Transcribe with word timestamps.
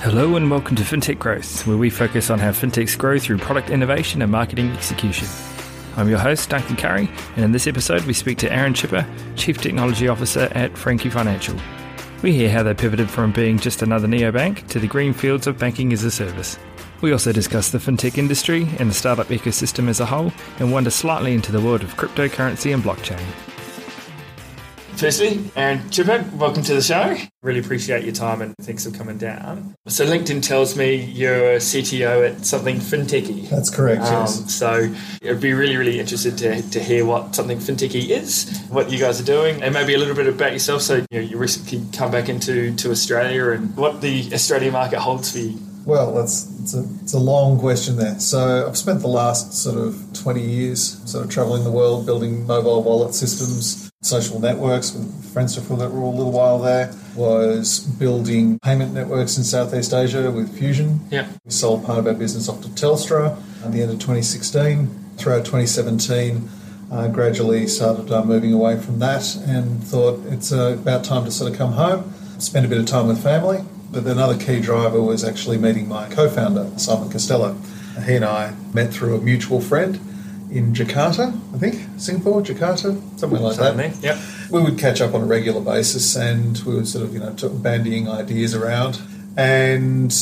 Hello 0.00 0.36
and 0.36 0.50
welcome 0.50 0.76
to 0.76 0.82
FinTech 0.82 1.18
Growth, 1.18 1.66
where 1.66 1.78
we 1.78 1.88
focus 1.88 2.28
on 2.28 2.38
how 2.38 2.50
fintechs 2.50 2.96
grow 2.98 3.18
through 3.18 3.38
product 3.38 3.70
innovation 3.70 4.20
and 4.20 4.30
marketing 4.30 4.70
execution. 4.72 5.26
I'm 5.96 6.08
your 6.08 6.18
host, 6.18 6.50
Duncan 6.50 6.76
Curry, 6.76 7.10
and 7.34 7.46
in 7.46 7.52
this 7.52 7.66
episode 7.66 8.02
we 8.02 8.12
speak 8.12 8.36
to 8.38 8.52
Aaron 8.52 8.74
Chipper, 8.74 9.06
Chief 9.36 9.56
Technology 9.56 10.06
Officer 10.06 10.48
at 10.52 10.76
Frankie 10.76 11.08
Financial. 11.08 11.58
We 12.22 12.34
hear 12.34 12.50
how 12.50 12.62
they 12.62 12.74
pivoted 12.74 13.10
from 13.10 13.32
being 13.32 13.58
just 13.58 13.80
another 13.80 14.06
neobank 14.06 14.68
to 14.68 14.78
the 14.78 14.86
green 14.86 15.14
fields 15.14 15.46
of 15.46 15.58
banking 15.58 15.94
as 15.94 16.04
a 16.04 16.10
service. 16.10 16.58
We 17.00 17.12
also 17.12 17.32
discuss 17.32 17.70
the 17.70 17.78
fintech 17.78 18.18
industry 18.18 18.68
and 18.78 18.90
the 18.90 18.94
startup 18.94 19.28
ecosystem 19.28 19.88
as 19.88 20.00
a 20.00 20.06
whole, 20.06 20.30
and 20.60 20.70
wander 20.70 20.90
slightly 20.90 21.32
into 21.32 21.52
the 21.52 21.60
world 21.60 21.82
of 21.82 21.96
cryptocurrency 21.96 22.72
and 22.74 22.84
blockchain. 22.84 23.24
Firstly, 24.96 25.50
Aaron 25.56 25.90
Chipper, 25.90 26.24
welcome 26.36 26.62
to 26.62 26.74
the 26.74 26.80
show. 26.80 27.14
Really 27.42 27.60
appreciate 27.60 28.02
your 28.04 28.14
time 28.14 28.40
and 28.40 28.54
thanks 28.62 28.86
for 28.86 28.96
coming 28.96 29.18
down. 29.18 29.74
So, 29.88 30.06
LinkedIn 30.06 30.42
tells 30.42 30.74
me 30.74 30.94
you're 30.94 31.52
a 31.52 31.56
CTO 31.56 32.26
at 32.30 32.46
something 32.46 32.76
fintechy. 32.76 33.46
That's 33.50 33.68
correct, 33.68 34.00
Um, 34.04 34.22
yes. 34.22 34.54
so, 34.54 34.90
I'd 35.22 35.40
be 35.40 35.52
really, 35.52 35.76
really 35.76 36.00
interested 36.00 36.38
to, 36.38 36.62
to 36.70 36.80
hear 36.82 37.04
what 37.04 37.34
something 37.34 37.58
fintechy 37.58 38.08
is, 38.08 38.58
what 38.70 38.90
you 38.90 38.98
guys 38.98 39.20
are 39.20 39.24
doing, 39.24 39.62
and 39.62 39.74
maybe 39.74 39.92
a 39.92 39.98
little 39.98 40.14
bit 40.14 40.28
about 40.28 40.52
yourself. 40.54 40.80
So, 40.80 40.94
you 40.94 41.04
know, 41.12 41.20
you 41.20 41.36
recently 41.36 41.82
come 41.94 42.10
back 42.10 42.30
into 42.30 42.74
to 42.76 42.90
Australia 42.90 43.50
and 43.50 43.76
what 43.76 44.00
the 44.00 44.30
Australian 44.32 44.72
market 44.72 45.00
holds 45.00 45.30
for 45.30 45.38
you. 45.40 45.58
Well, 45.84 46.14
that's 46.14 46.50
it's 46.62 46.74
a, 46.74 46.84
it's 47.02 47.12
a 47.12 47.18
long 47.18 47.60
question 47.60 47.96
there. 47.96 48.18
So 48.18 48.66
I've 48.66 48.76
spent 48.78 49.02
the 49.02 49.06
last 49.08 49.52
sort 49.52 49.76
of 49.78 50.02
20 50.14 50.40
years 50.42 51.00
sort 51.08 51.24
of 51.24 51.30
traveling 51.30 51.62
the 51.62 51.70
world, 51.70 52.06
building 52.06 52.44
mobile 52.44 52.82
wallet 52.82 53.14
systems, 53.14 53.85
social 54.06 54.40
networks 54.40 54.92
with 54.92 55.32
friends 55.32 55.56
for 55.56 55.72
a 55.72 55.76
little 55.76 56.32
while 56.32 56.58
there. 56.58 56.94
Was 57.14 57.80
building 57.80 58.58
payment 58.60 58.92
networks 58.92 59.36
in 59.36 59.44
Southeast 59.44 59.92
Asia 59.92 60.30
with 60.30 60.56
Fusion. 60.56 61.00
Yeah. 61.10 61.28
We 61.44 61.50
sold 61.50 61.84
part 61.84 61.98
of 61.98 62.06
our 62.06 62.14
business 62.14 62.48
off 62.48 62.62
to 62.62 62.68
Telstra 62.68 63.36
at 63.64 63.72
the 63.72 63.82
end 63.82 63.90
of 63.90 63.98
2016. 63.98 65.04
Throughout 65.16 65.46
2017, 65.46 66.48
uh, 66.90 67.08
gradually 67.08 67.66
started 67.66 68.12
uh, 68.12 68.22
moving 68.24 68.52
away 68.52 68.78
from 68.78 68.98
that 68.98 69.34
and 69.46 69.82
thought 69.82 70.20
it's 70.26 70.52
uh, 70.52 70.76
about 70.78 71.04
time 71.04 71.24
to 71.24 71.30
sort 71.30 71.50
of 71.50 71.58
come 71.58 71.72
home, 71.72 72.12
spend 72.38 72.66
a 72.66 72.68
bit 72.68 72.78
of 72.78 72.86
time 72.86 73.08
with 73.08 73.22
family. 73.22 73.64
But 73.90 74.04
another 74.04 74.38
key 74.38 74.60
driver 74.60 75.00
was 75.00 75.24
actually 75.24 75.58
meeting 75.58 75.88
my 75.88 76.08
co-founder, 76.10 76.78
Simon 76.78 77.10
Costello. 77.10 77.56
He 78.04 78.14
and 78.14 78.24
I 78.24 78.54
met 78.74 78.92
through 78.92 79.16
a 79.16 79.20
mutual 79.20 79.60
friend 79.60 79.98
in 80.50 80.72
Jakarta, 80.72 81.32
I 81.54 81.58
think, 81.58 81.80
Singapore, 81.98 82.40
Jakarta, 82.42 82.96
somewhere 83.18 83.40
like 83.40 83.56
that. 83.56 83.76
There. 83.76 83.92
Yep. 84.00 84.18
We 84.50 84.62
would 84.62 84.78
catch 84.78 85.00
up 85.00 85.14
on 85.14 85.22
a 85.22 85.26
regular 85.26 85.60
basis, 85.60 86.16
and 86.16 86.56
we 86.66 86.74
would 86.74 86.86
sort 86.88 87.04
of, 87.04 87.12
you 87.14 87.20
know, 87.20 87.32
bandying 87.32 88.08
ideas 88.08 88.54
around. 88.54 89.00
And 89.36 90.14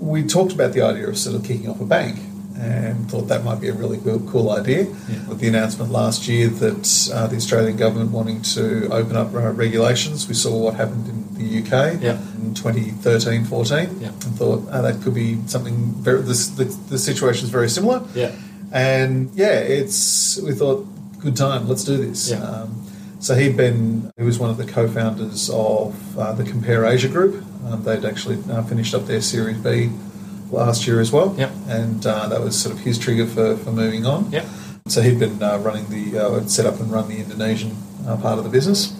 we 0.00 0.22
talked 0.24 0.52
about 0.52 0.72
the 0.72 0.82
idea 0.82 1.08
of 1.08 1.16
sort 1.18 1.36
of 1.36 1.44
kicking 1.44 1.68
off 1.68 1.80
a 1.80 1.84
bank, 1.86 2.18
and 2.58 3.10
thought 3.10 3.28
that 3.28 3.42
might 3.44 3.60
be 3.60 3.68
a 3.68 3.72
really 3.72 3.98
cool, 3.98 4.20
cool 4.30 4.50
idea. 4.50 4.84
With 5.28 5.40
the 5.40 5.48
announcement 5.48 5.90
last 5.90 6.28
year 6.28 6.48
that 6.48 7.10
uh, 7.12 7.26
the 7.26 7.36
Australian 7.36 7.76
government 7.76 8.10
wanting 8.12 8.42
to 8.54 8.88
open 8.92 9.16
up 9.16 9.34
uh, 9.34 9.50
regulations, 9.52 10.28
we 10.28 10.34
saw 10.34 10.56
what 10.56 10.74
happened 10.74 11.08
in 11.08 11.34
the 11.34 11.58
UK 11.62 12.00
Yeah. 12.00 12.18
in 12.36 12.54
2013, 12.54 13.44
14, 13.46 14.00
Yeah. 14.00 14.08
and 14.08 14.36
thought 14.36 14.62
oh, 14.70 14.82
that 14.82 15.00
could 15.02 15.14
be 15.14 15.38
something 15.46 15.76
very. 16.02 16.20
This, 16.22 16.48
the, 16.48 16.64
the 16.90 16.98
situation 16.98 17.44
is 17.46 17.50
very 17.50 17.68
similar. 17.70 18.02
Yeah. 18.14 18.32
And 18.72 19.30
yeah, 19.34 19.58
it's 19.58 20.40
we 20.40 20.52
thought 20.52 20.86
good 21.20 21.36
time. 21.36 21.68
Let's 21.68 21.84
do 21.84 21.96
this. 21.96 22.30
Yeah. 22.30 22.38
Um, 22.38 22.86
so 23.20 23.34
he'd 23.34 23.56
been 23.56 24.10
he 24.16 24.24
was 24.24 24.38
one 24.38 24.50
of 24.50 24.56
the 24.56 24.64
co-founders 24.64 25.50
of 25.50 26.18
uh, 26.18 26.32
the 26.32 26.44
Compare 26.44 26.86
Asia 26.86 27.08
Group. 27.08 27.44
Um, 27.66 27.84
they'd 27.84 28.04
actually 28.04 28.38
uh, 28.50 28.62
finished 28.62 28.94
up 28.94 29.06
their 29.06 29.20
Series 29.20 29.58
B 29.58 29.90
last 30.50 30.86
year 30.86 31.00
as 31.00 31.12
well. 31.12 31.34
Yep. 31.38 31.52
And 31.68 32.06
uh, 32.06 32.28
that 32.28 32.40
was 32.40 32.60
sort 32.60 32.74
of 32.74 32.80
his 32.80 32.98
trigger 32.98 33.26
for, 33.26 33.56
for 33.58 33.72
moving 33.72 34.06
on. 34.06 34.32
Yep. 34.32 34.46
So 34.88 35.02
he'd 35.02 35.18
been 35.18 35.42
uh, 35.42 35.58
running 35.58 35.88
the 35.88 36.18
uh, 36.18 36.46
set 36.46 36.66
up 36.66 36.80
and 36.80 36.90
run 36.90 37.08
the 37.08 37.18
Indonesian 37.18 37.76
uh, 38.06 38.16
part 38.16 38.38
of 38.38 38.44
the 38.44 38.50
business. 38.50 38.94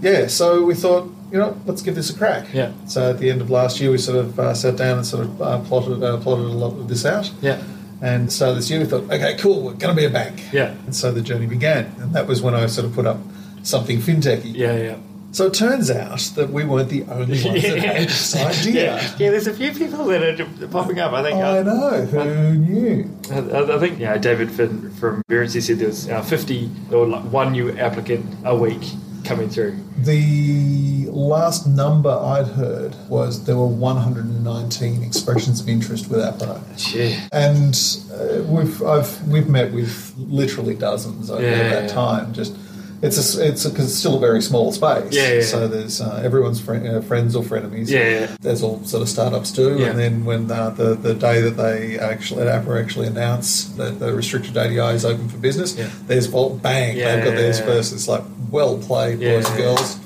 Yeah. 0.00 0.28
So 0.28 0.64
we 0.64 0.74
thought. 0.74 1.10
You 1.32 1.40
know, 1.40 1.60
let's 1.66 1.82
give 1.82 1.96
this 1.96 2.10
a 2.10 2.16
crack. 2.16 2.54
Yeah. 2.54 2.72
So 2.86 3.10
at 3.10 3.18
the 3.18 3.28
end 3.28 3.40
of 3.40 3.50
last 3.50 3.80
year, 3.80 3.90
we 3.90 3.98
sort 3.98 4.18
of 4.18 4.38
uh, 4.38 4.54
sat 4.54 4.76
down 4.76 4.98
and 4.98 5.06
sort 5.06 5.24
of 5.24 5.42
uh, 5.42 5.58
plotted 5.62 6.00
uh, 6.00 6.18
plotted 6.18 6.44
a 6.44 6.48
lot 6.48 6.78
of 6.78 6.86
this 6.86 7.04
out. 7.04 7.32
Yeah. 7.42 7.60
And 8.02 8.32
so 8.32 8.54
this 8.54 8.70
year 8.70 8.80
we 8.80 8.86
thought, 8.86 9.04
okay, 9.04 9.36
cool, 9.38 9.62
we're 9.62 9.74
going 9.74 9.94
to 9.94 10.00
be 10.00 10.04
a 10.04 10.10
bank. 10.10 10.42
Yeah. 10.52 10.70
And 10.84 10.94
so 10.94 11.12
the 11.12 11.22
journey 11.22 11.46
began. 11.46 11.86
And 11.98 12.14
that 12.14 12.26
was 12.26 12.42
when 12.42 12.54
I 12.54 12.66
sort 12.66 12.86
of 12.86 12.94
put 12.94 13.06
up 13.06 13.18
something 13.62 13.98
fintechy. 13.98 14.54
Yeah. 14.54 14.76
Yeah. 14.76 14.96
So 15.34 15.46
it 15.46 15.54
turns 15.54 15.90
out 15.90 16.20
that 16.36 16.50
we 16.50 16.64
weren't 16.64 16.90
the 16.90 17.02
only 17.04 17.42
ones 17.44 17.62
that 17.62 17.78
had 17.78 18.08
this 18.08 18.36
idea. 18.36 18.94
Yeah. 18.94 19.16
yeah, 19.18 19.30
there's 19.30 19.48
a 19.48 19.52
few 19.52 19.72
people 19.72 20.04
that 20.04 20.40
are 20.40 20.68
popping 20.68 21.00
up. 21.00 21.12
I 21.12 21.24
think. 21.24 21.38
I 21.38 21.58
uh, 21.58 21.62
know, 21.64 22.04
who 22.04 22.54
knew? 22.54 23.10
I, 23.32 23.74
I 23.74 23.78
think 23.80 23.98
yeah, 23.98 24.16
David 24.16 24.48
Finn 24.52 24.92
from 24.92 25.24
Verency 25.28 25.60
said 25.60 25.80
there 25.80 25.88
was 25.88 26.08
uh, 26.08 26.22
50 26.22 26.70
or 26.92 27.08
like 27.08 27.24
one 27.32 27.50
new 27.50 27.76
applicant 27.76 28.24
a 28.44 28.54
week 28.54 28.82
coming 29.24 29.48
through. 29.48 29.76
The 29.98 31.06
last 31.10 31.66
number 31.66 32.10
I'd 32.10 32.46
heard 32.48 32.94
was 33.08 33.44
there 33.44 33.56
were 33.56 33.66
119 33.66 35.02
expressions 35.02 35.60
of 35.60 35.68
interest 35.68 36.08
with 36.08 36.20
our 36.20 36.32
product. 36.32 36.94
Yeah. 36.94 37.28
And 37.32 37.74
uh, 38.12 38.42
we've 38.44 38.82
I've 38.82 39.26
we've 39.28 39.48
met 39.48 39.72
with 39.72 40.14
literally 40.16 40.74
dozens 40.74 41.30
over 41.30 41.42
Yeah, 41.42 41.70
that 41.70 41.82
yeah. 41.84 41.88
time. 41.88 42.32
Just 42.32 42.56
it's 43.02 43.36
a, 43.36 43.46
it's, 43.48 43.64
a, 43.64 43.70
'cause 43.70 43.84
it's 43.86 43.94
still 43.94 44.16
a 44.16 44.20
very 44.20 44.40
small 44.42 44.72
space. 44.72 45.12
Yeah, 45.12 45.34
yeah, 45.34 45.42
So 45.42 45.68
there's 45.68 46.00
uh, 46.00 46.20
everyone's 46.24 46.66
uh, 46.68 47.02
friends 47.06 47.36
or 47.36 47.42
frenemies. 47.42 47.88
Yeah, 47.88 48.08
yeah. 48.08 48.36
There's 48.40 48.62
all 48.62 48.82
sort 48.84 49.02
of 49.02 49.08
startups 49.08 49.50
do. 49.52 49.76
Yeah. 49.78 49.88
And 49.90 49.98
then 49.98 50.24
when 50.24 50.50
uh, 50.50 50.70
the 50.70 50.94
the 50.94 51.14
day 51.14 51.40
that 51.42 51.56
they 51.56 51.98
actually 51.98 52.44
APRA 52.46 52.82
actually 52.82 53.06
announce 53.08 53.64
that 53.76 53.98
the 54.00 54.12
restricted 54.14 54.56
ADI 54.56 54.94
is 54.94 55.04
open 55.04 55.28
for 55.28 55.38
business, 55.38 55.76
Yeah. 55.76 55.88
there's 56.06 56.26
Volt 56.26 56.62
Bank. 56.62 56.96
Yeah, 56.96 57.16
they've 57.16 57.24
got 57.24 57.36
theirs 57.36 57.60
first. 57.60 57.92
It's 57.92 58.08
like 58.08 58.22
well 58.50 58.78
played, 58.78 59.18
boys 59.20 59.48
and 59.48 59.58
girls. 59.58 59.98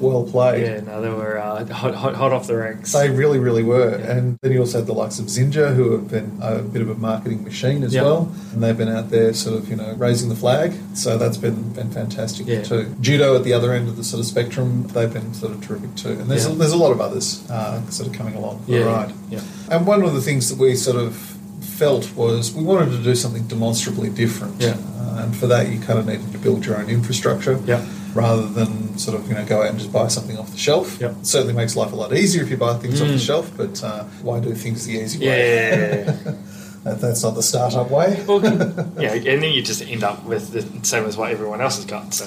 Well 0.00 0.24
played. 0.24 0.62
Yeah, 0.62 0.80
no, 0.80 1.00
they 1.00 1.08
were 1.10 1.38
uh, 1.38 1.64
hot, 1.72 1.94
hot, 1.94 2.14
hot 2.14 2.32
off 2.32 2.46
the 2.46 2.56
ranks. 2.56 2.92
They 2.92 3.10
really, 3.10 3.38
really 3.38 3.62
were. 3.62 3.88
And 3.94 4.38
then 4.42 4.52
you 4.52 4.60
also 4.60 4.78
had 4.78 4.86
the 4.86 4.92
likes 4.92 5.18
of 5.18 5.26
Xinja, 5.26 5.74
who 5.74 5.92
have 5.92 6.08
been 6.10 6.38
a 6.42 6.62
bit 6.62 6.82
of 6.82 6.90
a 6.90 6.94
marketing 6.94 7.44
machine 7.44 7.82
as 7.82 7.94
Yeah. 7.94 8.02
well. 8.02 8.32
And 8.52 8.62
they've 8.62 8.76
been 8.76 8.88
out 8.88 9.10
there 9.10 9.32
sort 9.34 9.56
of, 9.58 9.68
you 9.68 9.76
know, 9.76 9.94
raising 9.94 10.28
the 10.28 10.36
flag. 10.36 10.72
So 10.94 11.16
that's 11.18 11.36
been, 11.36 11.72
been 11.72 11.90
fantastic 11.90 12.46
Yeah. 12.46 12.62
too. 12.62 12.94
Judo 13.00 13.34
at 13.36 13.44
the 13.44 13.52
other 13.52 13.72
end 13.72 13.88
of 13.88 13.96
the 13.96 14.04
sort 14.04 14.20
of 14.20 14.26
spectrum, 14.26 14.86
they've 14.88 15.12
been 15.12 15.32
sort 15.34 15.52
of 15.52 15.60
terrific 15.66 15.94
too. 15.96 16.10
And 16.10 16.30
there's, 16.30 16.46
Yeah. 16.46 16.52
a, 16.52 16.56
there's 16.56 16.72
a 16.72 16.76
lot 16.76 16.92
of 16.92 17.00
others 17.00 17.42
uh, 17.50 17.80
sort 17.90 18.08
of 18.08 18.14
coming 18.14 18.34
along 18.34 18.62
for 18.64 18.72
yeah, 18.72 18.78
the 18.80 18.84
ride. 18.86 19.12
yeah, 19.30 19.40
And 19.70 19.86
one 19.86 20.02
of 20.02 20.14
the 20.14 20.20
things 20.20 20.48
that 20.50 20.58
we 20.58 20.74
sort 20.76 20.96
of 20.96 21.14
felt 21.60 22.14
was 22.14 22.52
we 22.52 22.62
wanted 22.62 22.90
to 22.92 23.02
do 23.02 23.14
something 23.14 23.44
demonstrably 23.48 24.08
different. 24.08 24.60
Yeah. 24.60 24.76
Uh, 25.00 25.22
and 25.24 25.36
for 25.36 25.46
that, 25.48 25.68
you 25.70 25.80
kind 25.80 25.98
of 25.98 26.06
needed 26.06 26.30
to 26.32 26.38
build 26.38 26.64
your 26.66 26.76
own 26.78 26.88
infrastructure 26.88 27.58
Yeah. 27.66 27.84
Rather 28.14 28.46
than 28.46 28.96
sort 28.98 29.18
of 29.18 29.28
you 29.28 29.34
know 29.34 29.44
go 29.44 29.62
out 29.62 29.70
and 29.70 29.78
just 29.78 29.92
buy 29.92 30.08
something 30.08 30.38
off 30.38 30.50
the 30.52 30.58
shelf. 30.58 30.98
Yeah. 31.00 31.10
It 31.10 31.26
certainly 31.26 31.54
makes 31.54 31.76
life 31.76 31.92
a 31.92 31.96
lot 31.96 32.12
easier 32.14 32.42
if 32.42 32.50
you 32.50 32.56
buy 32.56 32.74
things 32.78 33.00
off 33.00 33.08
the 33.08 33.14
Mm. 33.14 33.26
shelf, 33.26 33.50
but 33.56 33.82
uh, 33.82 34.04
why 34.22 34.40
do 34.40 34.54
things 34.54 34.86
the 34.86 34.94
easy 34.94 35.18
way? 35.20 35.26
yeah, 35.26 35.76
yeah, 35.76 36.16
yeah. 36.24 36.34
That, 36.84 37.00
that's 37.00 37.22
not 37.22 37.34
the 37.34 37.42
startup 37.42 37.90
way. 37.90 38.22
well, 38.28 38.44
yeah, 39.00 39.14
and 39.14 39.42
then 39.42 39.54
you 39.54 39.62
just 39.62 39.80
end 39.80 40.04
up 40.04 40.22
with 40.24 40.50
the 40.52 40.60
same 40.86 41.06
as 41.06 41.16
what 41.16 41.30
everyone 41.32 41.62
else 41.62 41.76
has 41.76 41.86
got. 41.86 42.12
So 42.12 42.26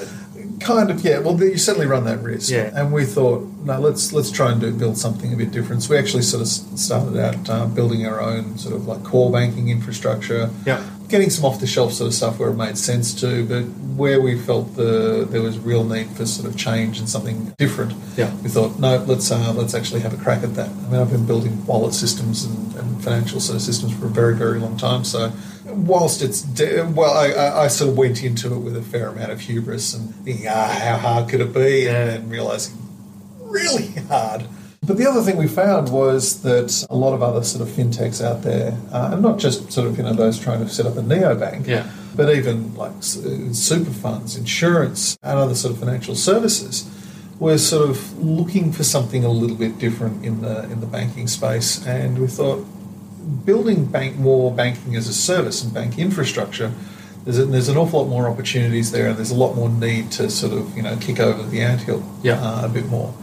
Kind 0.60 0.90
of, 0.90 1.02
yeah. 1.06 1.20
Well, 1.20 1.40
you 1.40 1.58
certainly 1.60 1.86
run 1.86 2.06
that 2.06 2.24
risk. 2.24 2.50
Yeah. 2.50 2.72
And 2.74 2.92
we 2.92 3.06
thought, 3.06 3.44
no, 3.64 3.80
let's 3.80 4.12
let's 4.14 4.32
try 4.32 4.52
and 4.52 4.60
do 4.60 4.74
build 4.74 4.98
something 4.98 5.32
a 5.32 5.38
bit 5.38 5.52
different. 5.52 5.84
So 5.84 5.92
we 5.94 6.00
actually 6.00 6.24
sort 6.24 6.42
of 6.42 6.48
started 6.48 7.16
out 7.20 7.48
uh, 7.48 7.68
building 7.68 8.08
our 8.08 8.20
own 8.20 8.58
sort 8.58 8.74
of 8.74 8.88
like 8.88 9.04
core 9.04 9.32
banking 9.32 9.70
infrastructure. 9.70 10.50
yeah, 10.66 10.84
Getting 11.10 11.30
some 11.30 11.46
off 11.46 11.60
the 11.62 11.68
shelf 11.68 11.94
sort 11.94 12.08
of 12.10 12.14
stuff 12.14 12.38
where 12.38 12.50
it 12.50 12.56
made 12.56 12.78
sense 12.78 13.14
to, 13.22 13.46
but 13.46 13.62
where 13.96 14.20
we 14.20 14.38
felt 14.38 14.76
the 14.76 15.26
there 15.30 15.42
was 15.42 15.58
real 15.58 15.86
need 15.86 16.10
for 16.12 16.26
sort 16.26 16.50
of 16.50 16.58
change 16.58 17.00
and 17.00 17.08
something 17.08 17.54
different, 17.58 17.94
Yeah. 18.18 18.34
we 18.44 18.50
thought 18.50 18.78
no, 18.78 18.98
let's 19.08 19.32
uh, 19.32 19.54
let's 19.54 19.74
actually 19.74 20.02
have 20.02 20.14
a 20.14 20.18
crack 20.22 20.44
at 20.44 20.54
that. 20.56 20.70
I 20.70 20.90
mean, 20.90 21.00
I've 21.00 21.10
been 21.10 21.26
building 21.26 21.66
wallet 21.66 21.94
systems 21.94 22.44
and, 22.44 22.76
and 22.76 23.02
financial 23.02 23.40
sort 23.40 23.56
of 23.56 23.62
systems 23.62 23.94
for 23.98 24.08
a 24.08 24.10
very 24.10 24.36
very 24.36 24.60
long 24.60 24.76
time. 24.76 25.06
So, 25.06 25.32
whilst 25.66 26.22
it's 26.22 26.42
de- 26.42 26.84
well, 26.86 27.14
I, 27.18 27.28
I, 27.32 27.64
I 27.64 27.68
sort 27.70 27.92
of 27.92 27.98
went 27.98 28.22
into 28.24 28.54
it 28.54 28.60
with 28.60 28.76
a 28.76 28.82
fair 28.82 29.08
amount 29.08 29.32
of 29.32 29.40
hubris 29.40 29.94
and 29.94 30.14
thinking, 30.26 30.48
ah, 30.50 30.78
how 30.84 30.98
hard 30.98 31.30
could 31.30 31.40
it 31.40 31.54
be, 31.54 31.88
and 31.88 32.10
then 32.10 32.30
realizing 32.30 32.76
really 33.40 33.88
hard. 34.10 34.46
But 34.88 34.96
the 34.98 35.06
other 35.06 35.22
thing 35.22 35.36
we 35.36 35.48
found 35.50 35.90
was 35.92 36.42
that 36.44 36.86
a 36.90 36.96
lot 36.96 37.14
of 37.14 37.22
other 37.22 37.44
sort 37.44 37.62
of 37.68 37.76
fintechs 37.76 38.24
out 38.24 38.42
there, 38.44 38.78
uh, 38.92 39.10
and 39.14 39.22
not 39.22 39.38
just 39.38 39.72
sort 39.72 39.86
of 39.88 39.98
you 39.98 40.04
know 40.04 40.14
those 40.14 40.40
trying 40.40 40.62
to 40.66 40.70
set 40.70 40.86
up 40.86 40.96
a 40.96 41.02
neobank, 41.02 41.68
Yeah. 41.68 41.86
but 42.16 42.34
even 42.34 42.74
like 42.76 42.94
uh, 42.94 43.52
super 43.54 43.92
funds, 43.92 44.38
insurance, 44.38 45.18
and 45.22 45.38
other 45.38 45.56
sort 45.56 45.74
of 45.74 45.80
financial 45.80 46.16
services, 46.16 46.90
were 47.38 47.58
sort 47.58 47.90
of 47.90 47.98
looking 48.24 48.72
for 48.72 48.84
something 48.84 49.26
a 49.26 49.30
little 49.30 49.58
bit 49.58 49.78
different 49.78 50.26
in 50.26 50.42
the 50.42 50.64
in 50.72 50.80
the 50.80 50.88
banking 50.88 51.28
space. 51.28 51.86
And 51.86 52.18
we 52.18 52.28
thought 52.28 52.66
building 53.46 53.86
bank 53.86 54.16
more 54.18 54.54
banking 54.54 54.96
as 54.96 55.08
a 55.10 55.14
service 55.14 55.64
and 55.64 55.74
bank 55.74 56.00
infrastructure. 56.00 56.72
There's, 57.26 57.40
a, 57.40 57.46
there's 57.46 57.68
an 57.68 57.76
awful 57.76 58.00
lot 58.04 58.10
more 58.10 58.30
opportunities 58.30 58.92
there, 58.92 59.08
and 59.10 59.18
there's 59.18 59.32
a 59.32 59.36
lot 59.36 59.54
more 59.54 59.68
need 59.70 60.12
to 60.12 60.30
sort 60.30 60.54
of 60.54 60.78
you 60.78 60.82
know 60.84 60.96
kick 60.96 61.20
over 61.20 61.44
the 61.44 61.60
anthill 61.62 62.04
Yeah. 62.24 62.40
uh, 62.42 62.66
a 62.66 62.70
bit 62.70 62.86
more. 62.88 63.14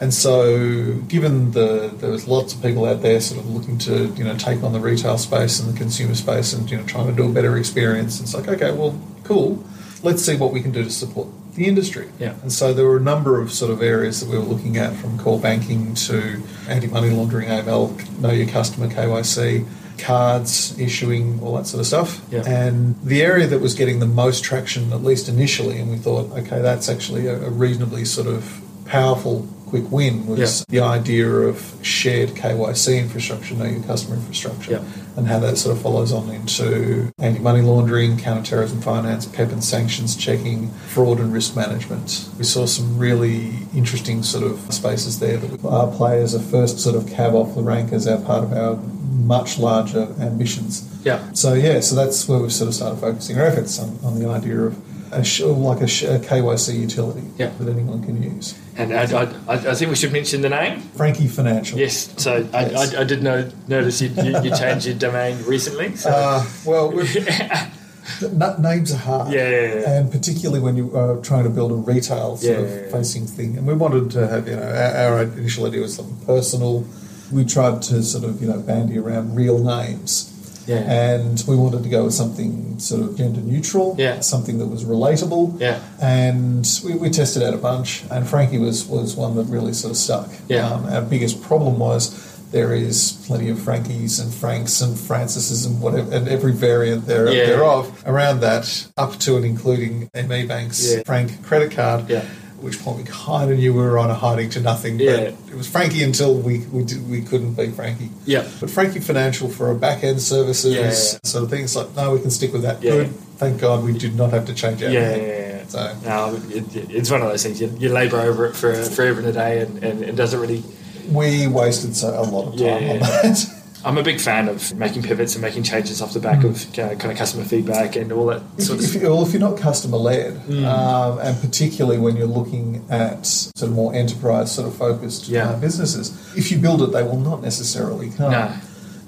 And 0.00 0.12
so, 0.12 0.94
given 1.08 1.52
the 1.52 1.92
there 1.98 2.10
was 2.10 2.26
lots 2.26 2.54
of 2.54 2.62
people 2.62 2.84
out 2.84 3.02
there 3.02 3.20
sort 3.20 3.40
of 3.40 3.48
looking 3.48 3.78
to 3.78 4.06
you 4.14 4.24
know 4.24 4.36
take 4.36 4.62
on 4.62 4.72
the 4.72 4.80
retail 4.80 5.18
space 5.18 5.60
and 5.60 5.72
the 5.72 5.78
consumer 5.78 6.14
space 6.14 6.52
and 6.52 6.70
you 6.70 6.76
know 6.76 6.84
trying 6.84 7.06
to 7.06 7.12
do 7.12 7.28
a 7.28 7.32
better 7.32 7.56
experience, 7.56 8.20
it's 8.20 8.34
like 8.34 8.48
okay, 8.48 8.72
well, 8.72 8.98
cool. 9.22 9.64
Let's 10.02 10.22
see 10.22 10.36
what 10.36 10.52
we 10.52 10.60
can 10.60 10.70
do 10.70 10.84
to 10.84 10.90
support 10.90 11.28
the 11.54 11.66
industry. 11.66 12.08
Yeah. 12.18 12.34
And 12.42 12.52
so 12.52 12.74
there 12.74 12.84
were 12.84 12.96
a 12.96 13.00
number 13.00 13.40
of 13.40 13.52
sort 13.52 13.70
of 13.70 13.80
areas 13.80 14.20
that 14.20 14.28
we 14.28 14.36
were 14.36 14.44
looking 14.44 14.76
at, 14.76 14.94
from 14.94 15.18
core 15.18 15.40
banking 15.40 15.94
to 15.94 16.42
anti-money 16.68 17.10
laundering, 17.10 17.48
AML, 17.48 18.20
know 18.20 18.30
your 18.30 18.48
customer, 18.48 18.88
KYC, 18.88 19.66
cards, 19.98 20.78
issuing, 20.78 21.40
all 21.40 21.56
that 21.56 21.66
sort 21.66 21.80
of 21.80 21.86
stuff. 21.86 22.20
Yeah. 22.30 22.42
And 22.46 23.00
the 23.02 23.22
area 23.22 23.46
that 23.46 23.60
was 23.60 23.74
getting 23.74 24.00
the 24.00 24.06
most 24.06 24.44
traction, 24.44 24.92
at 24.92 25.02
least 25.02 25.28
initially, 25.28 25.78
and 25.78 25.90
we 25.90 25.96
thought, 25.96 26.30
okay, 26.32 26.60
that's 26.60 26.88
actually 26.88 27.26
a, 27.26 27.40
a 27.46 27.50
reasonably 27.50 28.04
sort 28.04 28.26
of 28.26 28.60
powerful 28.86 29.48
quick 29.74 29.90
win 29.90 30.24
was 30.26 30.38
Yeah. 30.38 30.64
the 30.68 30.80
idea 30.86 31.28
of 31.28 31.60
shared 31.82 32.36
KYC 32.36 32.96
infrastructure, 32.96 33.56
know 33.56 33.64
your 33.64 33.80
customer 33.82 34.14
infrastructure, 34.14 34.70
Yeah. 34.72 34.78
and 35.16 35.26
how 35.26 35.40
that 35.40 35.58
sort 35.58 35.74
of 35.76 35.82
follows 35.82 36.12
on 36.12 36.30
into 36.30 37.10
anti-money 37.18 37.60
laundering, 37.60 38.16
counter-terrorism 38.16 38.80
finance, 38.82 39.26
PEP 39.26 39.50
and 39.50 39.64
sanctions 39.64 40.14
checking, 40.14 40.70
fraud 40.86 41.18
and 41.18 41.32
risk 41.32 41.56
management. 41.56 42.26
We 42.38 42.44
saw 42.44 42.66
some 42.66 42.98
really 42.98 43.66
interesting 43.74 44.22
sort 44.22 44.44
of 44.44 44.60
spaces 44.70 45.18
there 45.18 45.38
that 45.38 45.64
our 45.64 45.88
players 45.88 46.36
are 46.36 46.44
first 46.56 46.78
sort 46.78 46.94
of 46.94 47.08
cab 47.08 47.34
off 47.34 47.56
the 47.56 47.62
rank 47.62 47.92
as 47.92 48.06
our 48.06 48.18
part 48.18 48.44
of 48.44 48.52
our 48.52 48.78
much 49.26 49.58
larger 49.58 50.06
ambitions. 50.20 50.84
Yeah. 51.02 51.18
So 51.32 51.54
yeah, 51.54 51.80
so 51.80 51.96
that's 51.96 52.28
where 52.28 52.38
we've 52.38 52.52
sort 52.52 52.68
of 52.68 52.74
started 52.76 53.00
focusing 53.00 53.38
our 53.40 53.46
efforts 53.46 53.80
on, 53.80 53.98
on 54.04 54.20
the 54.20 54.28
idea 54.28 54.60
of 54.60 54.76
a 55.14 55.46
like 55.52 55.80
a, 55.80 55.84
a 55.84 56.18
KYC 56.18 56.78
utility 56.78 57.22
Yeah. 57.36 57.50
that 57.58 57.68
anyone 57.68 58.02
can 58.04 58.22
use. 58.22 58.54
And 58.76 58.92
I, 58.92 59.02
I, 59.04 59.22
I 59.48 59.54
I 59.70 59.74
think 59.74 59.90
we 59.90 59.96
should 59.96 60.12
mention 60.12 60.40
the 60.42 60.48
name. 60.48 60.80
Frankie 60.96 61.28
Financial. 61.28 61.78
Yes. 61.78 62.12
So 62.22 62.48
I, 62.52 62.66
Yes. 62.66 62.94
I, 62.94 63.00
I 63.00 63.04
did 63.04 63.22
know, 63.22 63.50
notice 63.68 64.00
you, 64.02 64.08
you, 64.22 64.40
you 64.42 64.56
changed 64.56 64.86
your 64.86 64.96
domain 64.96 65.38
recently. 65.46 65.94
So. 65.96 66.10
Uh, 66.10 66.44
well, 66.66 66.90
names 68.58 68.92
are 68.92 68.96
hard. 68.98 69.32
Yeah, 69.32 69.48
yeah, 69.48 69.74
yeah. 69.74 69.90
And 69.98 70.10
particularly 70.12 70.60
when 70.60 70.76
you 70.76 70.94
are 70.96 71.16
trying 71.18 71.44
to 71.44 71.50
build 71.50 71.72
a 71.72 71.76
retail 71.76 72.36
sort 72.36 72.58
of 72.58 72.90
facing 72.90 73.26
thing. 73.26 73.56
And 73.56 73.66
we 73.66 73.74
wanted 73.74 74.10
to 74.12 74.26
have, 74.26 74.48
you 74.48 74.56
know, 74.56 74.62
our, 74.62 75.16
our 75.18 75.22
initial 75.22 75.66
idea 75.66 75.80
was 75.80 75.94
something 75.96 76.24
personal. 76.26 76.86
We 77.32 77.44
tried 77.44 77.82
to 77.82 78.02
sort 78.02 78.24
of, 78.24 78.40
you 78.42 78.48
know, 78.48 78.60
bandy 78.60 78.98
around 78.98 79.34
real 79.34 79.58
names. 79.58 80.30
Yeah. 80.66 80.76
And 80.78 81.42
we 81.46 81.56
wanted 81.56 81.82
to 81.82 81.88
go 81.88 82.04
with 82.04 82.14
something 82.14 82.78
sort 82.78 83.02
of 83.02 83.16
gender 83.16 83.40
neutral, 83.40 83.94
Yeah. 83.98 84.20
something 84.20 84.58
that 84.58 84.66
was 84.66 84.84
relatable. 84.84 85.60
Yeah. 85.60 85.80
And 86.00 86.66
we, 86.84 86.94
we 86.94 87.10
tested 87.10 87.42
out 87.42 87.54
a 87.54 87.58
bunch, 87.58 88.02
and 88.10 88.26
Frankie 88.28 88.58
was, 88.58 88.86
was 88.86 89.14
one 89.16 89.36
that 89.36 89.44
really 89.44 89.72
sort 89.72 89.90
of 89.92 89.96
stuck. 89.96 90.28
Yeah. 90.48 90.68
Um, 90.68 90.86
our 90.86 91.02
biggest 91.02 91.42
problem 91.42 91.78
was 91.78 92.32
there 92.50 92.72
is 92.72 93.20
plenty 93.26 93.48
of 93.50 93.58
Frankies 93.58 94.20
and 94.20 94.32
Franks 94.32 94.80
and 94.80 94.96
Francises 94.96 95.66
and 95.66 95.80
whatever, 95.80 96.14
and 96.14 96.28
every 96.28 96.52
variant 96.52 97.06
there, 97.06 97.28
Yeah. 97.32 97.46
thereof 97.46 98.02
around 98.06 98.40
that, 98.40 98.86
up 98.96 99.18
to 99.20 99.36
and 99.36 99.44
including 99.44 100.08
ME 100.14 100.46
Bank's 100.46 100.92
Yeah. 100.94 101.02
Frank 101.04 101.42
credit 101.42 101.72
card. 101.72 102.08
Yeah. 102.08 102.24
At 102.56 102.62
which 102.62 102.80
point 102.82 102.98
we 102.98 103.04
kind 103.04 103.50
of 103.50 103.58
knew 103.58 103.72
we 103.74 103.80
were 103.80 103.98
on 103.98 104.10
a 104.10 104.14
hiding 104.14 104.50
to 104.50 104.60
nothing. 104.60 104.98
Yeah. 104.98 105.30
But 105.44 105.52
it 105.52 105.56
was 105.56 105.68
Frankie 105.68 106.02
until 106.02 106.34
we 106.36 106.58
we, 106.72 106.84
did, 106.84 107.08
we 107.10 107.22
couldn't 107.22 107.54
be 107.54 107.68
Frankie. 107.70 108.10
Yeah. 108.24 108.48
But 108.60 108.70
Frankie 108.70 109.00
Financial 109.00 109.48
for 109.48 109.68
our 109.68 109.74
back 109.74 110.04
end 110.04 110.20
services, 110.22 110.74
Yeah. 110.74 110.90
sort 111.28 111.44
of 111.44 111.50
things 111.50 111.74
like 111.76 111.94
no, 111.96 112.12
we 112.14 112.20
can 112.20 112.30
stick 112.30 112.52
with 112.52 112.62
that. 112.62 112.82
Yeah. 112.82 112.92
Good. 112.92 113.14
Thank 113.36 113.60
God 113.60 113.84
we 113.84 113.92
did 113.98 114.14
not 114.14 114.30
have 114.30 114.46
to 114.46 114.54
change 114.54 114.80
yeah, 114.80 114.88
everything. 114.90 115.28
yeah, 115.28 115.48
yeah. 115.58 115.66
So 115.66 115.96
No, 116.04 116.40
it, 116.56 116.76
it- 116.76 116.90
it's 116.90 117.10
one 117.10 117.20
of 117.22 117.28
those 117.28 117.42
things. 117.42 117.60
You, 117.60 117.74
you 117.78 117.88
labour 117.88 118.20
over 118.20 118.46
it 118.46 118.54
for 118.54 118.72
forever 118.74 119.18
and 119.20 119.28
a 119.28 119.32
day, 119.32 119.58
and, 119.60 119.82
and 119.82 120.02
it 120.04 120.14
doesn't 120.14 120.38
really. 120.40 120.62
we 121.10 121.48
wasted 121.48 121.96
so, 121.96 122.08
a 122.10 122.22
lot 122.22 122.46
of 122.46 122.52
time 122.52 122.60
Yeah, 122.60 122.74
on 122.74 122.82
yeah. 122.82 122.98
that. 122.98 123.60
I'm 123.84 123.98
a 123.98 124.02
big 124.02 124.18
fan 124.20 124.48
of 124.48 124.74
making 124.74 125.02
pivots 125.02 125.34
and 125.34 125.42
making 125.42 125.62
changes 125.64 126.00
off 126.00 126.12
the 126.14 126.20
back 126.20 126.42
of 126.44 126.66
uh, 126.78 126.94
kind 126.94 127.12
of 127.12 127.16
customer 127.18 127.44
feedback 127.44 127.96
and 127.96 128.10
all 128.12 128.26
that 128.26 128.42
If, 128.56 128.70
of 128.70 128.80
if, 128.82 128.94
you- 128.94 129.02
well, 129.10 129.22
if 129.26 129.32
you're 129.32 129.40
not 129.40 129.58
customer 129.58 129.98
led, 129.98 130.34
Mm. 130.46 130.64
um, 130.64 131.18
and 131.18 131.38
particularly 131.40 131.98
when 131.98 132.16
you're 132.16 132.26
looking 132.26 132.84
at 132.90 133.26
sort 133.26 133.62
of 133.70 133.72
more 133.72 133.94
enterprise 133.94 134.52
sort 134.54 134.66
of 134.68 134.74
focused 134.76 135.28
Yeah. 135.28 135.50
uh, 135.50 135.60
businesses, 135.60 136.12
if 136.36 136.50
you 136.50 136.58
build 136.58 136.80
it, 136.82 136.92
they 136.92 137.02
will 137.02 137.20
not 137.20 137.42
necessarily 137.42 138.10
come. 138.10 138.32
No. 138.32 138.52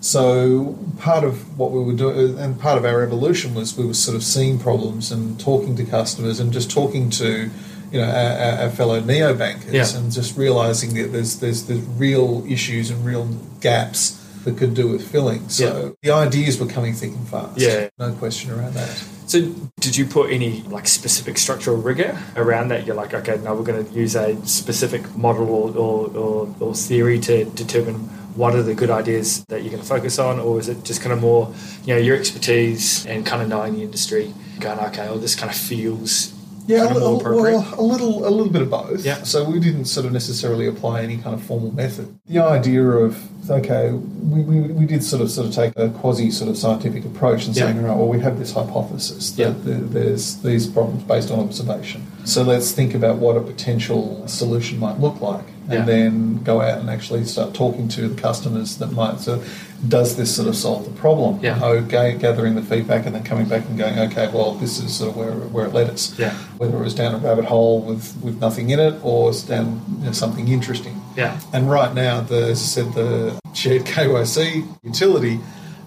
So 0.00 0.78
part 0.98 1.24
of 1.24 1.58
what 1.58 1.72
we 1.72 1.82
were 1.82 1.92
doing, 1.94 2.38
and 2.38 2.58
part 2.60 2.78
of 2.78 2.84
our 2.84 3.02
evolution 3.02 3.54
was 3.54 3.76
we 3.76 3.86
were 3.86 3.94
sort 3.94 4.16
of 4.16 4.22
seeing 4.22 4.58
problems 4.58 5.10
and 5.10 5.38
talking 5.40 5.74
to 5.76 5.84
customers 5.84 6.38
and 6.38 6.52
just 6.52 6.70
talking 6.70 7.10
to, 7.10 7.50
you 7.90 7.98
know, 8.00 8.04
our, 8.04 8.64
our- 8.64 8.70
fellow 8.70 9.00
neo 9.00 9.34
bankers 9.34 9.72
Yeah. 9.72 9.98
and 9.98 10.12
just 10.12 10.36
realizing 10.36 10.94
that 10.94 11.12
there's 11.12 11.40
there's 11.40 11.64
there's 11.64 11.80
real 11.98 12.44
issues 12.48 12.90
and 12.90 13.04
real 13.04 13.26
gaps 13.60 14.22
that 14.46 14.56
could 14.56 14.74
do 14.74 14.88
with 14.88 15.06
filling. 15.06 15.48
So 15.48 15.96
the 16.02 16.12
ideas 16.12 16.58
were 16.58 16.66
coming 16.66 16.94
thick 16.94 17.10
and 17.10 17.28
fast. 17.28 17.58
Yeah. 17.58 17.88
no 17.98 18.12
question 18.14 18.52
around 18.52 18.74
that. 18.74 18.88
So, 19.26 19.52
did 19.80 19.96
you 19.96 20.06
put 20.06 20.30
any 20.30 20.62
like 20.62 20.86
specific 20.86 21.36
structural 21.36 21.76
rigor 21.78 22.16
around 22.36 22.68
that? 22.68 22.86
You're 22.86 22.94
like, 22.94 23.12
okay, 23.12 23.38
now 23.42 23.56
we're 23.56 23.64
going 23.64 23.84
to 23.84 23.92
use 23.92 24.14
a 24.14 24.36
specific 24.46 25.16
model 25.16 25.50
or, 25.50 25.76
or, 25.76 26.16
or, 26.16 26.54
or 26.60 26.74
theory 26.74 27.18
to 27.20 27.44
determine 27.44 27.94
what 28.36 28.54
are 28.54 28.62
the 28.62 28.74
good 28.74 28.90
ideas 28.90 29.44
that 29.46 29.62
you're 29.62 29.72
going 29.72 29.82
to 29.82 29.88
focus 29.88 30.20
on, 30.20 30.38
or 30.38 30.60
is 30.60 30.68
it 30.68 30.84
just 30.84 31.00
kind 31.00 31.12
of 31.12 31.20
more, 31.20 31.52
you 31.84 31.94
know, 31.94 32.00
your 32.00 32.16
expertise 32.16 33.04
and 33.06 33.26
kind 33.26 33.42
of 33.42 33.48
knowing 33.48 33.74
the 33.74 33.82
industry, 33.82 34.32
going, 34.60 34.78
okay, 34.78 35.08
well, 35.08 35.18
this 35.18 35.34
kind 35.34 35.50
of 35.50 35.56
feels 35.58 36.32
Yeah, 36.66 36.92
a, 36.92 36.94
little- 36.94 37.18
well, 37.22 37.74
a 37.78 37.82
little, 37.82 38.26
a 38.26 38.30
little 38.30 38.50
bit 38.52 38.62
of 38.62 38.70
both. 38.70 39.04
Yeah. 39.04 39.22
So 39.22 39.48
we 39.48 39.60
didn't 39.60 39.84
sort 39.86 40.06
of 40.06 40.12
necessarily 40.12 40.66
apply 40.66 41.02
any 41.02 41.16
kind 41.18 41.34
of 41.34 41.42
formal 41.42 41.72
method. 41.74 42.18
The 42.26 42.38
idea 42.40 42.82
of 42.82 43.22
okay, 43.50 43.92
we, 43.92 44.40
we, 44.42 44.60
we 44.72 44.86
did 44.86 45.04
sort 45.04 45.22
of 45.22 45.30
sort 45.30 45.46
of 45.46 45.54
take 45.54 45.72
a 45.76 45.88
quasi 45.90 46.30
sort 46.32 46.50
of 46.50 46.56
scientific 46.58 47.04
approach 47.04 47.46
and 47.46 47.54
Yeah. 47.56 47.64
saying, 47.66 47.78
all 47.78 47.84
right, 47.84 47.96
well, 47.96 48.08
we 48.08 48.18
have 48.20 48.38
this 48.40 48.52
hypothesis 48.52 49.30
that 49.32 49.42
Yeah. 49.42 49.54
there- 49.64 49.80
there's 49.80 50.36
these 50.42 50.66
problems 50.66 51.04
based 51.04 51.30
on 51.30 51.38
observation. 51.40 52.04
So 52.26 52.42
let's 52.42 52.72
think 52.72 52.92
about 52.94 53.16
what 53.16 53.36
a 53.36 53.40
potential 53.40 54.26
solution 54.26 54.80
might 54.80 54.98
look 55.00 55.20
like, 55.20 55.44
and 55.68 55.72
Yeah. 55.80 55.84
then 55.84 56.42
go 56.42 56.60
out 56.60 56.78
and 56.80 56.90
actually 56.90 57.24
start 57.24 57.54
talking 57.54 57.86
to 57.88 58.08
the 58.08 58.20
customers 58.20 58.76
that 58.78 58.90
might. 58.92 59.20
So, 59.20 59.40
does 59.88 60.16
this 60.16 60.34
sort 60.34 60.48
of 60.48 60.56
solve 60.56 60.84
the 60.86 60.90
problem? 60.90 61.38
Yeah. 61.40 61.58
Oh, 61.62 61.80
ga- 61.82 62.16
gathering 62.18 62.54
the 62.56 62.62
feedback 62.62 63.06
and 63.06 63.14
then 63.14 63.22
coming 63.22 63.46
back 63.46 63.62
and 63.68 63.78
going, 63.78 63.96
okay, 64.10 64.28
well, 64.32 64.54
this 64.54 64.78
is 64.82 64.92
sort 64.92 65.10
of 65.10 65.16
where, 65.16 65.30
where 65.32 65.66
it 65.66 65.72
led 65.74 65.88
us 65.88 66.14
Yeah. 66.18 66.32
whether 66.58 66.76
it 66.76 66.82
was 66.82 66.94
down 66.94 67.14
a 67.14 67.18
rabbit 67.18 67.44
hole 67.44 67.80
with, 67.80 68.14
with 68.22 68.40
nothing 68.40 68.70
in 68.70 68.80
it 68.80 68.94
or 69.04 69.30
it's 69.30 69.42
down 69.42 69.80
you 70.00 70.06
know, 70.06 70.12
something 70.12 70.48
interesting. 70.48 71.00
Yeah. 71.16 71.38
And 71.52 71.70
right 71.70 71.94
now, 71.94 72.22
the, 72.22 72.46
as 72.48 72.58
I 72.60 72.66
said, 72.82 72.94
the 72.94 73.34
shared 73.52 73.84
KYC 73.94 74.66
utility 74.82 75.38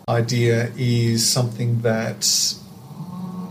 idea 0.08 0.72
is 0.78 1.28
something 1.28 1.82
that 1.82 2.24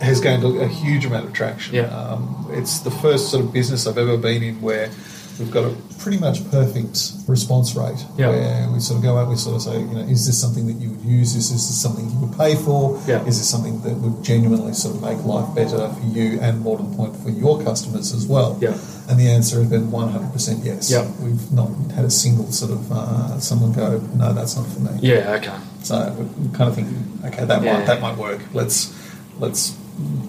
has 0.01 0.21
gained 0.21 0.45
a, 0.45 0.49
a 0.61 0.69
huge 0.69 1.05
amount 1.05 1.27
of 1.27 1.33
traction. 1.33 1.75
Yeah. 1.75 1.87
Um, 1.87 2.47
it's 2.51 2.81
the 2.81 2.91
first 2.91 3.31
sort 3.31 3.45
of 3.45 3.53
business 3.53 3.87
I've 3.87 3.99
ever 3.99 4.17
been 4.17 4.43
in 4.43 4.61
where 4.61 4.91
we've 5.39 5.51
got 5.51 5.65
a 5.65 5.75
pretty 6.01 6.19
much 6.19 6.49
perfect 6.51 7.13
response 7.29 7.75
rate. 7.77 8.05
Yeah. 8.17 8.29
Where 8.31 8.71
we 8.73 8.81
sort 8.81 8.99
of 8.99 9.03
go 9.05 9.17
out, 9.19 9.29
we 9.29 9.37
sort 9.37 9.57
of 9.57 9.63
say, 9.63 9.79
you 9.81 9.87
know, 9.87 10.01
is 10.01 10.27
this 10.27 10.41
something 10.41 10.67
that 10.69 10.75
you 10.75 10.91
would 10.91 11.03
use? 11.03 11.35
Is 11.35 11.51
this 11.51 11.81
something 11.83 12.09
you 12.11 12.19
would 12.27 12.37
pay 12.39 12.55
for? 12.55 13.01
Yeah. 13.07 13.25
Is 13.25 13.39
this 13.39 13.49
something 13.49 13.81
that 13.83 13.95
would 13.97 14.23
genuinely 14.25 14.73
sort 14.73 14.95
of 14.97 15.03
make 15.03 15.23
life 15.25 15.53
better 15.55 15.89
for 15.89 16.07
you 16.07 16.39
and 16.41 16.61
more 16.61 16.77
to 16.79 16.83
the 16.83 16.97
point 16.97 17.17
for 17.17 17.31
your 17.31 17.63
customers 17.63 18.13
as 18.13 18.27
well? 18.27 18.57
Yeah. 18.61 18.77
And 19.09 19.19
the 19.19 19.29
answer 19.31 19.59
has 19.61 19.71
been 19.71 19.89
100% 19.91 20.65
yes. 20.65 20.91
Yeah. 20.91 21.11
We've 21.21 21.51
not 21.53 21.71
had 21.95 22.05
a 22.05 22.11
single 22.11 22.51
sort 22.53 22.73
of 22.73 22.93
uh, 22.93 23.39
someone 23.41 23.73
go, 23.73 23.99
no, 24.15 24.33
that's 24.33 24.57
not 24.57 24.67
for 24.67 24.81
me. 24.81 24.91
Yeah, 25.01 25.33
okay. 25.41 25.57
So 25.83 26.15
we're 26.19 26.57
kind 26.57 26.69
of 26.69 26.75
thinking, 26.75 27.19
okay, 27.25 27.45
that 27.45 27.63
Yeah. 27.63 27.79
might 27.79 27.87
that 27.87 28.01
might 28.03 28.19
work. 28.19 28.41
Let's 28.53 28.93
let's 29.39 29.78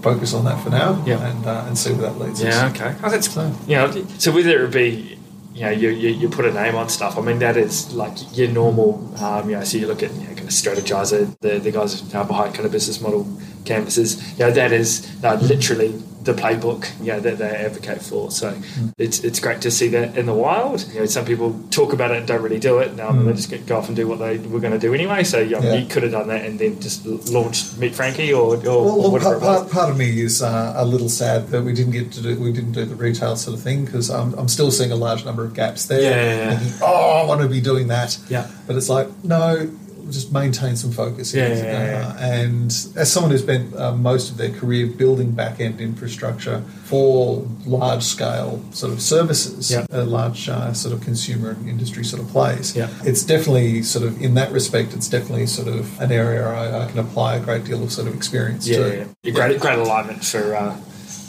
focus 0.01 0.33
on 0.33 0.45
that 0.45 0.61
for 0.63 0.69
now, 0.69 1.01
Yeah. 1.05 1.25
and 1.29 1.45
uh, 1.45 1.65
and 1.67 1.77
see 1.77 1.91
where 1.93 2.09
that 2.09 2.19
leads 2.19 2.41
Yeah, 2.41 2.65
us. 2.67 2.71
okay. 2.75 2.95
Oh, 3.03 3.09
that's 3.09 3.31
So- 3.31 3.51
you 3.67 3.75
know. 3.75 3.91
So 4.17 4.31
whether 4.31 4.65
it 4.65 4.71
be 4.73 5.17
you 5.53 5.61
know 5.65 5.71
you, 5.71 5.89
you, 5.89 6.09
you 6.09 6.29
put 6.29 6.45
a 6.45 6.53
name 6.53 6.75
on 6.75 6.89
stuff. 6.89 7.17
I 7.17 7.21
mean 7.21 7.39
that 7.39 7.57
is 7.57 7.93
like 7.93 8.15
your 8.37 8.47
normal. 8.49 8.89
Um, 9.23 9.49
you 9.49 9.55
know, 9.57 9.63
so 9.63 9.77
you 9.77 9.87
look 9.87 10.01
at 10.03 10.13
you 10.13 10.21
know, 10.21 10.27
kind 10.27 10.39
of 10.39 10.45
Strategyzer, 10.49 11.37
the 11.41 11.59
the 11.59 11.71
guys 11.71 12.01
behind 12.01 12.53
kind 12.55 12.65
of 12.65 12.71
business 12.71 13.01
model 13.01 13.27
canvases. 13.65 14.17
You 14.39 14.45
know, 14.45 14.51
that 14.51 14.71
is 14.71 15.07
uh, 15.23 15.35
literally 15.41 15.93
the 16.21 16.33
playbook. 16.33 16.87
You 16.99 17.13
know 17.13 17.19
that 17.19 17.37
they 17.37 17.49
advocate 17.49 18.01
for. 18.01 18.31
So 18.31 18.55
it's 18.97 19.23
it's 19.23 19.39
great 19.39 19.61
to 19.61 19.71
see 19.71 19.87
that 19.89 20.17
in 20.17 20.25
the 20.25 20.33
wild. 20.33 20.85
You 20.93 21.01
know, 21.01 21.05
some 21.05 21.25
people 21.25 21.59
talk 21.71 21.93
about 21.93 22.11
it 22.11 22.17
and 22.17 22.27
don't 22.27 22.41
really 22.41 22.59
do 22.59 22.79
it. 22.79 22.95
Now 22.95 23.11
they 23.11 23.33
just 23.33 23.49
get, 23.49 23.65
go 23.65 23.77
off 23.77 23.87
and 23.87 23.95
do 23.95 24.07
what 24.07 24.19
they 24.19 24.37
were 24.37 24.59
going 24.59 24.73
to 24.73 24.79
do 24.79 24.93
anyway. 24.93 25.23
So 25.23 25.39
you, 25.39 25.51
know, 25.51 25.61
Yeah. 25.61 25.75
you 25.75 25.87
could 25.87 26.03
have 26.03 26.11
done 26.11 26.27
that 26.27 26.45
and 26.45 26.59
then 26.59 26.79
just 26.79 27.05
launched 27.05 27.77
Meet 27.77 27.95
Frankie 27.95 28.33
or 28.33 28.55
or, 28.55 28.59
Well, 28.85 29.05
or 29.05 29.11
whatever. 29.11 29.39
part, 29.39 29.69
part, 29.71 29.89
of 29.89 29.97
me 29.97 30.21
is 30.21 30.41
uh, 30.41 30.73
a 30.75 30.85
little 30.85 31.09
sad 31.09 31.47
that 31.49 31.63
we 31.63 31.73
didn't 31.73 31.91
get 31.93 32.11
to 32.13 32.21
do 32.21 32.39
we 32.39 32.51
didn't 32.51 32.73
do 32.73 32.85
the 32.85 32.95
retail 32.95 33.35
sort 33.35 33.57
of 33.57 33.63
thing 33.63 33.85
because 33.85 34.09
I'm, 34.09 34.33
I'm 34.33 34.47
still 34.47 34.71
seeing 34.71 34.91
a 34.91 34.95
large 34.95 35.25
number 35.25 35.43
of 35.45 35.53
gaps 35.53 35.85
there. 35.85 36.01
Yeah. 36.01 36.57
Thinking, 36.57 36.79
oh, 36.81 37.21
I 37.21 37.25
want 37.25 37.41
to 37.41 37.47
be 37.47 37.61
doing 37.61 37.87
that. 37.87 38.17
Yeah. 38.29 38.47
But 38.67 38.75
it's 38.75 38.89
like 38.89 39.07
no, 39.23 39.69
just 40.11 40.31
maintain 40.31 40.75
some 40.75 40.91
focus. 40.91 41.33
Yeah, 41.33 41.47
yeah, 41.49 41.63
yeah. 41.63 42.07
Uh, 42.07 42.17
and 42.19 42.65
as 42.95 43.11
someone 43.11 43.31
who's 43.31 43.41
spent 43.43 43.75
uh, 43.75 43.95
most 43.95 44.29
of 44.31 44.37
their 44.37 44.49
career 44.51 44.87
building 44.87 45.31
back 45.31 45.59
end 45.59 45.79
infrastructure 45.81 46.61
for 46.85 47.45
large 47.65 48.03
scale 48.03 48.61
sort 48.71 48.91
of 48.93 49.01
services, 49.01 49.71
Yeah. 49.71 49.85
uh, 49.93 50.03
large 50.05 50.49
uh, 50.49 50.73
sort 50.73 50.93
of 50.93 51.01
consumer 51.01 51.51
and 51.51 51.69
industry 51.69 52.03
sort 52.03 52.21
of 52.21 52.29
plays, 52.29 52.75
Yeah. 52.75 52.89
it's 53.03 53.23
definitely 53.23 53.83
sort 53.83 54.05
of 54.05 54.21
in 54.21 54.33
that 54.35 54.51
respect, 54.51 54.93
it's 54.93 55.07
definitely 55.07 55.45
sort 55.47 55.67
of 55.67 55.99
an 56.01 56.11
area 56.11 56.47
I, 56.47 56.83
I 56.85 56.89
can 56.89 56.99
apply 56.99 57.35
a 57.35 57.39
great 57.39 57.63
deal 57.65 57.83
of 57.83 57.91
sort 57.91 58.07
of 58.07 58.15
experience 58.15 58.67
Yeah, 58.67 58.77
to. 58.77 58.97
yeah, 58.97 59.05
yeah. 59.23 59.31
Great, 59.33 59.59
great 59.59 59.79
alignment 59.79 60.23
for, 60.25 60.55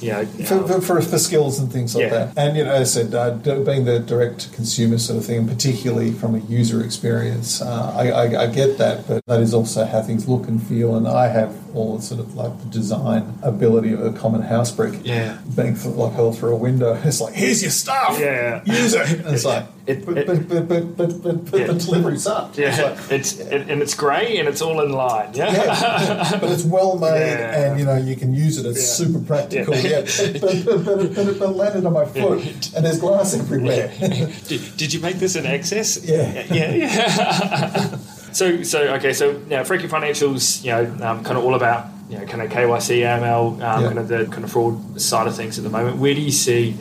uh, 0.03 0.21
you 0.21 0.45
know, 0.45 0.67
For, 0.67 0.81
for, 0.81 1.01
for, 1.03 1.19
skills 1.19 1.59
and 1.59 1.71
things 1.73 1.95
like 1.95 2.05
Yeah. 2.05 2.27
that. 2.27 2.39
And, 2.39 2.57
you 2.57 2.65
know, 2.65 2.73
as 2.73 2.97
I 2.97 3.03
said, 3.03 3.15
uh, 3.15 3.31
being 3.65 3.85
the 3.85 4.01
direct 4.01 4.41
to 4.41 4.51
consumer 4.51 4.99
sort 4.99 5.19
of 5.19 5.25
thing, 5.27 5.39
and 5.39 5.49
particularly 5.49 6.13
from 6.13 6.35
a 6.35 6.39
user 6.39 6.83
experience, 6.83 7.61
uh, 7.61 7.95
I, 7.97 8.11
I, 8.11 8.43
I 8.43 8.47
get 8.47 8.79
that, 8.79 9.07
but 9.07 9.25
that 9.27 9.41
is 9.41 9.53
also 9.55 9.85
how 9.85 10.03
things 10.03 10.29
look 10.29 10.49
and 10.49 10.63
feel. 10.63 10.97
And 10.97 11.07
I 11.07 11.29
have 11.29 11.55
all 11.75 11.97
the 11.97 12.03
sort 12.03 12.21
of 12.21 12.35
like 12.35 12.59
the 12.61 12.67
design 12.67 13.39
ability 13.43 13.93
of 13.93 14.05
a 14.05 14.13
common 14.13 14.43
house 14.43 14.71
brick 14.71 15.01
Yeah. 15.05 15.39
being 15.57 15.75
th- 15.75 15.95
like 15.97 16.13
held 16.15 16.39
through 16.39 16.53
a 16.55 16.57
window. 16.57 16.95
It's 17.05 17.21
like, 17.21 17.35
here's 17.35 17.63
your 17.63 17.71
stuff. 17.71 18.19
Yeah. 18.19 18.63
Use 18.65 18.95
it. 18.95 19.21
And 19.21 19.35
it's 19.35 19.45
like, 19.45 19.65
It- 19.87 20.05
but, 20.07 20.19
it- 20.19 20.27
but, 20.27 20.49
but, 20.49 20.69
but, 20.69 20.97
but, 20.97 21.23
but, 21.23 21.51
but 21.51 21.61
Yeah. 21.61 21.67
the 21.69 21.75
delivery 21.75 22.19
sucked. 22.19 22.59
It's 22.59 22.79
yeah, 22.79 22.85
like, 22.85 22.99
it's 23.13 23.39
it, 23.41 23.69
and 23.71 23.83
it's 23.83 23.95
grey 23.95 24.39
and 24.39 24.49
it's 24.49 24.63
all 24.63 24.81
in 24.83 24.93
line. 24.93 25.31
Yeah, 25.35 25.53
yeah, 25.53 26.39
but 26.41 26.51
it's 26.51 26.65
well 26.65 26.99
made, 26.99 27.19
Yeah. 27.21 27.63
and 27.71 27.79
you 27.81 27.87
know 27.87 27.97
you 27.97 28.17
can 28.17 28.33
use 28.35 28.59
it. 28.59 28.67
It's 28.67 28.79
Yeah. 28.81 29.07
super 29.07 29.21
practical. 29.25 29.75
Yeah. 29.77 30.01
Yeah, 30.01 30.33
but, 30.41 30.41
but, 30.41 30.85
but, 30.85 31.01
it, 31.01 31.15
but, 31.15 31.29
it, 31.29 31.39
but 31.39 31.51
it 31.51 31.57
landed 31.57 31.85
on 31.87 31.93
my 31.93 32.05
foot, 32.05 32.43
and 32.77 32.85
there's 32.85 33.01
glass 33.01 33.35
everywhere. 33.35 33.93
did, 34.49 34.77
did 34.77 34.93
you 34.93 35.01
make 35.01 35.17
this 35.17 35.35
in 35.37 35.47
excess? 35.47 35.99
Yeah. 36.05 36.45
yeah, 36.51 36.75
yeah. 36.75 37.99
So, 38.33 38.63
so 38.63 38.95
okay, 38.95 39.13
so 39.13 39.33
now 39.49 39.65
Frankie 39.65 39.89
Financials, 39.89 40.65
you 40.65 40.71
know, 40.71 40.85
um, 41.07 41.25
kind 41.25 41.37
of 41.39 41.45
all 41.45 41.55
about 41.55 41.87
you 42.09 42.19
know, 42.19 42.27
kind 42.27 42.43
of 42.43 42.51
KYC, 42.51 43.03
AML, 43.03 43.53
um, 43.53 43.59
Yeah. 43.61 43.87
kind 43.87 43.99
of 43.99 44.09
the 44.09 44.27
kind 44.27 44.43
of 44.45 44.51
fraud 44.51 45.01
side 45.01 45.27
of 45.29 45.37
things 45.37 45.59
at 45.59 45.65
the 45.65 45.71
moment. 45.71 45.99
Where 45.99 46.15
do 46.15 46.21
you 46.21 46.33
see, 46.33 46.77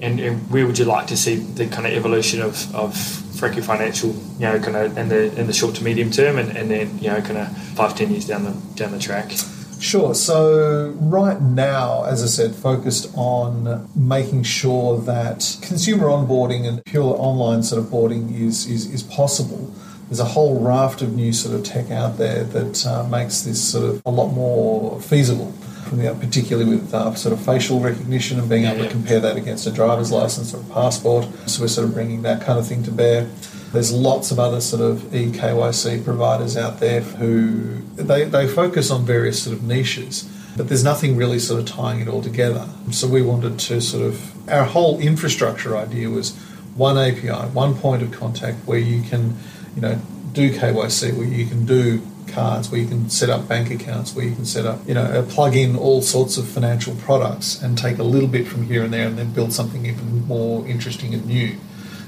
and, 0.00 0.18
and 0.18 0.50
where 0.50 0.66
would 0.66 0.78
you 0.78 0.84
like 0.84 1.06
to 1.08 1.16
see 1.16 1.36
the 1.36 1.66
kind 1.68 1.86
of 1.86 1.92
evolution 1.92 2.42
of 2.42 2.74
of 2.74 2.96
Frankie 3.38 3.60
Financial, 3.60 4.10
you 4.38 4.46
know, 4.46 4.58
kind 4.58 4.76
of 4.76 4.96
in 4.98 5.08
the 5.08 5.38
in 5.38 5.46
the 5.46 5.52
short 5.52 5.74
to 5.76 5.84
medium 5.84 6.10
term, 6.10 6.38
and, 6.38 6.56
and 6.56 6.70
then 6.70 6.98
you 6.98 7.08
know, 7.08 7.20
kind 7.20 7.38
of 7.38 7.56
five 7.76 7.94
ten 7.96 8.10
years 8.10 8.26
down 8.26 8.44
the 8.44 8.52
down 8.74 8.90
the 8.92 8.98
track? 8.98 9.32
Sure. 9.80 10.14
So 10.14 10.90
right 11.00 11.40
now, 11.40 12.04
as 12.04 12.22
I 12.22 12.26
said, 12.26 12.54
focused 12.54 13.12
on 13.14 13.88
making 13.94 14.44
sure 14.44 14.98
that 15.00 15.58
consumer 15.62 16.06
onboarding 16.06 16.66
and 16.66 16.82
pure 16.84 17.14
online 17.18 17.62
sort 17.62 17.80
of 17.82 17.90
boarding 17.90 18.34
is 18.34 18.66
is, 18.66 18.86
is 18.92 19.02
possible. 19.02 19.72
There's 20.08 20.20
a 20.20 20.24
whole 20.24 20.60
raft 20.60 21.02
of 21.02 21.14
new 21.14 21.32
sort 21.32 21.54
of 21.54 21.64
tech 21.64 21.90
out 21.90 22.18
there 22.18 22.44
that 22.44 22.86
uh, 22.86 23.06
makes 23.08 23.42
this 23.42 23.62
sort 23.62 23.84
of 23.88 24.02
a 24.06 24.10
lot 24.10 24.28
more 24.28 25.00
feasible. 25.00 25.52
From 25.84 25.98
the, 25.98 26.14
particularly 26.14 26.70
with 26.70 26.94
uh, 26.94 27.14
sort 27.14 27.34
of 27.34 27.44
facial 27.44 27.78
recognition 27.78 28.38
and 28.38 28.48
being 28.48 28.64
able 28.64 28.84
to 28.84 28.90
compare 28.90 29.20
that 29.20 29.36
against 29.36 29.66
a 29.66 29.70
driver's 29.70 30.10
license 30.10 30.54
or 30.54 30.60
a 30.60 30.64
passport. 30.72 31.26
So 31.46 31.60
we're 31.62 31.68
sort 31.68 31.86
of 31.88 31.92
bringing 31.92 32.22
that 32.22 32.40
kind 32.40 32.58
of 32.58 32.66
thing 32.66 32.82
to 32.84 32.90
bear. 32.90 33.28
There's 33.74 33.92
lots 33.92 34.30
of 34.30 34.38
other 34.38 34.60
sort 34.62 34.80
of 34.80 34.98
eKYC 35.10 36.04
providers 36.04 36.56
out 36.56 36.80
there 36.80 37.00
who 37.00 37.82
they, 37.96 38.24
they 38.24 38.48
focus 38.48 38.90
on 38.90 39.04
various 39.04 39.42
sort 39.42 39.56
of 39.56 39.62
niches, 39.62 40.22
but 40.56 40.68
there's 40.68 40.84
nothing 40.84 41.16
really 41.16 41.38
sort 41.38 41.60
of 41.60 41.66
tying 41.66 42.00
it 42.00 42.08
all 42.08 42.22
together. 42.22 42.66
So 42.92 43.06
we 43.06 43.20
wanted 43.20 43.58
to 43.58 43.80
sort 43.80 44.04
of 44.04 44.48
our 44.48 44.64
whole 44.64 45.00
infrastructure 45.00 45.76
idea 45.76 46.08
was 46.08 46.38
one 46.76 46.98
API, 46.98 47.48
one 47.52 47.74
point 47.74 48.02
of 48.02 48.12
contact 48.12 48.66
where 48.66 48.78
you 48.78 49.02
can, 49.02 49.36
you 49.74 49.82
know, 49.82 49.98
do 50.32 50.52
KYC, 50.52 51.16
where 51.16 51.26
you 51.26 51.46
can 51.46 51.64
do 51.64 52.02
cards, 52.28 52.70
where 52.70 52.80
you 52.80 52.86
can 52.86 53.08
set 53.08 53.30
up 53.30 53.46
bank 53.48 53.70
accounts, 53.70 54.14
where 54.14 54.24
you 54.24 54.34
can 54.34 54.44
set 54.44 54.66
up, 54.66 54.80
you 54.86 54.94
know, 54.94 55.04
uh, 55.04 55.22
plug 55.22 55.54
in 55.54 55.76
all 55.76 56.02
sorts 56.02 56.36
of 56.36 56.48
financial 56.48 56.94
products 56.96 57.62
and 57.62 57.78
take 57.78 57.98
a 57.98 58.02
little 58.02 58.28
bit 58.28 58.46
from 58.46 58.64
here 58.64 58.82
and 58.82 58.92
there 58.92 59.06
and 59.06 59.16
then 59.16 59.32
build 59.32 59.52
something 59.52 59.86
even 59.86 60.26
more 60.26 60.66
interesting 60.66 61.14
and 61.14 61.24
new. 61.26 61.56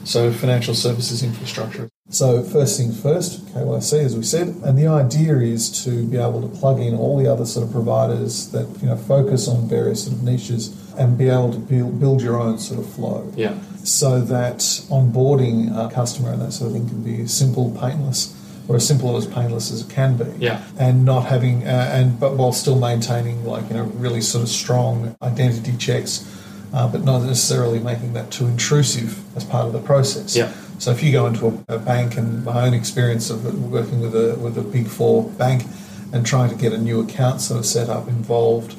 So 0.05 0.33
financial 0.33 0.75
services 0.75 1.23
infrastructure. 1.23 1.89
So 2.11 2.45
first 2.45 2.79
thing 2.79 2.93
first, 2.93 3.45
KYC, 3.47 4.05
as 4.05 4.17
we 4.17 4.23
said, 4.23 4.49
and 4.65 4.79
the 4.79 4.87
idea 4.87 5.39
is 5.39 5.85
to 5.85 6.07
be 6.07 6.17
able 6.17 6.41
to 6.49 6.49
plug 6.49 6.79
in 6.79 6.95
all 6.95 7.19
the 7.19 7.27
other 7.27 7.45
sort 7.45 7.67
of 7.67 7.73
providers 7.73 8.53
that 8.53 8.69
you 8.81 8.87
know 8.87 8.97
focus 8.97 9.49
on 9.49 9.69
various 9.69 10.05
sort 10.05 10.17
of 10.17 10.23
niches 10.23 10.71
and 10.97 11.19
be 11.19 11.29
able 11.29 11.53
to 11.53 11.59
build, 11.59 11.99
build 11.99 12.23
your 12.23 12.39
own 12.41 12.59
sort 12.59 12.79
of 12.79 12.89
flow 12.89 13.33
Yeah, 13.35 13.59
so 13.87 14.21
that 14.21 14.59
onboarding 14.90 15.71
a 15.76 15.93
customer 15.93 16.33
and 16.33 16.43
that 16.43 16.52
sort 16.52 16.69
of 16.69 16.76
thing 16.76 16.88
can 16.88 17.02
be 17.02 17.26
simple, 17.26 17.71
painless, 17.81 18.35
or 18.69 18.76
as 18.76 18.87
simple 18.87 19.11
or 19.11 19.19
as 19.19 19.26
painless 19.26 19.71
as 19.71 19.83
it 19.83 19.90
can 19.90 20.16
be. 20.16 20.25
Yeah. 20.38 20.64
And 20.78 21.05
not 21.05 21.26
having, 21.26 21.64
uh, 21.66 21.90
and 21.93 22.19
but 22.19 22.35
while 22.37 22.52
still 22.52 22.78
maintaining 22.78 23.45
like 23.45 23.69
you 23.69 23.76
know 23.76 23.85
really 23.85 24.21
sort 24.21 24.43
of 24.43 24.49
strong 24.49 25.16
identity 25.23 25.76
checks, 25.76 26.25
uh, 26.73 26.88
but 26.88 27.05
not 27.05 27.23
necessarily 27.23 27.78
making 27.78 28.14
that 28.14 28.31
too 28.31 28.47
intrusive 28.47 29.23
as 29.37 29.45
part 29.45 29.66
of 29.66 29.73
the 29.73 29.81
process. 29.81 30.37
Yeah. 30.37 30.52
So 30.78 30.90
if 30.90 31.02
you 31.02 31.12
go 31.12 31.26
into 31.26 31.47
a, 31.69 31.76
a 31.76 31.78
bank, 31.78 32.16
and 32.16 32.45
my 32.45 32.66
own 32.66 32.75
experience 32.75 33.31
of 33.31 33.71
working 33.71 34.00
with 34.00 34.14
a 34.14 34.37
with 34.40 34.59
a 34.59 34.62
big 34.62 34.88
four 34.88 35.31
bank, 35.31 35.64
and 36.12 36.26
trying 36.26 36.50
to 36.50 36.57
get 36.57 36.73
a 36.73 36.78
new 36.78 37.00
account 37.00 37.40
sort 37.40 37.61
of 37.61 37.66
set 37.66 37.88
up 37.88 38.09
involved 38.09 38.76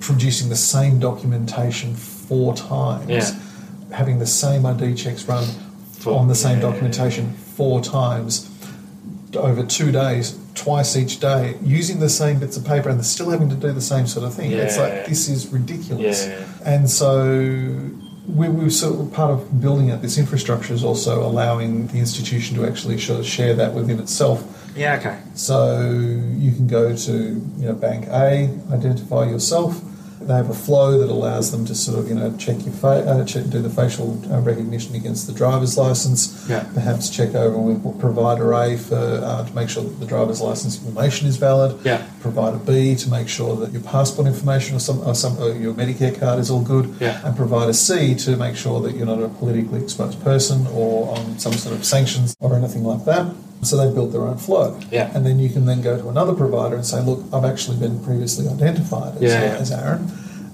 producing 0.00 0.48
the 0.48 0.56
same 0.56 0.98
documentation 0.98 1.94
four 1.94 2.54
times, 2.54 3.08
Yeah. 3.08 3.38
Having 3.92 4.18
the 4.18 4.26
same 4.26 4.66
ID 4.66 4.94
checks 4.94 5.24
run 5.24 5.44
on 6.06 6.28
the 6.28 6.34
same 6.34 6.58
yeah, 6.58 6.64
yeah, 6.64 6.70
documentation 6.70 7.32
four 7.32 7.80
times 7.80 8.48
over 9.36 9.64
two 9.64 9.92
days, 9.92 10.38
twice 10.54 10.96
each 10.96 11.20
day, 11.20 11.56
using 11.62 12.00
the 12.00 12.08
same 12.08 12.40
bits 12.40 12.56
of 12.56 12.64
paper 12.64 12.88
and 12.88 13.04
still 13.04 13.30
having 13.30 13.48
to 13.48 13.54
do 13.54 13.72
the 13.72 13.80
same 13.80 14.06
sort 14.06 14.26
of 14.26 14.34
thing. 14.34 14.50
It's 14.52 14.78
like 14.78 15.06
this 15.06 15.28
is 15.28 15.48
ridiculous. 15.48 16.26
Yeah. 16.26 16.44
And 16.64 16.90
so 16.90 17.28
we, 18.26 18.48
we 18.48 18.64
were 18.64 18.70
sort 18.70 19.00
of 19.00 19.12
part 19.12 19.30
of 19.30 19.60
building 19.60 19.90
out 19.90 20.02
this 20.02 20.18
infrastructure 20.18 20.74
is 20.74 20.84
also 20.84 21.24
allowing 21.24 21.86
the 21.88 21.98
institution 21.98 22.56
to 22.56 22.66
actually 22.66 22.98
sort 22.98 23.20
of 23.20 23.26
share 23.26 23.54
that 23.54 23.72
within 23.74 23.98
itself. 23.98 24.44
yeah, 24.76 24.96
okay, 24.96 25.18
So 25.34 25.80
you 25.80 26.52
can 26.52 26.66
go 26.66 26.96
to 26.96 27.12
you 27.12 27.66
know 27.66 27.74
Bank 27.74 28.06
A, 28.08 28.50
identify 28.72 29.24
yourself. 29.24 29.80
They 30.20 30.34
have 30.34 30.50
a 30.50 30.54
flow 30.54 30.98
that 30.98 31.08
allows 31.08 31.50
them 31.50 31.64
to 31.66 31.74
sort 31.74 31.98
of 31.98 32.08
you 32.08 32.14
know 32.14 32.36
check 32.36 32.62
your 32.64 32.74
fa- 32.74 33.04
uh, 33.08 33.24
check, 33.24 33.48
do 33.48 33.62
the 33.62 33.70
facial 33.70 34.20
uh, 34.32 34.40
recognition 34.40 34.94
against 34.94 35.26
the 35.26 35.32
driver's 35.32 35.78
license. 35.78 36.46
Yeah. 36.48 36.68
Perhaps 36.74 37.08
check 37.10 37.34
over 37.34 37.56
with 37.58 37.98
provider 38.00 38.52
A 38.52 38.76
for 38.76 38.96
uh, 38.96 39.46
to 39.46 39.54
make 39.54 39.68
sure 39.70 39.82
that 39.82 39.98
the 40.00 40.06
driver's 40.06 40.40
license 40.40 40.78
information 40.84 41.26
is 41.26 41.36
valid. 41.36 41.80
Yeah. 41.84 42.06
Provider 42.20 42.58
B 42.58 42.94
to 42.96 43.08
make 43.08 43.28
sure 43.28 43.56
that 43.56 43.72
your 43.72 43.82
passport 43.82 44.26
information 44.26 44.76
or 44.76 44.80
some 44.80 45.00
or 45.06 45.14
some 45.14 45.38
or 45.38 45.54
your 45.54 45.74
Medicare 45.74 46.18
card 46.18 46.38
is 46.38 46.50
all 46.50 46.62
good. 46.62 46.94
Yeah. 47.00 47.20
And 47.24 47.36
provider 47.36 47.72
C 47.72 48.14
to 48.14 48.36
make 48.36 48.56
sure 48.56 48.80
that 48.82 48.94
you're 48.94 49.06
not 49.06 49.22
a 49.22 49.28
politically 49.28 49.82
exposed 49.82 50.22
person 50.22 50.66
or 50.68 51.16
on 51.16 51.38
some 51.38 51.52
sort 51.54 51.74
of 51.74 51.84
sanctions 51.84 52.36
or 52.40 52.54
anything 52.54 52.84
like 52.84 53.04
that. 53.06 53.34
So 53.62 53.76
they 53.76 53.92
built 53.92 54.12
their 54.12 54.22
own 54.22 54.38
flow. 54.38 54.78
Yeah. 54.90 55.10
And 55.14 55.24
then 55.26 55.38
you 55.38 55.50
can 55.50 55.66
then 55.66 55.82
go 55.82 56.00
to 56.00 56.08
another 56.08 56.34
provider 56.34 56.76
and 56.76 56.86
say, 56.86 57.02
look, 57.02 57.24
I've 57.32 57.44
actually 57.44 57.76
been 57.78 58.02
previously 58.02 58.48
identified 58.48 59.16
as, 59.16 59.22
Yeah, 59.22 59.58
as 59.60 59.70
Aaron. 59.70 60.10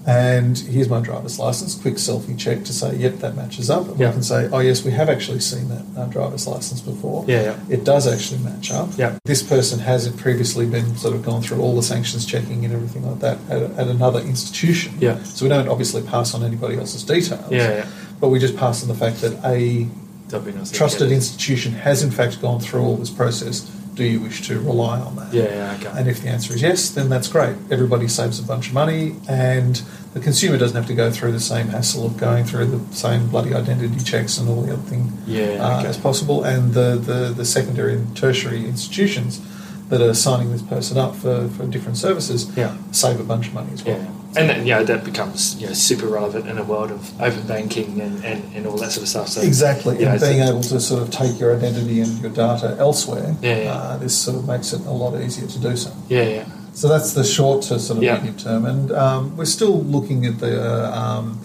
And 0.07 0.57
here's 0.57 0.87
my 0.87 1.01
driver's 1.01 1.37
license. 1.37 1.75
Quick 1.75 1.95
selfie 1.95 2.39
check 2.39 2.63
to 2.63 2.71
say, 2.71 2.95
yep, 2.95 3.15
that 3.17 3.35
matches 3.35 3.69
up. 3.69 3.89
And 3.89 3.99
Yeah. 3.99 4.07
we 4.07 4.13
can 4.13 4.23
say, 4.23 4.47
oh, 4.53 4.59
yes, 4.59 4.85
we 4.85 4.91
have 4.91 5.09
actually 5.09 5.41
seen 5.41 5.67
that 5.67 5.83
uh, 6.01 6.05
driver's 6.05 6.47
license 6.47 6.79
before. 6.79 7.25
Yeah, 7.27 7.41
yeah. 7.43 7.59
It 7.69 7.83
does 7.83 8.07
actually 8.07 8.39
match 8.39 8.71
up. 8.71 8.89
Yeah. 8.97 9.17
This 9.25 9.43
person 9.43 9.79
hasn't 9.79 10.15
previously 10.15 10.65
been 10.65 10.95
sort 10.95 11.13
of 11.13 11.23
gone 11.25 11.41
through 11.41 11.59
all 11.59 11.75
the 11.75 11.83
sanctions 11.83 12.25
checking 12.25 12.63
and 12.63 12.73
everything 12.73 13.05
like 13.05 13.19
that 13.19 13.37
at, 13.49 13.61
at 13.77 13.87
another 13.89 14.21
institution. 14.21 14.93
Yeah. 14.97 15.21
So 15.23 15.43
we 15.43 15.49
don't 15.49 15.67
obviously 15.67 16.03
pass 16.03 16.33
on 16.33 16.41
anybody 16.41 16.77
else's 16.77 17.03
details. 17.03 17.51
Yeah, 17.51 17.69
yeah. 17.69 17.89
But 18.21 18.29
we 18.29 18.39
just 18.39 18.55
pass 18.55 18.81
on 18.83 18.87
the 18.87 18.95
fact 18.95 19.19
that 19.21 19.33
a 19.45 19.87
that'd 20.29 20.45
be 20.45 20.53
nice. 20.57 20.71
to 20.71 20.77
trusted 20.77 21.11
institution 21.11 21.73
has 21.73 22.01
in 22.01 22.11
fact 22.11 22.41
gone 22.41 22.61
through 22.61 22.81
all 22.81 22.95
this 22.95 23.09
process. 23.09 23.69
Do 23.97 24.03
you 24.05 24.19
wish 24.21 24.45
to 24.47 24.59
rely 24.59 24.99
on 24.99 25.15
that? 25.15 25.33
Yeah, 25.33 25.75
okay. 25.79 25.91
And 25.99 26.07
if 26.07 26.21
the 26.21 26.29
answer 26.29 26.53
is 26.53 26.61
yes, 26.61 26.89
then 26.91 27.09
that's 27.09 27.27
great. 27.27 27.55
Everybody 27.71 28.07
saves 28.07 28.39
a 28.39 28.43
bunch 28.43 28.67
of 28.67 28.73
money, 28.75 29.15
and 29.27 29.81
the 30.13 30.19
consumer 30.19 30.57
doesn't 30.57 30.75
have 30.77 30.85
to 30.85 30.93
go 30.93 31.09
through 31.11 31.31
the 31.31 31.39
same 31.39 31.69
hassle 31.69 32.05
of 32.05 32.15
going 32.17 32.45
through 32.45 32.67
the 32.67 32.95
same 32.95 33.27
bloody 33.27 33.55
identity 33.55 33.97
checks 34.03 34.37
and 34.37 34.47
all 34.49 34.61
the 34.61 34.71
other 34.73 34.81
thing 34.83 35.11
Yeah, 35.25 35.45
uh, 35.65 35.79
okay. 35.79 35.87
as 35.89 35.97
possible. 35.97 36.43
And 36.43 36.73
the, 36.75 36.95
the, 37.01 37.33
the 37.35 37.43
secondary 37.45 37.93
and 37.93 38.15
tertiary 38.15 38.65
institutions 38.65 39.41
that 39.89 39.99
are 40.01 40.13
signing 40.13 40.51
this 40.51 40.61
person 40.61 40.97
up 40.97 41.15
for, 41.15 41.47
for 41.49 41.65
different 41.65 41.97
services 41.97 42.55
Yeah. 42.55 42.77
save 42.91 43.19
a 43.19 43.23
bunch 43.23 43.47
of 43.47 43.53
money 43.55 43.71
as 43.73 43.83
well. 43.83 43.97
Yeah. 43.97 44.11
And 44.37 44.49
then, 44.49 44.65
yeah, 44.65 44.83
that 44.83 45.03
becomes 45.03 45.59
you 45.59 45.67
know, 45.67 45.73
super 45.73 46.07
relevant 46.07 46.47
in 46.47 46.57
a 46.57 46.63
world 46.63 46.91
of 46.91 47.21
open 47.21 47.45
banking 47.47 47.99
and, 48.01 48.23
and, 48.23 48.43
and 48.55 48.67
all 48.67 48.77
that 48.77 48.91
sort 48.91 49.03
of 49.03 49.09
stuff. 49.09 49.27
So 49.29 49.41
Exactly, 49.41 49.95
and 50.03 50.15
it's- 50.15 50.21
being 50.21 50.41
able 50.41 50.61
to 50.61 50.79
sort 50.79 51.01
of 51.03 51.09
take 51.11 51.39
your 51.39 51.55
identity 51.55 52.01
and 52.01 52.19
your 52.21 52.31
data 52.31 52.75
elsewhere, 52.79 53.35
Yeah, 53.41 53.57
yeah. 53.57 53.73
Uh, 53.73 53.97
this 53.97 54.15
sort 54.17 54.37
of 54.37 54.47
makes 54.47 54.73
it 54.73 54.81
a 54.85 54.91
lot 54.91 55.19
easier 55.21 55.47
to 55.47 55.59
do 55.59 55.75
so. 55.75 55.91
Yeah, 56.09 56.23
yeah. 56.23 56.45
So 56.73 56.87
that's 56.87 57.13
the 57.13 57.23
short 57.23 57.63
to 57.63 57.79
sort 57.79 57.97
of 57.97 58.03
Yeah. 58.03 58.15
medium 58.17 58.37
term, 58.37 58.65
and 58.65 58.91
um, 58.91 59.35
we're 59.37 59.45
still 59.45 59.81
looking 59.83 60.25
at 60.27 60.39
the 60.39 60.61
uh, 60.61 60.91
um, 60.95 61.39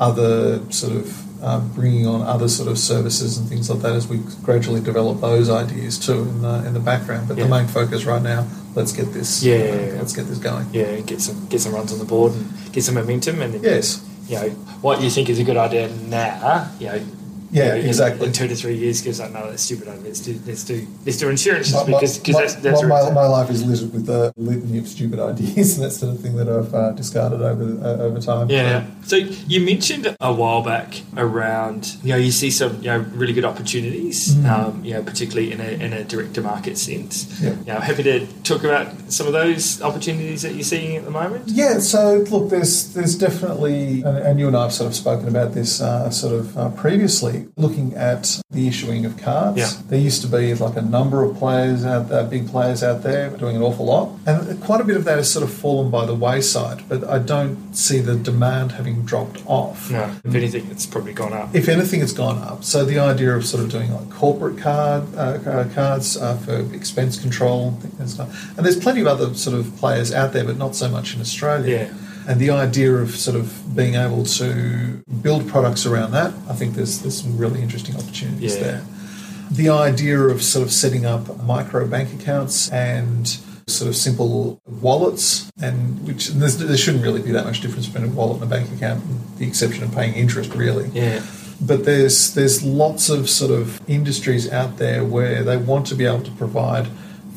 other 0.00 0.60
sort 0.70 0.92
of 0.96 1.44
um, 1.44 1.68
bringing 1.74 2.06
on 2.06 2.22
other 2.22 2.48
sort 2.48 2.68
of 2.68 2.78
services 2.78 3.38
and 3.38 3.48
things 3.48 3.70
like 3.70 3.80
that 3.82 3.92
as 3.92 4.08
we 4.08 4.18
gradually 4.42 4.80
develop 4.80 5.20
those 5.20 5.48
ideas 5.50 5.98
too 5.98 6.20
in 6.22 6.42
the 6.42 6.66
in 6.66 6.72
the 6.74 6.80
background. 6.80 7.28
But 7.28 7.36
the 7.36 7.46
main 7.46 7.66
focus 7.66 8.04
right 8.06 8.22
now, 8.22 8.46
let's 8.78 8.92
get 8.92 9.12
this. 9.12 9.42
Yeah, 9.42 9.54
uh, 9.54 9.58
yeah, 9.58 9.74
yeah. 9.74 9.92
let's 10.00 10.12
get 10.14 10.26
this 10.26 10.38
going. 10.38 10.66
Yeah, 10.72 11.00
get 11.00 11.20
some 11.20 11.46
get 11.48 11.60
some 11.60 11.74
runs 11.74 11.92
on 11.92 11.98
the 11.98 12.04
board 12.04 12.32
and 12.32 12.46
get 12.72 12.84
some 12.84 12.94
momentum, 12.94 13.42
and 13.42 13.54
then, 13.54 13.62
Yes. 13.62 14.00
you 14.28 14.36
know 14.36 14.48
what 14.86 15.02
you 15.02 15.10
think 15.10 15.28
is 15.28 15.38
a 15.38 15.44
good 15.44 15.56
idea 15.56 15.88
now. 16.08 16.70
You 16.78 16.86
know, 16.86 17.00
Yeah, 17.50 17.74
in- 17.74 17.86
exactly. 17.86 18.26
In 18.26 18.32
two 18.32 18.48
to 18.48 18.54
three 18.54 18.76
years, 18.76 19.00
gives 19.00 19.20
like, 19.20 19.32
no, 19.32 19.48
that's 19.50 19.62
stupid. 19.62 19.88
Let's 20.04 20.20
do 20.20 20.38
let's 20.46 20.64
do 20.64 20.86
let's 21.06 21.18
do 21.18 21.28
insurances 21.28 21.74
My, 21.74 21.84
because 21.84 22.20
that's 22.22 22.54
that's 22.56 22.82
my, 22.82 23.02
my, 23.04 23.10
my 23.10 23.26
life 23.26 23.50
is 23.50 23.64
littered 23.64 23.92
with 23.92 24.06
the 24.06 24.32
litany 24.36 24.78
of 24.78 24.86
stupid 24.88 25.18
ideas 25.30 25.76
and 25.78 25.86
that 25.86 25.90
sort 25.92 26.14
of 26.14 26.20
thing 26.20 26.36
that 26.36 26.48
I've 26.48 26.72
uh, 26.74 26.90
discarded 26.92 27.40
over 27.42 27.64
uh, 27.84 28.02
over 28.02 28.20
time. 28.20 28.50
Yeah. 28.50 28.86
So 29.04 29.16
you 29.16 29.60
mentioned 29.64 30.14
a 30.20 30.32
while 30.32 30.62
back 30.62 31.02
around, 31.16 31.96
you 32.02 32.10
know, 32.10 32.16
you 32.18 32.30
see 32.30 32.50
some, 32.50 32.76
you 32.82 32.88
know, 32.88 32.98
really 33.14 33.32
good 33.32 33.44
opportunities, 33.44 34.34
Mm. 34.34 34.50
um, 34.50 34.84
you 34.84 34.92
know, 34.94 35.02
particularly 35.02 35.52
in 35.52 35.60
a, 35.60 35.68
in 35.84 35.92
a 35.92 36.04
direct 36.04 36.34
to 36.34 36.42
market 36.42 36.76
sense. 36.76 37.40
Yeah. 37.40 37.50
You 37.60 37.64
know, 37.66 37.80
happy 37.80 38.02
to 38.02 38.26
talk 38.42 38.64
about 38.64 38.88
some 39.10 39.26
of 39.26 39.32
those 39.32 39.80
opportunities 39.82 40.42
that 40.42 40.52
you're 40.54 40.62
seeing 40.64 40.96
at 40.96 41.04
the 41.04 41.10
moment. 41.10 41.44
Yeah, 41.48 41.78
so 41.78 42.24
look, 42.30 42.50
there's 42.50 42.92
there's 42.94 43.16
definitely, 43.16 44.02
and, 44.02 44.18
and 44.18 44.40
you 44.40 44.46
and 44.48 44.56
I 44.56 44.64
have 44.64 44.72
sort 44.72 44.88
of 44.88 44.94
spoken 44.94 45.28
about 45.28 45.54
this 45.54 45.80
uh, 45.80 46.10
sort 46.10 46.34
of 46.34 46.56
uh, 46.58 46.70
looking 47.56 47.94
at 47.94 48.40
the 48.50 48.66
issuing 48.68 49.04
of 49.04 49.16
cards. 49.16 49.58
Yeah. 49.58 49.70
There 49.88 49.98
used 49.98 50.22
to 50.22 50.28
be 50.28 50.54
like 50.54 50.76
a 50.76 50.82
number 50.82 51.22
of 51.22 51.36
players 51.36 51.84
out 51.84 52.08
there, 52.08 52.24
big 52.24 52.48
players 52.48 52.82
out 52.82 53.02
there 53.02 53.30
doing 53.30 53.56
an 53.56 53.62
awful 53.62 53.86
lot, 53.86 54.10
and 54.26 54.60
quite 54.62 54.80
a 54.80 54.84
bit 54.84 54.96
of 54.96 55.04
that 55.04 55.16
has 55.18 55.30
sort 55.30 55.42
of 55.42 55.52
fallen 55.52 55.90
by 55.90 56.06
the 56.06 56.14
wayside. 56.14 56.88
But 56.88 57.04
I 57.04 57.18
don't 57.18 57.74
see 57.74 58.00
the 58.00 58.16
demand 58.16 58.72
having 58.72 59.04
dropped 59.04 59.42
off. 59.46 59.90
No, 59.90 60.14
if 60.24 60.34
anything, 60.34 60.66
it's 60.70 60.86
probably 60.86 61.12
gone 61.12 61.32
up. 61.32 61.54
If 61.54 61.68
anything, 61.68 62.00
it's 62.00 62.12
gone 62.12 62.38
up. 62.38 62.64
So 62.64 62.84
the 62.84 62.98
idea 62.98 63.34
of 63.34 63.46
sort 63.46 63.62
of 63.62 63.70
doing 63.70 63.92
like 63.92 64.10
corporate 64.10 64.58
card 64.58 65.04
uh, 65.14 65.38
uh, 65.46 65.68
cards 65.74 66.16
uh, 66.16 66.36
for 66.38 66.74
expense 66.74 67.20
control 67.20 67.78
and 67.98 68.08
stuff, 68.10 68.56
and 68.56 68.64
there's 68.64 68.78
plenty 68.78 69.00
of 69.00 69.06
other 69.06 69.34
sort 69.34 69.58
of 69.58 69.76
players 69.76 70.12
out 70.12 70.32
there, 70.32 70.44
but 70.44 70.56
not 70.56 70.74
so 70.74 70.88
much 70.88 71.14
in 71.14 71.20
Australia. 71.20 71.90
Yeah. 71.92 72.07
And 72.28 72.38
the 72.38 72.50
idea 72.50 72.92
of 72.92 73.16
sort 73.16 73.36
of 73.36 73.74
being 73.74 73.94
able 73.94 74.22
to 74.24 75.02
build 75.22 75.48
products 75.48 75.86
around 75.86 76.10
that, 76.12 76.34
I 76.48 76.52
think 76.52 76.74
there's 76.74 76.98
there's 77.00 77.22
some 77.22 77.38
really 77.38 77.62
interesting 77.62 77.96
opportunities 77.96 78.54
Yeah. 78.54 78.62
there. 78.62 78.82
The 79.50 79.70
idea 79.70 80.20
of 80.20 80.42
sort 80.42 80.66
of 80.66 80.70
setting 80.70 81.06
up 81.06 81.42
micro 81.42 81.86
bank 81.86 82.12
accounts 82.20 82.68
and 82.68 83.26
sort 83.66 83.88
of 83.88 83.96
simple 83.96 84.60
wallets, 84.66 85.50
and 85.60 86.06
which 86.06 86.28
and 86.28 86.42
there 86.42 86.76
shouldn't 86.76 87.02
really 87.02 87.22
be 87.22 87.32
that 87.32 87.46
much 87.46 87.62
difference 87.62 87.86
between 87.86 88.10
a 88.10 88.14
wallet 88.14 88.42
and 88.42 88.52
a 88.52 88.54
bank 88.54 88.70
account, 88.76 89.02
the 89.38 89.46
exception 89.46 89.84
of 89.84 89.94
paying 89.94 90.12
interest, 90.14 90.54
really. 90.54 90.90
Yeah. 90.92 91.22
But 91.62 91.84
there's 91.86 92.34
there's 92.34 92.62
lots 92.62 93.08
of 93.08 93.30
sort 93.30 93.50
of 93.50 93.80
industries 93.88 94.50
out 94.52 94.76
there 94.76 95.02
where 95.02 95.42
they 95.42 95.56
want 95.56 95.86
to 95.86 95.94
be 95.94 96.04
able 96.04 96.22
to 96.22 96.30
provide 96.32 96.88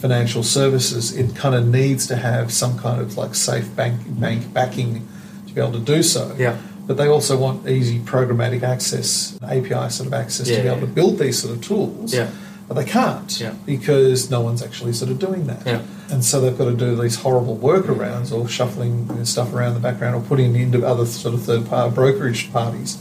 financial 0.06 0.42
services. 0.44 1.16
It 1.16 1.36
kind 1.36 1.54
of 1.56 1.68
needs 1.68 2.08
to 2.08 2.16
have 2.16 2.52
some 2.52 2.78
kind 2.80 3.00
of 3.00 3.18
like 3.18 3.36
safe 3.36 3.74
bank 3.76 4.02
bank 4.20 4.52
backing 4.54 5.08
to 5.48 5.54
be 5.54 5.62
able 5.62 5.74
to 5.74 5.80
do 5.80 6.02
so. 6.02 6.36
Yeah. 6.38 6.58
But 6.88 6.98
they 6.98 7.08
also 7.08 7.38
want 7.38 7.70
easy 7.70 8.00
programmatic 8.00 8.64
access, 8.64 9.38
API 9.44 9.90
sort 9.90 10.08
of 10.08 10.14
access 10.14 10.48
to 10.48 10.56
be 10.58 10.64
Yeah. 10.64 10.72
able 10.72 10.82
to 10.88 10.94
build 10.94 11.20
these 11.20 11.40
sort 11.40 11.54
of 11.56 11.62
tools. 11.62 12.14
Yeah. 12.14 12.30
But 12.68 12.76
they 12.76 12.86
can't 12.86 13.40
Yeah. 13.40 13.54
because 13.66 14.32
no 14.32 14.42
one's 14.42 14.64
actually 14.64 14.94
sort 14.94 15.12
of 15.12 15.20
doing 15.20 15.46
that. 15.48 15.62
Yeah. 15.66 15.82
And 16.10 16.26
so 16.26 16.42
they've 16.42 16.58
got 16.58 16.66
to 16.66 16.74
do 16.76 17.00
these 17.02 17.18
horrible 17.18 17.58
workarounds 17.58 18.32
or 18.34 18.48
shuffling 18.48 19.24
stuff 19.26 19.54
around 19.54 19.76
the 19.76 19.80
background 19.80 20.16
or 20.16 20.22
putting 20.22 20.56
into 20.56 20.86
other 20.86 21.06
sort 21.06 21.34
of 21.36 21.44
third 21.44 21.68
party 21.70 21.94
brokerage 21.94 22.52
parties 22.52 22.98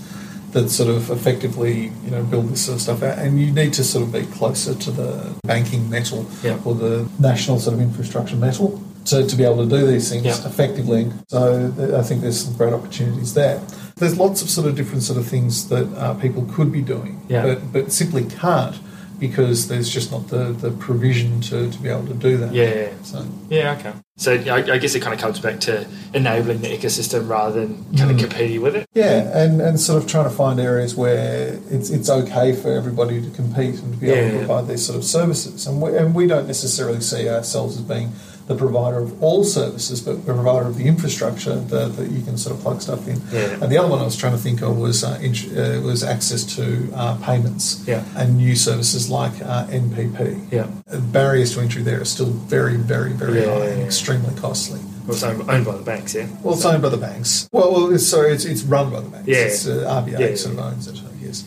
that 0.53 0.69
sort 0.69 0.89
of 0.91 1.11
effectively 1.11 1.93
you 2.05 2.11
know 2.11 2.23
build 2.25 2.49
this 2.49 2.65
sort 2.67 2.77
of 2.77 2.83
stuff 2.83 3.03
out. 3.03 3.19
And 3.19 3.41
you 3.41 3.53
need 3.53 3.73
to 3.75 3.85
sort 3.85 4.03
of 4.05 4.13
be 4.13 4.23
closer 4.39 4.75
to 4.75 4.91
the 4.91 5.35
banking 5.45 5.89
metal 5.89 6.27
Yeah. 6.43 6.59
or 6.65 6.75
the 6.75 7.09
national 7.19 7.59
sort 7.61 7.75
of 7.75 7.81
infrastructure 7.81 8.37
metal 8.37 8.83
to, 9.07 9.27
to 9.27 9.37
be 9.37 9.45
able 9.45 9.65
to 9.69 9.69
do 9.79 9.87
these 9.87 10.11
things 10.11 10.25
Yeah. 10.25 10.47
effectively. 10.47 11.11
So 11.29 11.73
th- 11.77 11.91
I 11.93 12.03
think 12.03 12.21
there's 12.23 12.45
some 12.45 12.55
great 12.55 12.73
opportunities 12.73 13.35
there. 13.35 13.61
There's 13.97 14.19
lots 14.19 14.43
of 14.43 14.51
sort 14.51 14.67
of 14.67 14.75
different 14.77 15.03
sort 15.03 15.19
of 15.19 15.27
things 15.27 15.69
that 15.69 15.87
uh, 15.97 16.15
people 16.15 16.47
could 16.53 16.71
be 16.73 16.83
doing, 16.83 17.21
Yeah. 17.29 17.43
but 17.47 17.73
but 17.73 17.93
simply 17.93 18.25
can't 18.25 18.77
because 19.21 19.69
there's 19.69 19.89
just 19.89 20.11
not 20.11 20.27
the, 20.29 20.53
the 20.53 20.71
provision 20.73 21.41
to, 21.43 21.71
to 21.71 21.79
be 21.79 21.89
able 21.91 22.07
to 22.07 22.15
do 22.15 22.37
that. 22.39 22.53
Yeah. 22.55 22.89
So 23.05 23.25
Yeah. 23.51 23.77
Okay. 23.79 23.93
So 24.17 24.33
I, 24.35 24.57
I 24.75 24.79
guess 24.79 24.95
it 24.95 25.01
kind 25.01 25.15
of 25.15 25.21
comes 25.21 25.39
back 25.41 25.61
to 25.61 25.87
enabling 26.13 26.61
the 26.63 26.69
ecosystem 26.69 27.29
rather 27.29 27.61
than 27.67 27.85
kind 27.97 28.11
of 28.11 28.17
Mm. 28.17 28.21
competing 28.21 28.61
with 28.63 28.77
it. 28.77 28.87
yeah, 28.95 29.31
and, 29.43 29.61
and 29.63 29.79
sort 29.81 30.03
of 30.03 30.09
trying 30.11 30.25
to 30.25 30.31
find 30.31 30.59
areas 30.61 30.95
where 30.95 31.59
it's 31.71 31.89
it's 31.91 32.11
okay 32.11 32.55
for 32.55 32.73
everybody 32.73 33.21
to 33.23 33.31
compete 33.31 33.77
and 33.81 33.95
to 33.95 33.99
be 34.01 34.11
able 34.11 34.17
Yeah. 34.27 34.31
to 34.33 34.39
provide 34.47 34.67
these 34.69 34.85
sort 34.85 34.99
of 34.99 35.05
services. 35.05 35.67
And 35.67 35.81
we, 35.81 35.97
and 35.97 36.15
we 36.15 36.27
don't 36.27 36.47
necessarily 36.47 37.01
see 37.01 37.29
ourselves 37.29 37.77
as 37.77 37.83
being 37.83 38.13
the 38.51 38.57
provider 38.57 38.99
of 38.99 39.23
all 39.23 39.45
services, 39.45 40.01
but 40.01 40.27
the 40.27 40.35
provider 40.35 40.67
of 40.67 40.77
the 40.77 40.85
infrastructure 40.89 41.55
that, 41.55 41.97
that 41.97 42.11
you 42.11 42.21
can 42.21 42.37
sort 42.37 42.57
of 42.57 42.61
plug 42.63 42.83
stuff 42.83 43.07
in. 43.07 43.21
Yeah. 43.31 43.63
And 43.63 43.71
the 43.71 43.79
other 43.79 43.89
one 43.89 44.01
I 44.01 44.05
was 44.05 44.17
trying 44.17 44.33
to 44.33 44.39
think 44.43 44.61
of 44.61 44.77
was 44.77 45.05
uh, 45.05 45.17
int- 45.23 45.57
uh, 45.57 45.81
was 45.87 46.03
access 46.03 46.43
to 46.57 46.91
uh, 46.93 47.17
payments 47.23 47.85
Yeah. 47.87 48.03
and 48.17 48.37
new 48.37 48.57
services 48.57 49.09
like 49.09 49.41
uh, 49.43 49.67
NPP. 49.69 50.51
Yeah. 50.51 50.67
Barriers 51.13 51.55
to 51.55 51.61
entry 51.61 51.83
there 51.83 52.01
are 52.01 52.05
still 52.05 52.27
very, 52.27 52.77
very, 52.77 53.13
very 53.13 53.45
high 53.45 53.67
and 53.67 53.83
extremely 53.83 54.35
costly. 54.35 54.81
Well, 55.07 55.15
it's 55.15 55.23
owned, 55.23 55.49
owned 55.49 55.65
by 55.65 55.77
the 55.77 55.85
banks. 55.85 56.17
Yeah. 56.17 56.27
Well, 56.43 56.55
it's 56.55 56.65
owned 56.65 56.83
by 56.83 56.89
the 56.89 56.97
banks. 56.97 57.49
Well, 57.53 57.71
well 57.73 57.95
it's, 57.95 58.05
sorry, 58.09 58.33
it's, 58.33 58.45
it's 58.45 58.65
run 58.65 58.91
by 58.91 58.99
the 58.99 59.11
banks. 59.11 59.29
Yeah. 59.29 59.37
It's, 59.39 59.69
uh, 59.69 60.03
RBA 60.05 60.37
sort 60.37 60.55
of 60.55 60.61
owns 60.61 60.89
it, 60.89 60.99
I 60.99 61.25
guess. 61.25 61.45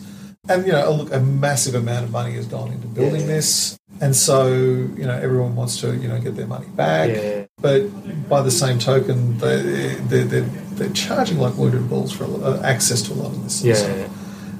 And, 0.48 0.66
you 0.66 0.72
know, 0.72 0.90
look, 0.92 1.12
a 1.12 1.20
massive 1.20 1.74
amount 1.74 2.04
of 2.06 2.10
money 2.12 2.32
has 2.34 2.46
gone 2.46 2.72
into 2.72 2.86
building 2.86 3.22
Yeah. 3.22 3.26
this. 3.26 3.78
And 4.04 4.14
so, 4.14 4.52
you 5.00 5.06
know, 5.08 5.18
everyone 5.26 5.56
wants 5.56 5.80
to, 5.80 5.96
you 5.96 6.08
know, 6.08 6.20
get 6.20 6.36
their 6.36 6.46
money 6.46 6.66
back. 6.66 7.08
Yeah. 7.08 7.46
But 7.58 8.28
by 8.28 8.42
the 8.42 8.50
same 8.50 8.78
token, 8.78 9.38
they, 9.38 9.96
they're, 10.10 10.24
they're, 10.24 10.50
they're 10.76 10.92
charging 10.92 11.38
like 11.38 11.56
wounded 11.56 11.88
bulls 11.88 12.12
for 12.12 12.24
lot, 12.26 12.42
uh, 12.42 12.62
access 12.62 13.00
to 13.06 13.12
a 13.12 13.18
lot 13.22 13.32
of 13.32 13.42
this 13.44 13.64
of 13.64 13.74
stuff. 13.76 13.78
Yeah. 13.78 14.08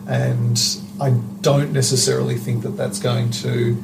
And 0.09 0.57
I 0.99 1.11
don't 1.43 1.73
necessarily 1.73 2.37
think 2.37 2.63
that 2.63 2.77
that's 2.79 2.99
going 2.99 3.33
to 3.45 3.77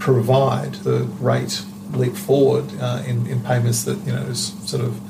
provide 0.00 0.72
the 0.82 1.04
great 1.22 1.62
leap 1.92 2.16
forward 2.16 2.64
uh, 2.80 3.04
in, 3.06 3.28
in 3.28 3.40
payments 3.44 3.84
that, 3.84 3.98
you 4.06 4.12
know, 4.12 4.22
is 4.22 4.52
sort 4.68 4.82
of 4.82 5.00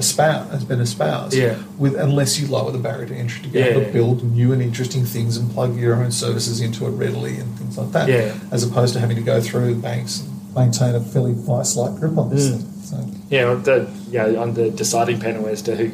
espoused, 0.00 0.50
has 0.50 0.64
been 0.64 0.80
espoused. 0.80 1.34
Yeah. 1.34 1.56
With, 1.78 1.94
unless 1.94 2.38
you 2.40 2.48
lower 2.48 2.72
the 2.72 2.78
barrier 2.78 3.06
to 3.06 3.14
entry 3.14 3.42
to 3.42 3.48
be 3.48 3.58
able 3.60 3.80
Yeah. 3.82 3.86
to 3.86 3.92
build 3.92 4.24
new 4.24 4.52
and 4.52 4.60
interesting 4.60 5.04
things 5.04 5.36
and 5.36 5.50
plug 5.52 5.76
your 5.78 5.94
own 5.94 6.10
services 6.10 6.60
into 6.60 6.86
it 6.86 6.90
readily 6.90 7.36
and 7.36 7.48
things 7.58 7.78
like 7.78 7.92
that. 7.92 8.08
Yeah. 8.08 8.34
As 8.50 8.64
opposed 8.64 8.92
to 8.94 9.00
having 9.00 9.16
to 9.16 9.22
go 9.22 9.40
through 9.40 9.76
banks 9.76 10.20
and 10.20 10.54
maintain 10.54 10.94
a 10.96 11.00
fairly 11.00 11.34
vice-like 11.34 11.94
grip 12.00 12.18
on 12.18 12.30
this 12.30 12.48
Mm. 12.48 12.56
thing. 12.56 12.66
So, 12.84 12.96
Yeah. 13.30 13.54
The, 13.54 13.88
yeah. 14.10 14.26
On 14.42 14.54
the 14.54 14.70
deciding 14.70 15.20
panel 15.20 15.46
as 15.46 15.62
to 15.62 15.76
who 15.76 15.90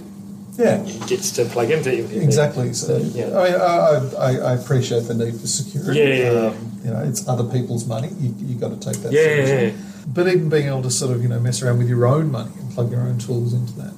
yeah. 0.58 0.78
gets 1.06 1.30
to 1.32 1.44
plug 1.44 1.70
into 1.70 1.92
it. 1.92 2.10
Exactly. 2.22 2.72
So, 2.72 2.96
Yeah. 2.96 3.26
I 3.38 3.44
mean, 3.44 3.60
I, 3.60 4.00
I, 4.28 4.30
I 4.50 4.52
appreciate 4.54 5.04
the 5.08 5.14
need 5.14 5.38
for 5.40 5.46
security. 5.46 6.00
Yeah, 6.00 6.06
yeah, 6.06 6.32
yeah. 6.32 6.46
Um, 6.48 6.54
you 6.84 6.90
know, 6.92 7.00
it's 7.00 7.26
other 7.28 7.44
people's 7.44 7.84
money. 7.86 8.10
You 8.20 8.32
you 8.48 8.54
got 8.54 8.70
to 8.70 8.80
take 8.92 9.02
that 9.02 9.12
Yeah, 9.12 9.22
seriously. 9.22 9.54
yeah, 9.56 9.62
yeah. 9.62 9.72
But 10.06 10.28
even 10.28 10.48
being 10.48 10.68
able 10.68 10.82
to 10.82 10.90
sort 10.90 11.14
of 11.16 11.22
you 11.22 11.28
know 11.28 11.40
mess 11.40 11.62
around 11.62 11.78
with 11.78 11.88
your 11.88 12.06
own 12.06 12.30
money 12.30 12.52
and 12.58 12.70
plug 12.72 12.90
your 12.90 13.00
own 13.00 13.18
tools 13.18 13.52
into 13.52 13.72
that, 13.74 13.94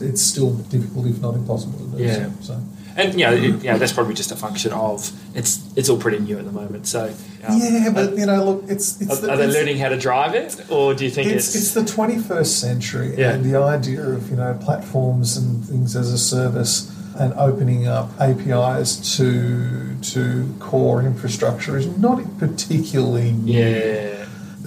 it's 0.00 0.20
still 0.22 0.54
difficult, 0.54 1.06
if 1.06 1.20
not 1.20 1.34
impossible, 1.34 1.78
to 1.78 1.96
do. 1.96 2.02
Yeah. 2.04 2.30
So. 2.40 2.60
And 2.98 3.12
yeah, 3.20 3.32
it, 3.32 3.62
yeah, 3.62 3.76
that's 3.76 3.92
probably 3.92 4.14
just 4.14 4.32
a 4.32 4.36
function 4.36 4.72
of 4.72 5.10
it's 5.34 5.60
it's 5.76 5.90
all 5.90 5.98
pretty 5.98 6.18
new 6.18 6.38
at 6.38 6.46
the 6.46 6.52
moment. 6.52 6.86
So 6.86 7.12
um, 7.46 7.58
yeah, 7.60 7.90
but 7.92 8.16
you 8.16 8.24
know, 8.24 8.42
look, 8.44 8.64
it's 8.68 8.98
it's 9.02 9.10
are, 9.18 9.20
the, 9.20 9.30
are 9.32 9.36
they 9.36 9.48
learning 9.48 9.76
how 9.76 9.90
to 9.90 9.98
drive 9.98 10.34
it, 10.34 10.70
or 10.70 10.94
do 10.94 11.04
you 11.04 11.10
think 11.10 11.30
it's, 11.30 11.54
it's, 11.54 11.56
it's 11.56 11.74
the 11.74 11.82
21st 11.82 12.46
century 12.46 13.14
Yeah. 13.18 13.32
and 13.32 13.44
the 13.44 13.58
idea 13.58 14.02
of 14.02 14.30
you 14.30 14.36
know 14.36 14.58
platforms 14.62 15.36
and 15.36 15.62
things 15.62 15.94
as 15.94 16.10
a 16.10 16.16
service 16.16 16.90
and 17.18 17.34
opening 17.34 17.86
up 17.86 18.10
APIs 18.18 19.16
to 19.18 19.94
to 20.00 20.54
core 20.58 21.02
infrastructure 21.02 21.76
is 21.76 21.86
not 21.98 22.22
particularly 22.38 23.32
new. 23.32 23.58
yeah, 23.60 24.15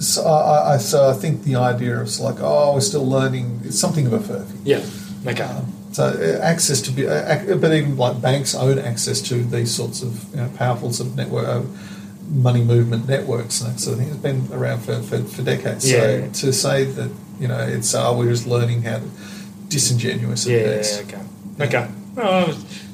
So 0.00 0.24
I, 0.24 0.74
I, 0.74 0.76
so 0.78 1.10
I 1.10 1.12
think 1.12 1.42
the 1.44 1.56
idea 1.56 2.00
of 2.00 2.18
like 2.20 2.36
oh 2.40 2.74
we're 2.74 2.80
still 2.80 3.06
learning 3.08 3.60
is 3.64 3.78
something 3.78 4.06
of 4.06 4.12
a 4.14 4.18
furphy. 4.18 4.56
yeah, 4.64 4.80
okay, 5.30 5.44
Um, 5.44 5.72
so 5.92 6.04
uh, 6.04 6.42
access 6.42 6.80
to 6.82 6.90
be, 6.90 7.06
uh, 7.06 7.56
but 7.56 7.72
even 7.72 7.96
like 7.96 8.20
banks 8.22 8.54
own 8.54 8.78
access 8.78 9.20
to 9.22 9.34
these 9.44 9.74
sorts 9.74 10.02
of 10.02 10.12
you 10.30 10.36
know, 10.40 10.48
powerful 10.56 10.92
sort 10.92 11.10
of 11.10 11.16
network, 11.16 11.46
uh, 11.48 11.62
money 12.30 12.62
movement 12.62 13.08
networks 13.08 13.60
and 13.60 13.74
that 13.74 13.80
sort 13.80 13.94
of 13.98 14.04
thing. 14.04 14.08
It's 14.08 14.22
been 14.22 14.48
around 14.52 14.80
for, 14.80 15.02
for, 15.02 15.18
for 15.24 15.42
decades. 15.42 15.90
Yeah. 15.90 16.32
So 16.32 16.46
to 16.46 16.52
say 16.52 16.84
that 16.84 17.10
you 17.38 17.48
know 17.48 17.58
it's 17.58 17.94
oh 17.94 18.16
we're 18.16 18.30
just 18.30 18.46
learning 18.46 18.82
how 18.82 18.98
to 18.98 19.08
disingenuous 19.68 20.46
yeah, 20.46 20.62
best. 20.64 21.02
okay, 21.02 21.22
okay. 21.60 21.88
Oh, 22.16 22.22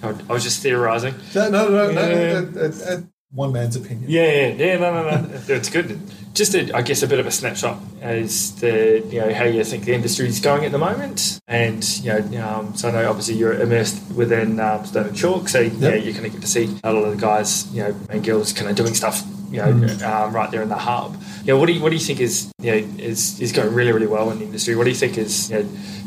I 0.03 0.07
was, 0.11 0.21
I 0.29 0.33
was 0.33 0.43
just 0.45 0.63
theorising. 0.63 1.15
No, 1.35 1.49
no, 1.51 1.69
no, 1.69 1.91
no, 1.93 2.01
Yeah. 2.01 2.41
no, 2.41 2.61
uh, 2.61 2.65
uh, 2.65 2.95
uh, 2.97 3.01
one 3.33 3.53
man's 3.53 3.77
opinion. 3.77 4.11
Yeah, 4.11 4.31
yeah, 4.31 4.49
yeah. 4.55 4.79
No, 4.79 4.93
no, 4.93 5.21
no. 5.21 5.29
it's 5.49 5.71
good. 5.71 5.99
Just, 6.37 6.55
a, 6.55 6.71
I 6.77 6.83
guess, 6.83 7.03
a 7.03 7.09
bit 7.09 7.19
of 7.19 7.27
a 7.27 7.31
snapshot 7.31 7.79
as 8.03 8.55
the 8.61 9.03
you 9.09 9.21
know 9.21 9.33
how 9.33 9.45
you 9.45 9.65
think 9.65 9.85
the 9.85 9.95
industry 9.95 10.29
is 10.29 10.39
going 10.39 10.67
at 10.67 10.71
the 10.71 10.79
moment, 10.79 11.41
and 11.49 11.83
you 12.05 12.11
know, 12.13 12.47
um, 12.47 12.77
so 12.77 12.89
I 12.89 12.93
know 12.93 13.09
obviously 13.09 13.37
you're 13.37 13.55
immersed 13.55 14.13
within 14.13 14.61
um, 14.61 14.85
Stone 14.85 15.07
and 15.07 15.17
Chalk, 15.17 15.49
so 15.49 15.61
yeah, 15.61 15.95
you 15.95 16.13
kind 16.13 16.27
of 16.27 16.33
get 16.33 16.43
to 16.43 16.47
see 16.47 16.79
a 16.85 16.93
lot 16.93 17.05
of 17.05 17.17
the 17.17 17.21
guys, 17.21 17.73
you 17.75 17.83
know, 17.83 17.97
and 18.11 18.23
girls 18.23 18.53
kind 18.53 18.69
of 18.69 18.77
doing 18.77 18.93
stuff, 18.93 19.23
you 19.51 19.59
know, 19.59 19.73
Mm. 19.73 20.03
um, 20.03 20.35
right 20.35 20.51
there 20.51 20.63
in 20.63 20.69
the 20.69 20.77
hub. 20.77 21.17
Yeah, 21.45 21.55
what 21.55 21.67
do 21.67 21.73
you 21.73 21.81
what 21.83 21.91
do 21.91 21.97
you 21.97 22.03
think 22.03 22.21
is 22.21 22.51
you 22.61 22.71
know 22.73 22.79
is 22.99 23.41
is 23.41 23.53
going 23.53 23.73
really 23.75 23.93
really 23.93 24.07
well 24.07 24.31
in 24.31 24.39
the 24.39 24.45
industry? 24.45 24.75
What 24.77 24.85
do 24.85 24.91
you 24.91 24.97
think 24.97 25.17
is 25.19 25.51
you 25.51 25.57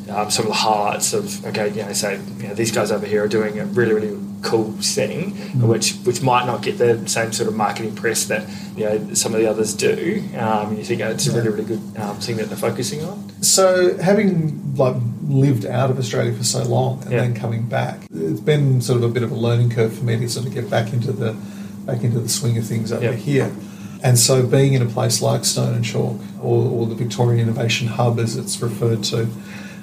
know, 0.08 0.15
um, 0.15 0.32
some 0.32 0.45
of 0.45 0.49
the 0.52 0.58
highlights 0.58 1.13
of 1.13 1.45
okay, 1.47 1.69
you 1.69 1.84
know, 1.84 1.93
say 1.93 2.19
you 2.41 2.47
know 2.47 2.54
these 2.54 2.71
guys 2.71 2.91
over 2.91 3.06
here 3.06 3.23
are 3.23 3.28
doing 3.28 3.60
a 3.60 3.65
really 3.65 3.93
really 3.93 4.17
cool 4.41 4.71
thing, 4.82 5.34
Mm. 5.34 5.67
which 5.67 5.95
which 6.06 6.21
might 6.21 6.45
not 6.45 6.62
get 6.62 6.78
the 6.78 6.99
same 7.08 7.32
sort 7.34 7.49
of 7.49 7.56
marketing 7.56 7.93
press 7.95 8.25
that 8.25 8.43
you 8.78 8.86
know 8.86 9.13
some 9.13 9.34
of 9.34 9.39
the 9.41 9.47
others 9.49 9.73
do. 9.73 10.23
Um, 10.38 10.78
you 10.78 10.84
think 10.84 11.02
it's 11.02 11.28
a 11.28 11.32
really 11.32 11.49
really 11.49 11.65
good 11.65 11.82
um, 11.97 12.17
thing 12.19 12.38
that 12.38 12.47
they're 12.49 12.58
focusing 12.69 13.04
on. 13.04 13.17
So 13.41 13.97
having 13.97 14.73
like 14.75 14.95
lived 15.28 15.65
out 15.65 15.91
of 15.91 15.99
Australia 15.99 16.34
for 16.34 16.43
so 16.43 16.63
long 16.63 17.02
and 17.04 17.12
Yeah. 17.12 17.19
then 17.21 17.34
coming 17.36 17.63
back, 17.67 17.99
it's 18.13 18.39
been 18.39 18.82
sort 18.82 18.97
of 18.97 19.04
a 19.04 19.13
bit 19.13 19.21
of 19.23 19.32
a 19.32 19.36
learning 19.36 19.69
curve 19.69 19.93
for 19.93 20.04
me 20.04 20.17
to 20.17 20.28
sort 20.30 20.47
of 20.47 20.54
get 20.54 20.69
back 20.69 20.91
into 20.91 21.12
the 21.12 21.36
back 21.85 22.03
into 22.03 22.19
the 22.19 22.29
swing 22.29 22.57
of 22.57 22.65
things 22.65 22.91
over 22.91 23.03
Yeah. 23.03 23.11
here. 23.13 23.51
And 24.01 24.17
so 24.17 24.45
being 24.45 24.73
in 24.73 24.81
a 24.81 24.85
place 24.85 25.21
like 25.21 25.43
Stone 25.43 25.75
and 25.75 25.83
Chalk 25.83 26.19
or, 26.41 26.69
or 26.71 26.85
the 26.87 26.95
Victoria 26.95 27.41
Innovation 27.41 27.87
Hub 27.87 28.17
as 28.19 28.37
it's 28.37 28.61
referred 28.61 29.03
to 29.05 29.27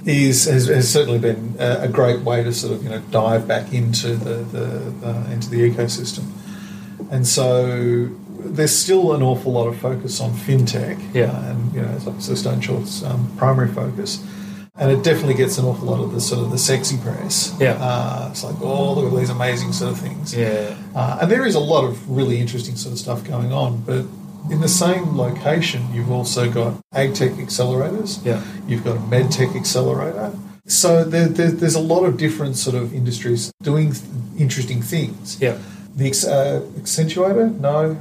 is 0.07 0.45
has, 0.45 0.67
has 0.69 0.89
certainly 0.91 1.19
been 1.19 1.55
a, 1.59 1.89
great 1.89 2.21
way 2.23 2.43
to 2.45 2.53
sort 2.53 2.73
of 2.73 2.83
you 2.83 2.89
know 2.89 3.01
dive 3.11 3.47
back 3.49 3.73
into 3.75 4.15
the, 4.17 4.35
the 4.57 5.07
uh, 5.07 5.31
into 5.33 5.51
the 5.51 5.69
ecosystem. 5.69 6.25
And 7.11 7.27
so 7.27 8.09
there's 8.39 8.75
still 8.75 9.13
an 9.15 9.23
awful 9.23 9.53
lot 9.53 9.67
of 9.67 9.77
focus 9.79 10.21
on 10.21 10.33
fintech, 10.33 10.99
Yeah. 11.13 11.51
and 11.51 11.75
you 11.75 11.83
know, 11.83 11.93
it's 11.97 12.07
obviously 12.07 12.37
Stone 12.37 12.61
Chalk's 12.61 13.03
um, 13.03 13.31
primary 13.37 13.69
focus, 13.69 14.25
and 14.79 14.91
it 14.91 15.03
definitely 15.03 15.35
gets 15.35 15.59
an 15.59 15.65
awful 15.65 15.87
lot 15.89 16.01
of 16.01 16.13
the 16.13 16.21
sort 16.21 16.43
of 16.45 16.51
the 16.51 16.59
sexy 16.59 16.99
press. 16.99 17.55
Yeah. 17.59 17.77
uh, 17.81 18.29
it's 18.31 18.45
like, 18.45 18.57
oh, 18.61 18.95
look 18.95 19.13
at 19.13 19.19
these 19.19 19.31
amazing 19.31 19.73
sort 19.73 19.93
of 19.93 19.99
things. 19.99 20.35
Yeah, 20.35 20.75
Uh, 20.95 21.19
and 21.23 21.31
there 21.31 21.47
is 21.47 21.55
a 21.55 21.61
lot 21.61 21.85
of 21.85 22.09
really 22.11 22.39
interesting 22.39 22.77
sort 22.77 22.93
of 22.93 22.99
stuff 22.99 23.25
going 23.25 23.53
on, 23.53 23.83
but 23.87 24.05
in 24.51 24.61
the 24.61 24.69
same 24.69 25.17
location, 25.17 25.83
you've 25.95 26.11
also 26.11 26.51
got 26.51 26.75
ag 26.93 27.15
tech 27.15 27.33
accelerators. 27.33 28.25
Yeah. 28.25 28.43
You've 28.69 28.85
got 28.85 28.97
a 28.97 29.01
med 29.01 29.31
tech 29.33 29.57
accelerator. 29.57 30.33
So 30.67 31.05
there, 31.05 31.29
there, 31.29 31.51
there's 31.51 31.75
a 31.75 31.81
lot 31.81 32.05
of 32.05 32.17
different 32.17 32.57
sort 32.57 32.77
of 32.77 32.93
industries 32.93 33.53
doing 33.63 33.93
th- 33.93 34.05
interesting 34.39 34.83
things. 34.83 35.41
yeah, 35.41 35.57
The 35.97 36.09
uh, 36.11 36.61
accentuator, 36.81 37.51
no, 37.61 37.97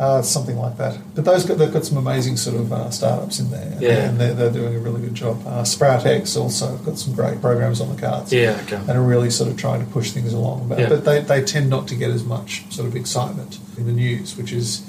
uh, 0.00 0.22
something 0.22 0.56
like 0.56 0.76
that. 0.78 0.98
But 1.14 1.24
those 1.26 1.44
got, 1.44 1.58
they've 1.58 1.72
got 1.72 1.84
some 1.84 1.98
amazing 1.98 2.36
sort 2.38 2.56
of 2.56 2.72
uh, 2.72 2.90
startups 2.90 3.38
in 3.38 3.50
there, 3.50 3.76
Yeah. 3.78 4.08
and 4.08 4.18
they're, 4.18 4.32
they're 4.34 4.50
doing 4.50 4.74
a 4.74 4.78
really 4.78 5.02
good 5.02 5.14
job. 5.14 5.46
Uh, 5.46 5.62
Sprout 5.62 6.06
X 6.06 6.36
also 6.36 6.76
got 6.78 6.98
some 6.98 7.12
great 7.14 7.40
programs 7.42 7.80
on 7.82 7.94
the 7.94 8.00
cards 8.00 8.32
yeah. 8.32 8.58
Okay. 8.64 8.76
and 8.76 8.90
are 8.90 9.02
really 9.02 9.28
sort 9.30 9.50
of 9.50 9.58
trying 9.58 9.84
to 9.84 9.92
push 9.92 10.10
things 10.12 10.32
along. 10.32 10.68
But, 10.68 10.78
Yeah. 10.78 10.88
but 10.88 11.04
they, 11.04 11.20
they 11.20 11.42
tend 11.44 11.68
not 11.68 11.86
to 11.88 11.94
get 11.94 12.10
as 12.10 12.24
much 12.24 12.64
sort 12.72 12.88
of 12.88 12.96
excitement 12.96 13.58
in 13.76 13.84
the 13.86 13.92
news, 13.92 14.36
which 14.38 14.52
is 14.52 14.82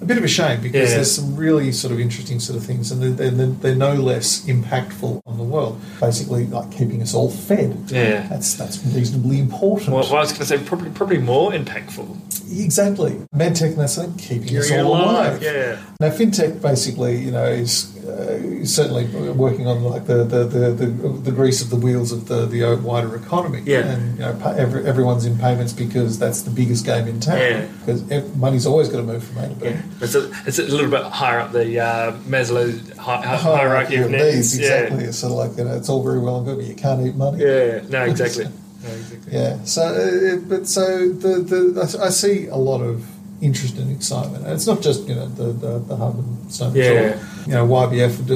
a 0.00 0.04
bit 0.04 0.18
of 0.18 0.24
a 0.24 0.28
shame 0.28 0.60
because 0.62 0.88
Yeah. 0.90 0.96
there's 0.96 1.12
some 1.14 1.36
really 1.36 1.70
sort 1.72 1.92
of 1.92 2.00
interesting 2.00 2.40
sort 2.40 2.56
of 2.58 2.64
things, 2.64 2.90
and 2.90 3.02
they're, 3.02 3.30
they're, 3.30 3.46
they're 3.46 3.74
no 3.74 3.92
less 3.94 4.44
impactful 4.46 5.20
on 5.26 5.36
the 5.38 5.44
world. 5.44 5.78
Basically, 6.00 6.46
like 6.46 6.70
keeping 6.70 7.02
us 7.02 7.14
all 7.14 7.30
fed. 7.30 7.76
Yeah. 7.90 8.26
That's 8.28 8.54
that's 8.54 8.82
reasonably 8.86 9.38
important. 9.38 9.90
Well, 9.90 10.02
well, 10.04 10.16
I 10.16 10.20
was 10.20 10.32
going 10.32 10.46
to 10.46 10.46
say 10.46 10.58
probably 10.64 10.90
probably 10.90 11.18
more 11.18 11.52
impactful. 11.52 12.25
Exactly. 12.50 13.12
Medtech 13.34 13.76
that's 13.76 13.98
it, 13.98 14.10
keeping 14.18 14.56
us 14.56 14.70
You're 14.70 14.84
all 14.84 14.94
alive, 14.94 15.40
alive. 15.40 15.42
yeah. 15.42 15.80
Now, 16.00 16.08
fintech 16.10 16.60
basically, 16.62 17.16
you 17.18 17.30
know, 17.30 17.44
is 17.44 17.96
uh, 18.06 18.64
certainly 18.64 19.06
working 19.32 19.66
on 19.66 19.82
like 19.82 20.06
the 20.06 20.24
the, 20.24 20.44
the, 20.44 20.70
the 20.70 20.86
the 21.26 21.32
grease 21.32 21.60
of 21.62 21.70
the 21.70 21.76
wheels 21.76 22.12
of 22.12 22.28
the 22.28 22.46
the 22.46 22.76
wider 22.82 23.14
economy. 23.16 23.62
Yeah. 23.64 23.80
and 23.86 24.14
you 24.18 24.24
know, 24.24 24.54
every, 24.56 24.86
everyone's 24.86 25.24
in 25.24 25.36
payments 25.38 25.72
because 25.72 26.18
that's 26.18 26.42
the 26.42 26.50
biggest 26.50 26.84
game 26.86 27.08
in 27.08 27.20
town. 27.20 27.38
Yeah. 27.38 27.66
because 27.80 28.36
money's 28.36 28.66
always 28.66 28.88
going 28.88 29.06
to 29.06 29.12
move 29.12 29.24
from 29.24 29.38
A 29.38 29.48
to 29.48 29.54
B. 29.54 29.66
Yeah, 29.66 29.82
it's 30.00 30.14
a, 30.14 30.30
it's 30.46 30.58
a 30.58 30.62
little 30.64 30.90
bit 30.90 31.02
higher 31.04 31.40
up 31.40 31.52
the 31.52 31.80
uh, 31.80 32.12
Maslow 32.28 32.96
hi- 32.96 33.22
hi- 33.22 33.36
hierarchy 33.36 33.96
of 33.96 34.10
needs. 34.10 34.22
needs, 34.34 34.58
exactly. 34.58 35.04
It's 35.04 35.18
sort 35.18 35.32
of 35.32 35.38
like 35.38 35.58
you 35.58 35.64
know, 35.64 35.76
it's 35.76 35.88
all 35.88 36.02
very 36.02 36.18
well 36.20 36.36
and 36.38 36.46
good, 36.46 36.58
but 36.58 36.66
you 36.66 36.74
can't 36.74 37.04
eat 37.06 37.16
money. 37.16 37.42
Yeah, 37.42 37.64
yeah, 37.64 37.80
no, 37.88 38.02
exactly. 38.04 38.46
Exactly. 38.84 39.32
Yeah. 39.32 39.62
So, 39.64 39.82
uh, 39.82 40.36
but 40.48 40.66
so 40.66 41.08
the, 41.08 41.38
the 41.40 41.98
I 42.02 42.08
see 42.10 42.46
a 42.46 42.56
lot 42.56 42.80
of 42.82 43.04
interest 43.42 43.76
and 43.76 43.94
excitement, 43.94 44.44
and 44.44 44.54
it's 44.54 44.66
not 44.66 44.80
just 44.80 45.06
you 45.08 45.14
know 45.14 45.26
the 45.28 45.44
the, 45.52 45.78
the 45.80 45.96
hub 45.96 46.18
and 46.18 46.52
Stone 46.52 46.68
and 46.68 46.76
Yeah. 46.76 47.18
You 47.46 47.52
know, 47.52 47.66
YBF 47.66 48.28
uh, 48.30 48.34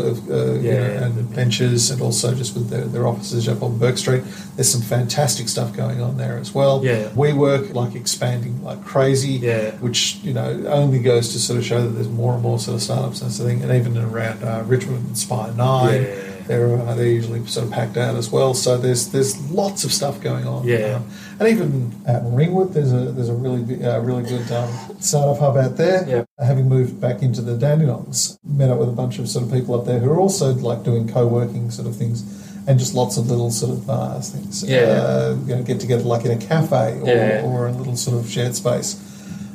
you 0.55 0.61
Yeah, 0.61 0.72
know, 0.79 0.87
yeah. 0.92 1.05
and 1.07 1.14
Ventures, 1.31 1.90
and 1.90 2.00
also 2.00 2.33
just 2.35 2.55
with 2.55 2.68
their, 2.70 2.85
their 2.85 3.07
offices 3.09 3.48
up 3.48 3.61
on 3.62 3.76
Bourke 3.79 3.98
Street. 3.98 4.22
There's 4.55 4.70
some 4.70 4.83
fantastic 4.83 5.48
stuff 5.48 5.72
going 5.76 6.00
on 6.00 6.16
there 6.16 6.38
as 6.38 6.55
well. 6.55 6.85
Yeah. 6.85 7.09
WeWork 7.11 7.74
like 7.74 7.94
expanding 7.96 8.62
like 8.62 8.85
crazy. 8.85 9.33
Yeah. 9.35 9.70
Which 9.76 10.16
you 10.22 10.33
know 10.33 10.64
only 10.68 11.00
goes 11.00 11.33
to 11.33 11.38
sort 11.38 11.59
of 11.59 11.64
show 11.64 11.81
that 11.83 11.88
there's 11.90 12.09
more 12.09 12.35
and 12.35 12.42
more 12.42 12.59
sort 12.59 12.76
of 12.76 12.83
startups 12.83 13.20
and 13.22 13.33
sort 13.33 13.50
of 13.50 13.59
thing, 13.61 13.68
and 13.68 13.72
even 13.79 13.96
around 13.98 14.42
uh, 14.44 14.62
Richmond 14.66 15.07
and 15.07 15.18
Spire 15.18 15.53
Nine. 15.55 16.07
They're, 16.51 16.77
uh, 16.77 16.95
they're 16.97 17.07
usually 17.07 17.47
sort 17.47 17.67
of 17.67 17.73
packed 17.73 17.97
out 17.97 18.17
as 18.17 18.29
well, 18.31 18.55
so 18.55 18.77
there's 18.77 19.09
there's 19.13 19.39
lots 19.53 19.85
of 19.85 19.93
stuff 19.93 20.21
going 20.21 20.47
on. 20.47 20.67
Yeah. 20.67 20.97
Um, 20.97 21.05
and 21.39 21.49
even 21.49 21.93
at 22.07 22.23
Ringwood, 22.25 22.75
there's 22.75 22.93
a 22.93 23.13
there's 23.13 23.29
a 23.29 23.35
really 23.35 23.63
uh, 23.85 24.01
really 24.01 24.25
good 24.25 24.51
um, 24.51 24.71
startup 25.01 25.39
hub 25.39 25.57
out 25.57 25.77
there. 25.77 26.05
Yeah. 26.09 26.25
Having 26.45 26.69
moved 26.69 27.01
back 27.01 27.23
into 27.23 27.41
the 27.41 27.57
Dandenongs, 27.57 28.37
met 28.45 28.69
up 28.69 28.79
with 28.81 28.89
a 28.89 28.93
bunch 29.03 29.19
of 29.21 29.29
sort 29.29 29.45
of 29.47 29.53
people 29.53 29.75
up 29.79 29.87
there 29.87 30.01
who 30.01 30.11
are 30.11 30.19
also 30.19 30.53
like 30.55 30.83
doing 30.83 31.07
co-working 31.09 31.71
sort 31.71 31.87
of 31.87 31.95
things, 31.95 32.23
and 32.67 32.79
just 32.81 32.95
lots 32.95 33.17
of 33.17 33.31
little 33.31 33.51
sort 33.53 33.73
of 33.79 33.89
uh, 33.89 34.21
things. 34.21 34.65
Yeah. 34.65 34.79
Uh, 34.81 35.37
you 35.47 35.55
know, 35.55 35.63
get 35.63 35.79
together 35.79 36.03
like 36.03 36.25
in 36.25 36.33
a 36.33 36.37
cafe 36.37 36.99
or, 37.01 37.07
Yeah. 37.07 37.43
or 37.45 37.69
a 37.69 37.73
little 37.73 37.97
sort 37.97 38.17
of 38.19 38.29
shared 38.29 38.57
space. 38.57 38.97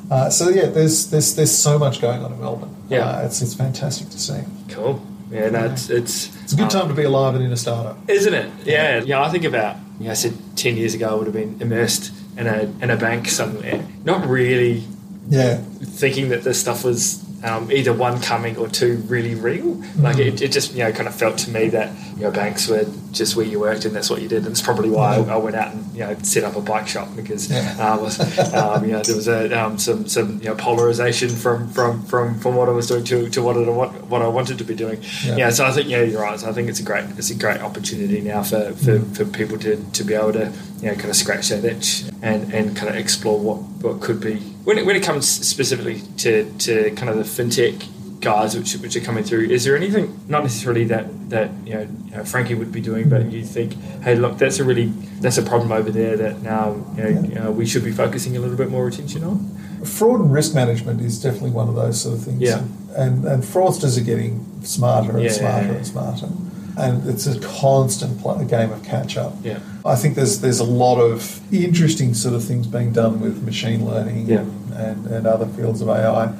Uh, 0.09 0.29
so 0.29 0.49
yeah, 0.49 0.67
there's 0.67 1.09
there's 1.11 1.35
there's 1.35 1.51
so 1.51 1.77
much 1.77 1.99
going 1.99 2.23
on 2.23 2.31
in 2.31 2.39
Melbourne. 2.39 2.73
Yeah. 2.89 3.05
uh, 3.09 3.25
it's 3.25 3.41
it's 3.41 3.53
fantastic 3.53 4.09
to 4.11 4.19
see. 4.19 4.39
Cool. 4.69 5.01
Yeah, 5.31 5.49
no, 5.49 5.65
it's 5.65 5.89
it's 5.89 6.35
It's 6.43 6.53
a 6.53 6.55
good 6.55 6.63
um, 6.65 6.69
time 6.69 6.87
to 6.89 6.93
be 6.93 7.03
alive 7.03 7.35
and 7.35 7.43
in 7.43 7.51
a 7.51 7.57
startup. 7.57 7.97
isn't 8.09 8.33
it? 8.33 8.49
Yeah. 8.65 9.01
Yeah, 9.03 9.21
I 9.23 9.29
think 9.29 9.43
about. 9.43 9.77
You 9.99 10.05
know, 10.05 10.11
I 10.11 10.13
said 10.15 10.33
ten 10.55 10.77
years 10.77 10.93
ago 10.93 11.09
I 11.09 11.13
would 11.15 11.25
have 11.27 11.33
been 11.33 11.57
immersed 11.61 12.11
in 12.37 12.47
a 12.47 12.71
in 12.81 12.89
a 12.91 12.97
bank 12.97 13.27
somewhere, 13.27 13.83
not 14.03 14.27
really 14.27 14.83
Yeah, 15.29 15.57
thinking 15.81 16.29
that 16.29 16.43
this 16.43 16.59
stuff 16.59 16.83
was 16.83 17.24
um, 17.45 17.71
either 17.71 17.93
one 17.93 18.19
coming 18.21 18.57
or 18.57 18.67
two 18.67 18.97
really 19.07 19.35
real. 19.35 19.81
Like 19.97 20.17
it, 20.17 20.41
it 20.41 20.51
just 20.51 20.73
you 20.73 20.83
know 20.83 20.91
kind 20.91 21.07
of 21.07 21.13
felt 21.13 21.37
to 21.39 21.51
me 21.51 21.69
that 21.69 21.93
you 22.15 22.23
know 22.23 22.31
banks 22.31 22.67
were 22.67 22.85
just 23.11 23.35
where 23.35 23.45
you 23.45 23.59
worked 23.59 23.85
and 23.85 23.95
that's 23.95 24.09
what 24.09 24.21
you 24.21 24.27
did, 24.27 24.39
and 24.39 24.47
it's 24.47 24.61
probably 24.61 24.89
why 24.89 25.15
I, 25.15 25.19
I 25.19 25.37
went 25.37 25.55
out 25.55 25.73
and 25.73 25.93
you 25.93 25.99
know 25.99 26.15
set 26.23 26.43
up 26.43 26.55
a 26.55 26.61
bike 26.61 26.87
shop 26.87 27.07
because 27.15 27.51
uh, 27.51 27.97
was, 28.01 28.19
um, 28.53 28.83
you 28.83 28.93
know 28.93 29.03
there 29.03 29.15
was 29.15 29.27
a 29.27 29.53
um, 29.57 29.77
some 29.77 30.07
some 30.07 30.39
you 30.39 30.49
know 30.49 30.55
polarization 30.55 31.29
from 31.29 31.69
from 31.69 32.03
from 32.03 32.39
from 32.39 32.55
what 32.55 32.67
I 32.67 32.71
was 32.71 32.87
doing 32.87 33.03
to, 33.05 33.29
to 33.29 33.41
what 33.43 33.57
I 33.57 33.69
what, 33.69 33.91
what 34.05 34.21
I 34.23 34.27
wanted 34.27 34.57
to 34.57 34.63
be 34.63 34.75
doing. 34.75 35.01
Yeah. 35.23 35.37
Yeah. 35.37 35.49
so 35.51 35.65
I 35.65 35.71
think 35.71 35.87
yeah 35.87 36.01
you're 36.01 36.21
right. 36.21 36.39
So 36.39 36.49
I 36.49 36.51
think 36.51 36.67
it's 36.67 36.79
a 36.79 36.83
great 36.83 37.05
it's 37.17 37.29
a 37.29 37.35
great 37.35 37.61
opportunity 37.61 38.21
now 38.21 38.41
for, 38.41 38.73
for, 38.73 38.99
for 38.99 39.25
people 39.25 39.59
to, 39.59 39.83
to 39.91 40.03
be 40.03 40.15
able 40.15 40.33
to 40.33 40.51
you 40.81 40.87
know 40.87 40.95
kind 40.95 41.09
of 41.09 41.15
scratch 41.15 41.49
that 41.49 41.63
itch 41.63 42.05
and, 42.23 42.51
and 42.53 42.75
kind 42.75 42.89
of 42.89 42.95
explore 42.95 43.39
what, 43.39 43.57
what 43.83 44.01
could 44.01 44.19
be 44.19 44.54
when 44.65 44.77
it, 44.79 44.85
when 44.85 44.95
it 44.95 45.03
comes 45.03 45.27
specifically 45.27 46.01
to, 46.17 46.51
to 46.59 46.91
kind 46.91 47.09
of 47.09 47.17
the 47.17 47.23
fintech 47.23 47.87
guys 48.21 48.57
which 48.57 48.73
which 48.77 48.95
are 48.95 49.01
coming 49.01 49.23
through. 49.23 49.41
Is 49.57 49.63
there 49.65 49.75
anything 49.77 50.19
not 50.27 50.41
necessarily 50.43 50.83
that 50.85 51.05
that 51.29 51.51
you 51.65 51.73
know, 51.75 51.81
you 52.05 52.11
know 52.15 52.23
Frankie 52.23 52.55
would 52.55 52.71
be 52.71 52.81
doing, 52.81 53.07
but 53.09 53.31
you 53.31 53.43
think 53.45 53.73
hey 54.03 54.15
look 54.15 54.37
that's 54.39 54.57
a 54.59 54.63
really 54.63 54.87
that's 55.21 55.37
a 55.37 55.43
problem 55.43 55.71
over 55.71 55.91
there 55.91 56.17
that 56.17 56.41
now 56.41 56.65
you 56.97 57.03
know, 57.03 57.09
Yeah. 57.09 57.39
know, 57.43 57.51
we 57.51 57.65
should 57.67 57.83
be 57.83 57.91
focusing 57.91 58.35
a 58.35 58.39
little 58.39 58.57
bit 58.57 58.69
more 58.71 58.87
attention 58.87 59.23
on. 59.23 59.37
fraud 59.85 60.19
and 60.21 60.33
risk 60.33 60.55
management 60.55 61.01
is 61.01 61.21
definitely 61.21 61.51
one 61.51 61.69
of 61.69 61.75
those 61.75 62.01
sort 62.01 62.15
of 62.17 62.23
things. 62.23 62.41
Yeah. 62.41 62.63
And 62.95 63.25
and 63.25 63.43
fraudsters 63.43 63.95
are 63.99 64.03
getting 64.11 64.33
smarter 64.63 65.11
and 65.11 65.23
Yeah. 65.23 65.31
smarter 65.31 65.73
and 65.73 65.85
smarter, 65.85 66.29
and 66.77 67.07
it's 67.09 67.25
a 67.27 67.39
constant 67.39 68.19
pl- 68.21 68.43
game 68.45 68.71
of 68.71 68.83
catch 68.83 69.17
up. 69.17 69.33
Yeah. 69.43 69.59
I 69.85 69.95
think 69.95 70.15
there's 70.15 70.41
there's 70.41 70.59
a 70.59 70.63
lot 70.65 70.99
of 70.99 71.39
interesting 71.53 72.13
sort 72.13 72.33
of 72.35 72.43
things 72.43 72.67
being 72.67 72.91
done 72.91 73.19
with 73.19 73.43
machine 73.43 73.85
learning 73.85 74.27
Yeah. 74.27 74.41
and, 74.73 75.05
and 75.07 75.25
other 75.27 75.45
fields 75.47 75.81
of 75.81 75.89
AI 75.89 76.33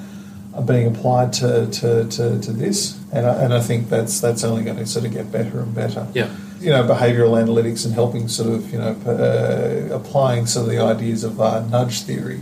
are 0.54 0.62
being 0.64 0.88
applied 0.88 1.34
to, 1.34 1.68
to, 1.68 2.06
to, 2.08 2.40
to 2.40 2.52
this, 2.54 2.98
and 3.12 3.26
I, 3.26 3.44
and 3.44 3.54
I 3.54 3.60
think 3.60 3.90
that's 3.90 4.22
that's 4.22 4.44
only 4.44 4.64
going 4.64 4.78
to 4.78 4.86
sort 4.86 5.06
of 5.06 5.12
get 5.12 5.30
better 5.32 5.60
and 5.60 5.76
better 5.76 6.08
Yeah. 6.14 6.30
you 6.62 6.70
know, 6.70 6.84
behavioural 6.84 7.36
analytics 7.44 7.86
and 7.86 7.94
helping 7.94 8.28
sort 8.30 8.50
of, 8.50 8.72
you 8.72 8.80
know, 8.80 8.96
uh, 9.06 9.94
applying 9.94 10.46
some 10.46 10.64
of 10.64 10.70
the 10.70 10.80
ideas 10.80 11.24
of 11.26 11.42
uh, 11.42 11.60
nudge 11.68 12.02
theory 12.04 12.40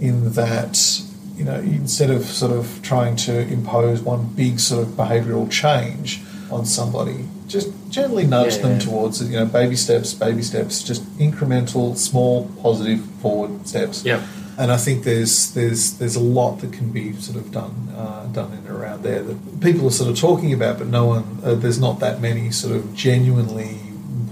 in 0.00 0.32
that, 0.34 1.00
you 1.38 1.44
know, 1.44 1.54
instead 1.54 2.10
of 2.10 2.24
sort 2.26 2.52
of 2.52 2.78
trying 2.82 3.16
to 3.16 3.40
impose 3.48 4.02
one 4.02 4.26
big 4.36 4.60
sort 4.60 4.82
of 4.86 4.92
behavioural 4.94 5.50
change 5.50 6.20
on 6.50 6.64
somebody, 6.66 7.24
just 7.48 7.68
gently 7.90 8.24
nudge 8.26 8.56
Yeah. 8.56 8.62
them 8.62 8.78
towards, 8.78 9.20
it. 9.20 9.26
you 9.30 9.36
know, 9.38 9.46
baby 9.46 9.76
steps, 9.76 10.14
baby 10.14 10.42
steps, 10.42 10.82
just 10.82 11.02
incremental, 11.18 11.96
small, 11.96 12.48
positive 12.62 13.00
forward 13.22 13.66
steps. 13.66 14.04
Yeah. 14.04 14.20
And 14.58 14.72
I 14.72 14.78
think 14.78 15.04
there's 15.04 15.50
there's 15.52 15.94
there's 15.98 16.16
a 16.16 16.20
lot 16.20 16.60
that 16.60 16.72
can 16.72 16.90
be 16.90 17.12
sort 17.20 17.36
of 17.36 17.50
done 17.52 17.88
uh, 17.96 18.24
done 18.32 18.52
in 18.52 18.58
and 18.58 18.68
around 18.70 19.02
there 19.02 19.22
that 19.22 19.60
people 19.60 19.86
are 19.86 19.90
sort 19.90 20.08
of 20.10 20.16
talking 20.18 20.52
about, 20.54 20.78
but 20.78 20.86
no 20.86 21.04
one 21.06 21.24
uh, 21.44 21.54
there's 21.54 21.78
not 21.78 22.00
that 22.00 22.20
many 22.22 22.50
sort 22.50 22.74
of 22.74 22.94
genuinely 22.94 23.78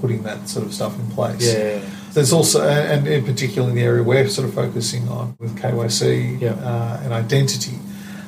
putting 0.01 0.23
that 0.23 0.49
sort 0.49 0.65
of 0.65 0.73
stuff 0.73 0.99
in 0.99 1.07
place. 1.11 1.45
Yeah. 1.55 1.81
There's 2.15 2.33
also, 2.33 2.63
and 2.67 3.07
in 3.09 3.25
particular 3.25 3.69
in 3.69 3.75
the 3.75 3.83
area 3.83 4.03
we're 4.03 4.29
sort 4.29 4.47
of 4.49 4.55
focusing 4.55 5.09
on 5.09 5.37
with 5.41 5.59
KYC 5.61 6.41
Yeah. 6.41 6.53
uh, 6.53 7.01
and 7.03 7.13
identity, 7.13 7.77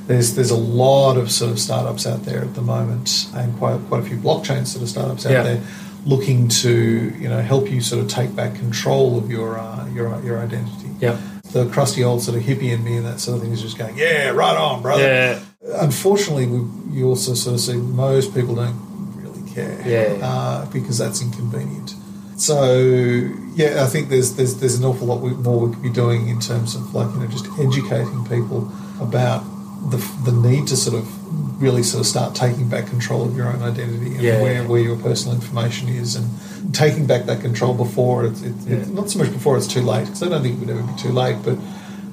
there's 0.06 0.34
there's 0.36 0.50
a 0.50 0.56
lot 0.56 1.16
of 1.16 1.30
sort 1.30 1.50
of 1.50 1.58
startups 1.58 2.06
out 2.06 2.22
there 2.24 2.42
at 2.42 2.54
the 2.54 2.62
moment, 2.62 3.26
and 3.34 3.56
quite 3.58 3.80
quite 3.88 4.00
a 4.02 4.04
few 4.04 4.16
blockchain 4.16 4.66
sort 4.66 4.82
of 4.82 4.88
startups 4.88 5.26
out 5.26 5.32
Yeah. 5.32 5.42
there, 5.42 5.60
looking 6.04 6.48
to 6.48 6.70
you 7.18 7.28
know 7.28 7.40
help 7.42 7.70
you 7.70 7.80
sort 7.80 8.02
of 8.02 8.08
take 8.08 8.34
back 8.36 8.54
control 8.54 9.18
of 9.18 9.30
your 9.30 9.58
uh, 9.58 9.86
your 9.92 10.20
your 10.22 10.38
identity. 10.38 10.90
Yeah. 11.00 11.18
The 11.52 11.66
crusty 11.70 12.02
old 12.04 12.22
sort 12.22 12.36
of 12.36 12.42
hippie 12.42 12.72
in 12.72 12.82
me 12.84 12.96
and 12.96 13.06
that 13.06 13.20
sort 13.20 13.36
of 13.36 13.42
thing 13.42 13.52
is 13.52 13.62
just 13.62 13.78
going, 13.78 13.96
yeah, 13.96 14.30
right 14.30 14.56
on, 14.56 14.82
brother. 14.82 15.02
Yeah. 15.02 15.40
Unfortunately, 15.80 16.46
we, 16.46 16.58
you 16.98 17.06
also 17.08 17.34
sort 17.34 17.54
of 17.54 17.60
see 17.60 17.76
most 17.76 18.34
people 18.34 18.54
don't 18.56 18.76
really 19.16 19.48
care 19.50 19.80
Yeah. 19.86 20.26
uh, 20.26 20.66
because 20.70 20.98
that's 20.98 21.22
inconvenient. 21.22 21.94
So 22.36 22.74
yeah, 23.54 23.82
I 23.82 23.86
think 23.86 24.08
there's 24.10 24.34
there's 24.34 24.56
there's 24.60 24.74
an 24.78 24.84
awful 24.84 25.06
lot 25.06 25.20
we, 25.20 25.30
more 25.30 25.66
we 25.66 25.72
could 25.74 25.82
be 25.82 25.90
doing 25.90 26.28
in 26.28 26.40
terms 26.40 26.74
of 26.74 26.94
like 26.94 27.12
you 27.14 27.20
know 27.20 27.26
just 27.28 27.46
educating 27.58 28.24
people 28.26 28.70
about 29.00 29.42
the 29.90 29.98
the 30.24 30.32
need 30.32 30.66
to 30.68 30.76
sort 30.76 30.96
of 30.96 31.06
really 31.62 31.82
sort 31.82 32.00
of 32.00 32.06
start 32.06 32.34
taking 32.34 32.68
back 32.68 32.86
control 32.86 33.24
of 33.24 33.36
your 33.36 33.46
own 33.48 33.62
identity 33.62 34.12
and 34.14 34.20
Yeah. 34.22 34.42
where 34.42 34.62
where 34.64 34.80
your 34.80 34.96
personal 34.96 35.34
information 35.34 35.88
is 35.88 36.16
and 36.16 36.26
taking 36.74 37.06
back 37.06 37.26
that 37.26 37.40
control 37.40 37.72
before 37.74 38.26
it's, 38.26 38.42
Yeah. 38.42 38.84
not 38.92 39.10
so 39.10 39.18
much 39.18 39.32
before 39.32 39.56
it's 39.56 39.66
too 39.66 39.80
late 39.82 40.04
because 40.06 40.22
I 40.22 40.28
don't 40.28 40.42
think 40.42 40.54
it 40.56 40.60
would 40.66 40.70
ever 40.76 40.82
be 40.82 40.96
too 41.00 41.12
late, 41.12 41.36
but 41.44 41.56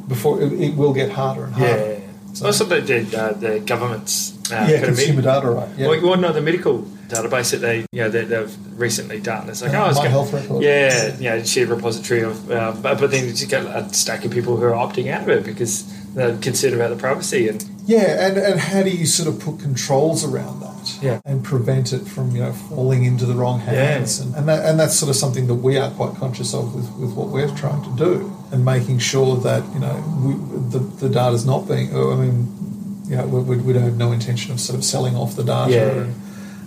before 0.08 0.42
it, 0.42 0.52
it 0.54 0.76
will 0.76 0.94
get 0.94 1.10
harder 1.12 1.46
and 1.46 1.54
harder. 1.56 1.78
Yeah. 1.78 2.48
Also, 2.48 2.64
the, 2.66 2.82
the, 2.82 3.00
uh, 3.22 3.34
the 3.34 3.60
government's 3.60 4.34
uh, 4.52 4.66
yeah, 4.70 4.82
consumer 4.84 5.16
med- 5.22 5.24
data 5.26 5.50
right. 5.52 5.70
Yeah. 5.78 5.88
Well, 5.88 6.02
well, 6.02 6.18
no, 6.20 6.32
the 6.34 6.42
medical 6.42 6.80
database 7.08 7.52
that 7.52 7.58
they, 7.62 7.86
you 7.92 8.02
know, 8.02 8.10
that 8.10 8.28
they've 8.30 8.56
recently 8.80 9.20
done. 9.20 9.48
It's 9.50 9.62
like, 9.62 9.74
Uh, 9.74 9.86
oh, 9.86 9.90
it's 9.90 9.98
My 10.00 10.06
got- 10.06 10.12
Health 10.12 10.34
Record. 10.34 10.64
Yeah, 10.64 11.16
yeah, 11.20 11.44
shared 11.44 11.70
repository 11.70 12.22
of, 12.22 12.50
uh, 12.50 12.74
but, 12.82 13.00
but 13.00 13.12
then 13.12 13.26
you 13.26 13.32
just 13.32 13.50
get 13.50 13.64
a 13.66 13.88
stack 13.94 14.26
of 14.26 14.32
people 14.32 14.58
who 14.58 14.64
are 14.64 14.72
opting 14.86 15.12
out 15.12 15.24
of 15.24 15.30
it 15.30 15.44
because 15.46 15.84
Uh, 16.14 16.28
they're 16.30 16.38
concerned 16.38 16.76
about 16.76 16.90
the 16.90 16.96
privacy 16.96 17.48
and 17.48 17.64
Yeah, 17.86 18.28
and, 18.28 18.38
and 18.38 18.60
how 18.60 18.84
do 18.84 18.90
you 18.90 19.06
sort 19.06 19.28
of 19.28 19.42
put 19.42 19.60
controls 19.60 20.24
around 20.24 20.62
that? 20.62 20.70
Yeah. 21.02 21.22
And 21.26 21.44
prevent 21.44 21.94
it 21.94 22.06
from, 22.08 22.32
you 22.36 22.42
know, 22.42 22.54
falling 22.54 23.04
into 23.06 23.26
the 23.26 23.34
wrong 23.34 23.60
hands. 23.60 24.20
Yeah. 24.20 24.26
And, 24.26 24.36
and, 24.36 24.48
that, 24.50 24.66
and 24.70 24.80
that's 24.80 24.96
sort 24.96 25.10
of 25.10 25.16
something 25.16 25.48
that 25.48 25.56
we 25.56 25.78
are 25.78 25.90
quite 25.92 26.16
conscious 26.16 26.54
of 26.54 26.76
with, 26.76 26.90
with 26.98 27.14
what 27.14 27.28
we're 27.30 27.54
trying 27.56 27.84
to 27.84 27.96
do 27.96 28.32
and 28.52 28.64
making 28.66 29.00
sure 29.00 29.38
that, 29.38 29.64
you 29.74 29.80
know, 29.80 29.96
we, 30.24 30.34
the, 30.72 30.80
the 31.08 31.10
data's 31.10 31.46
not 31.46 31.68
being, 31.68 31.90
oh, 31.94 32.12
I 32.12 32.16
mean, 32.16 33.04
you 33.06 33.16
know, 33.16 33.26
we, 33.28 33.40
we, 33.42 33.58
we 33.64 33.74
don't 33.74 33.84
have 33.84 33.98
no 33.98 34.12
intention 34.12 34.52
of 34.52 34.60
sort 34.60 34.78
of 34.78 34.84
selling 34.86 35.16
off 35.16 35.36
the 35.36 35.44
data 35.44 35.72
Yeah. 35.72 36.02
and, 36.04 36.16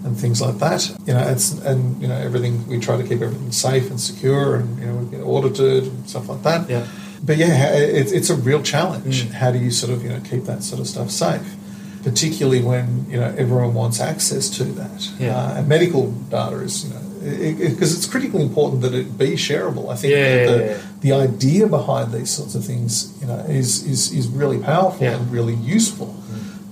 and 0.07 0.19
things 0.19 0.41
like 0.41 0.59
that. 0.59 0.89
You 1.07 1.15
know, 1.15 1.29
it's, 1.29 1.53
and, 1.61 2.01
you 2.01 2.09
know, 2.09 2.17
everything, 2.17 2.67
we 2.69 2.79
try 2.81 2.97
to 2.97 3.03
keep 3.03 3.21
everything 3.23 3.53
safe 3.53 3.91
and 3.91 4.01
secure 4.01 4.57
and, 4.57 4.79
you 4.79 4.87
know, 4.87 4.95
we 4.97 5.11
get 5.17 5.23
audited 5.23 5.85
and 5.85 6.09
stuff 6.09 6.29
like 6.29 6.43
that. 6.43 6.69
Yeah. 6.71 6.87
But 7.25 7.37
yeah, 7.39 7.73
it, 7.75 8.13
it's 8.13 8.31
a 8.31 8.35
real 8.37 8.63
challenge. 8.63 9.25
Mm. 9.25 9.33
How 9.33 9.51
do 9.53 9.59
you 9.59 9.71
sort 9.71 9.93
of 9.93 10.03
you 10.03 10.11
know 10.11 10.21
keep 10.21 10.45
that 10.45 10.63
sort 10.63 10.81
of 10.81 10.87
stuff 10.87 11.11
safe, 11.11 11.57
particularly 12.03 12.63
when 12.63 13.07
you 13.11 13.19
know 13.19 13.35
everyone 13.37 13.75
wants 13.75 14.01
access 14.01 14.49
to 14.59 14.65
that. 14.65 15.11
Yeah. 15.19 15.37
Uh, 15.37 15.55
and 15.59 15.69
medical 15.69 16.11
data 16.13 16.57
is 16.61 16.85
you 16.85 16.95
know 16.95 17.01
because 17.27 17.97
it's 17.97 18.07
critically 18.07 18.43
important 18.43 18.83
that 18.83 18.95
it 18.95 19.19
be 19.19 19.31
shareable. 19.33 19.91
I 19.91 19.97
think 19.97 20.13
Yeah, 20.13 20.47
the, 20.47 20.65
yeah, 20.67 20.79
the 21.01 21.13
idea 21.13 21.67
behind 21.67 22.13
these 22.13 22.31
sorts 22.31 22.55
of 22.55 22.65
things 22.65 23.17
you 23.21 23.27
know 23.27 23.39
is 23.49 23.83
is, 23.85 24.13
is 24.13 24.29
really 24.29 24.59
powerful 24.59 25.05
Yeah. 25.05 25.15
Mm. 25.15 25.21
and 25.23 25.33
really 25.33 25.55
useful. 25.55 26.15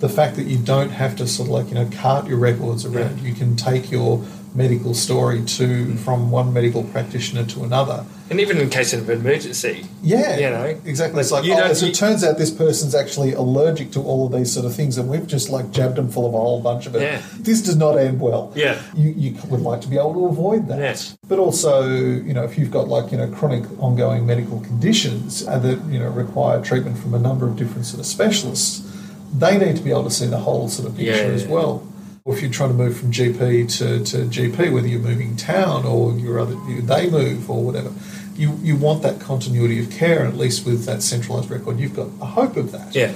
The 0.00 0.08
fact 0.08 0.36
that 0.36 0.46
you 0.46 0.58
don't 0.58 0.90
have 0.90 1.16
to 1.16 1.26
sort 1.26 1.48
of 1.48 1.54
like 1.54 1.68
you 1.70 1.74
know 1.74 1.88
cart 2.02 2.28
your 2.28 2.38
records 2.38 2.84
around. 2.84 3.20
You 3.20 3.32
can 3.34 3.56
take 3.56 3.90
your 3.90 4.22
medical 4.54 4.94
story 4.94 5.42
to 5.58 5.66
Mm. 5.66 5.98
from 5.98 6.30
one 6.30 6.52
medical 6.52 6.84
practitioner 6.84 7.44
to 7.46 7.64
another. 7.64 8.04
And 8.30 8.40
even 8.40 8.58
in 8.58 8.70
case 8.70 8.92
of 8.94 9.08
an 9.08 9.20
emergency. 9.20 9.86
Yeah, 10.02 10.36
You 10.38 10.50
know, 10.50 10.64
exactly. 10.84 11.20
It's 11.20 11.30
like, 11.30 11.44
you 11.44 11.52
oh, 11.54 11.62
as 11.64 11.82
it 11.82 11.94
turns 11.94 12.24
out, 12.24 12.38
this 12.38 12.50
person's 12.50 12.94
actually 12.94 13.32
allergic 13.34 13.90
to 13.92 14.00
all 14.02 14.26
of 14.26 14.32
these 14.32 14.50
sort 14.52 14.64
of 14.66 14.74
things, 14.74 14.96
and 14.98 15.08
we've 15.08 15.26
just 15.26 15.50
like 15.50 15.70
jabbed 15.70 15.96
them 15.96 16.10
full 16.10 16.26
of 16.26 16.32
a 16.34 16.38
whole 16.38 16.60
bunch 16.62 16.86
of 16.86 16.94
it. 16.96 17.02
Yeah. 17.02 17.22
This 17.38 17.60
does 17.62 17.76
not 17.76 17.98
end 17.98 18.20
well. 18.20 18.52
Yeah. 18.56 18.80
you, 18.94 19.10
you 19.10 19.38
would 19.48 19.60
like 19.60 19.80
to 19.82 19.88
be 19.88 19.96
able 19.96 20.14
to 20.14 20.26
avoid 20.26 20.68
that. 20.68 20.78
Yes. 20.78 21.16
But 21.28 21.38
also, 21.38 21.86
you 21.88 22.32
know, 22.34 22.44
if 22.44 22.56
you've 22.58 22.70
got 22.70 22.88
like 22.88 23.12
you 23.12 23.18
know 23.18 23.28
chronic 23.30 23.64
ongoing 23.78 24.26
medical 24.26 24.60
conditions 24.60 25.46
uh, 25.46 25.58
that 25.58 25.84
you 25.86 25.98
know 25.98 26.08
require 26.08 26.62
treatment 26.62 26.98
from 26.98 27.14
a 27.14 27.18
number 27.18 27.46
of 27.46 27.56
different 27.56 27.84
sort 27.86 28.00
of 28.00 28.06
specialists, 28.06 28.90
they 29.34 29.58
need 29.58 29.76
to 29.76 29.82
be 29.82 29.90
able 29.90 30.04
to 30.04 30.10
see 30.10 30.26
the 30.26 30.38
whole 30.38 30.68
sort 30.68 30.88
of 30.88 30.96
picture 30.96 31.12
Yeah. 31.28 31.34
as 31.34 31.46
well. 31.46 31.86
Or 32.26 32.34
if 32.34 32.40
you're 32.40 32.50
trying 32.50 32.70
to 32.70 32.74
move 32.74 32.96
from 32.96 33.12
GP 33.12 33.70
to, 33.78 34.02
to 34.02 34.16
GP, 34.24 34.72
whether 34.72 34.88
you're 34.88 34.98
moving 34.98 35.36
town 35.36 35.84
or 35.84 36.14
your 36.14 36.40
other 36.40 36.54
you, 36.66 36.80
they 36.80 37.10
move 37.10 37.50
or 37.50 37.62
whatever, 37.62 37.92
you 38.34 38.58
you 38.62 38.76
want 38.76 39.02
that 39.02 39.20
continuity 39.20 39.78
of 39.78 39.90
care. 39.90 40.26
At 40.26 40.34
least 40.34 40.64
with 40.64 40.86
that 40.86 41.02
centralised 41.02 41.50
record, 41.50 41.78
you've 41.78 41.94
got 41.94 42.08
a 42.22 42.24
hope 42.24 42.56
of 42.56 42.72
that. 42.72 42.94
Yeah. 42.94 43.12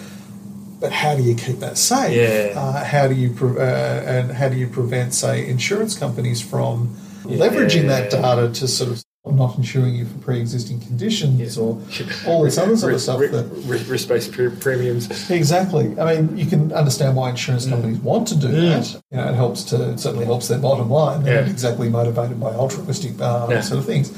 But 0.79 0.93
how 0.93 1.17
do 1.17 1.23
you 1.23 1.35
keep 1.35 1.61
that 1.61 1.79
safe? 1.79 2.15
Yeah. 2.15 2.53
Uh, 2.61 2.85
how 2.85 3.09
do 3.09 3.15
you 3.15 3.31
pre- 3.31 3.59
uh, 3.59 3.63
and 3.63 4.31
how 4.33 4.51
do 4.51 4.57
you 4.59 4.67
prevent, 4.67 5.15
say, 5.15 5.49
insurance 5.49 5.97
companies 5.97 6.43
from 6.43 6.95
leveraging 7.25 7.89
that 7.89 8.11
data 8.11 8.53
to 8.61 8.69
sort 8.69 8.91
of 8.91 9.03
not 9.33 9.57
insuring 9.57 9.95
you 9.95 10.05
for 10.07 10.19
pre-existing 10.19 10.81
conditions 10.81 11.57
or 11.59 11.81
all 12.27 12.43
this 12.45 12.59
other 12.59 12.77
sort 12.77 12.95
of 12.95 13.01
stuff 13.01 13.21
Risk- 13.21 13.33
that 13.33 13.45
risk- 13.67 13.89
risk-based 13.91 14.33
premiums. 14.61 15.31
Exactly. 15.31 15.99
I 15.99 16.15
mean, 16.17 16.37
you 16.37 16.47
can 16.47 16.73
understand 16.73 17.17
why 17.17 17.31
insurance 17.31 17.67
Mm. 17.67 17.71
companies 17.71 17.99
want 17.99 18.29
to 18.29 18.35
do 18.37 18.49
that. 18.49 18.93
You 19.11 19.17
know, 19.19 19.29
it 19.29 19.35
helps 19.35 19.63
to 19.65 19.91
it 19.91 20.01
certainly 20.01 20.25
helps 20.27 20.49
their 20.49 20.59
bottom 20.59 20.91
line. 20.91 21.23
They're 21.25 21.43
not 21.43 21.51
exactly 21.51 21.89
motivated 21.89 22.39
by 22.41 22.53
altruistic 22.53 23.21
uh, 23.21 23.47
Yeah. 23.51 23.61
sort 23.61 23.79
of 23.81 23.85
things. 23.87 24.13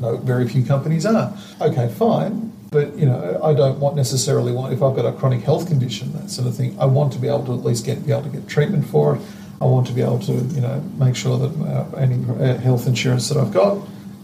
No, 0.00 0.16
very 0.16 0.48
few 0.48 0.62
companies 0.64 1.06
are. 1.06 1.32
Okay, 1.60 1.88
fine. 1.88 2.50
But 2.70 2.98
you 2.98 3.04
know, 3.06 3.38
I 3.44 3.52
don't 3.52 3.78
want 3.80 3.96
necessarily 3.96 4.50
want 4.52 4.72
if 4.72 4.82
I've 4.82 4.96
got 4.96 5.04
a 5.04 5.12
chronic 5.12 5.42
health 5.42 5.66
condition, 5.68 6.12
that 6.14 6.30
sort 6.30 6.48
of 6.48 6.54
thing. 6.56 6.74
I 6.78 6.86
want 6.86 7.12
to 7.12 7.18
be 7.18 7.28
able 7.28 7.44
to 7.44 7.52
at 7.52 7.64
least 7.64 7.84
get 7.84 8.04
be 8.06 8.12
able 8.12 8.22
to 8.22 8.30
get 8.30 8.48
treatment 8.48 8.86
for 8.86 9.16
it. 9.16 9.20
I 9.60 9.66
want 9.66 9.86
to 9.88 9.92
be 9.92 10.00
able 10.02 10.18
to 10.20 10.32
you 10.32 10.60
know 10.60 10.82
make 10.98 11.14
sure 11.14 11.36
that 11.38 11.52
uh, 11.64 11.84
any 11.98 12.16
uh, 12.40 12.56
health 12.58 12.86
insurance 12.86 13.28
that 13.28 13.36
I've 13.38 13.52
got 13.52 13.76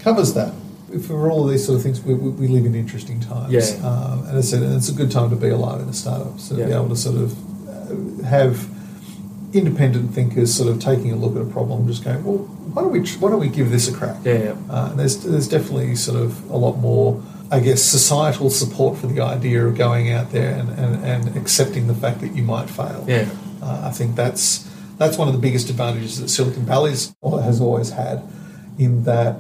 covers 0.09 0.35
that. 0.35 0.53
For 1.07 1.31
all 1.31 1.45
of 1.45 1.51
these 1.51 1.65
sort 1.67 1.77
of 1.77 1.83
things, 1.83 2.01
we, 2.01 2.15
we 2.15 2.49
live 2.49 2.65
in 2.65 2.75
interesting 2.75 3.21
times. 3.21 3.53
Yeah. 3.53 3.87
Um, 3.87 4.27
and 4.27 4.39
as 4.39 4.53
I 4.55 4.57
said, 4.57 4.63
and 4.67 4.75
it's 4.75 4.89
a 4.89 4.95
good 4.95 5.11
time 5.11 5.29
to 5.31 5.37
be 5.37 5.51
alive 5.51 5.81
in 5.83 5.89
a 5.89 5.93
startup. 5.93 6.41
So 6.41 6.57
to 6.57 6.65
be 6.65 6.73
able 6.73 6.89
to 6.89 6.97
sort 6.97 7.17
of 7.17 7.31
uh, 7.69 8.25
have 8.25 8.55
independent 9.53 10.15
thinkers 10.15 10.55
sort 10.55 10.71
of 10.71 10.81
taking 10.81 11.13
a 11.13 11.17
look 11.17 11.37
at 11.37 11.43
a 11.43 11.51
problem, 11.57 11.87
just 11.87 12.05
going, 12.05 12.25
well, 12.25 12.39
why 12.73 12.83
don't 12.83 12.93
we 12.93 13.01
why 13.21 13.29
don't 13.31 13.41
we 13.41 13.49
give 13.49 13.71
this 13.71 13.89
a 13.89 13.95
crack? 13.99 14.17
Yeah, 14.25 14.39
yeah. 14.39 14.57
Uh, 14.71 14.95
there's 14.95 15.25
there's 15.25 15.49
definitely 15.49 15.95
sort 15.95 16.19
of 16.25 16.51
a 16.51 16.57
lot 16.57 16.77
more, 16.79 17.23
I 17.51 17.61
guess, 17.61 17.83
societal 17.83 18.49
support 18.49 18.99
for 18.99 19.09
the 19.09 19.21
idea 19.21 19.67
of 19.67 19.77
going 19.77 20.11
out 20.17 20.33
there 20.33 20.55
and, 20.55 20.71
and, 20.71 21.05
and 21.05 21.37
accepting 21.37 21.87
the 21.87 21.95
fact 21.95 22.21
that 22.23 22.33
you 22.37 22.43
might 22.43 22.69
fail. 22.71 23.05
Yeah. 23.07 23.29
Uh, 23.63 23.89
I 23.91 23.91
think 23.91 24.17
that's 24.17 24.69
that's 24.97 25.17
one 25.19 25.29
of 25.29 25.35
the 25.35 25.41
biggest 25.41 25.69
advantages 25.69 26.19
that 26.21 26.29
Silicon 26.29 26.65
Valley 26.65 26.93
has 26.93 27.61
always 27.61 27.91
had, 27.91 28.23
in 28.79 29.05
that 29.05 29.37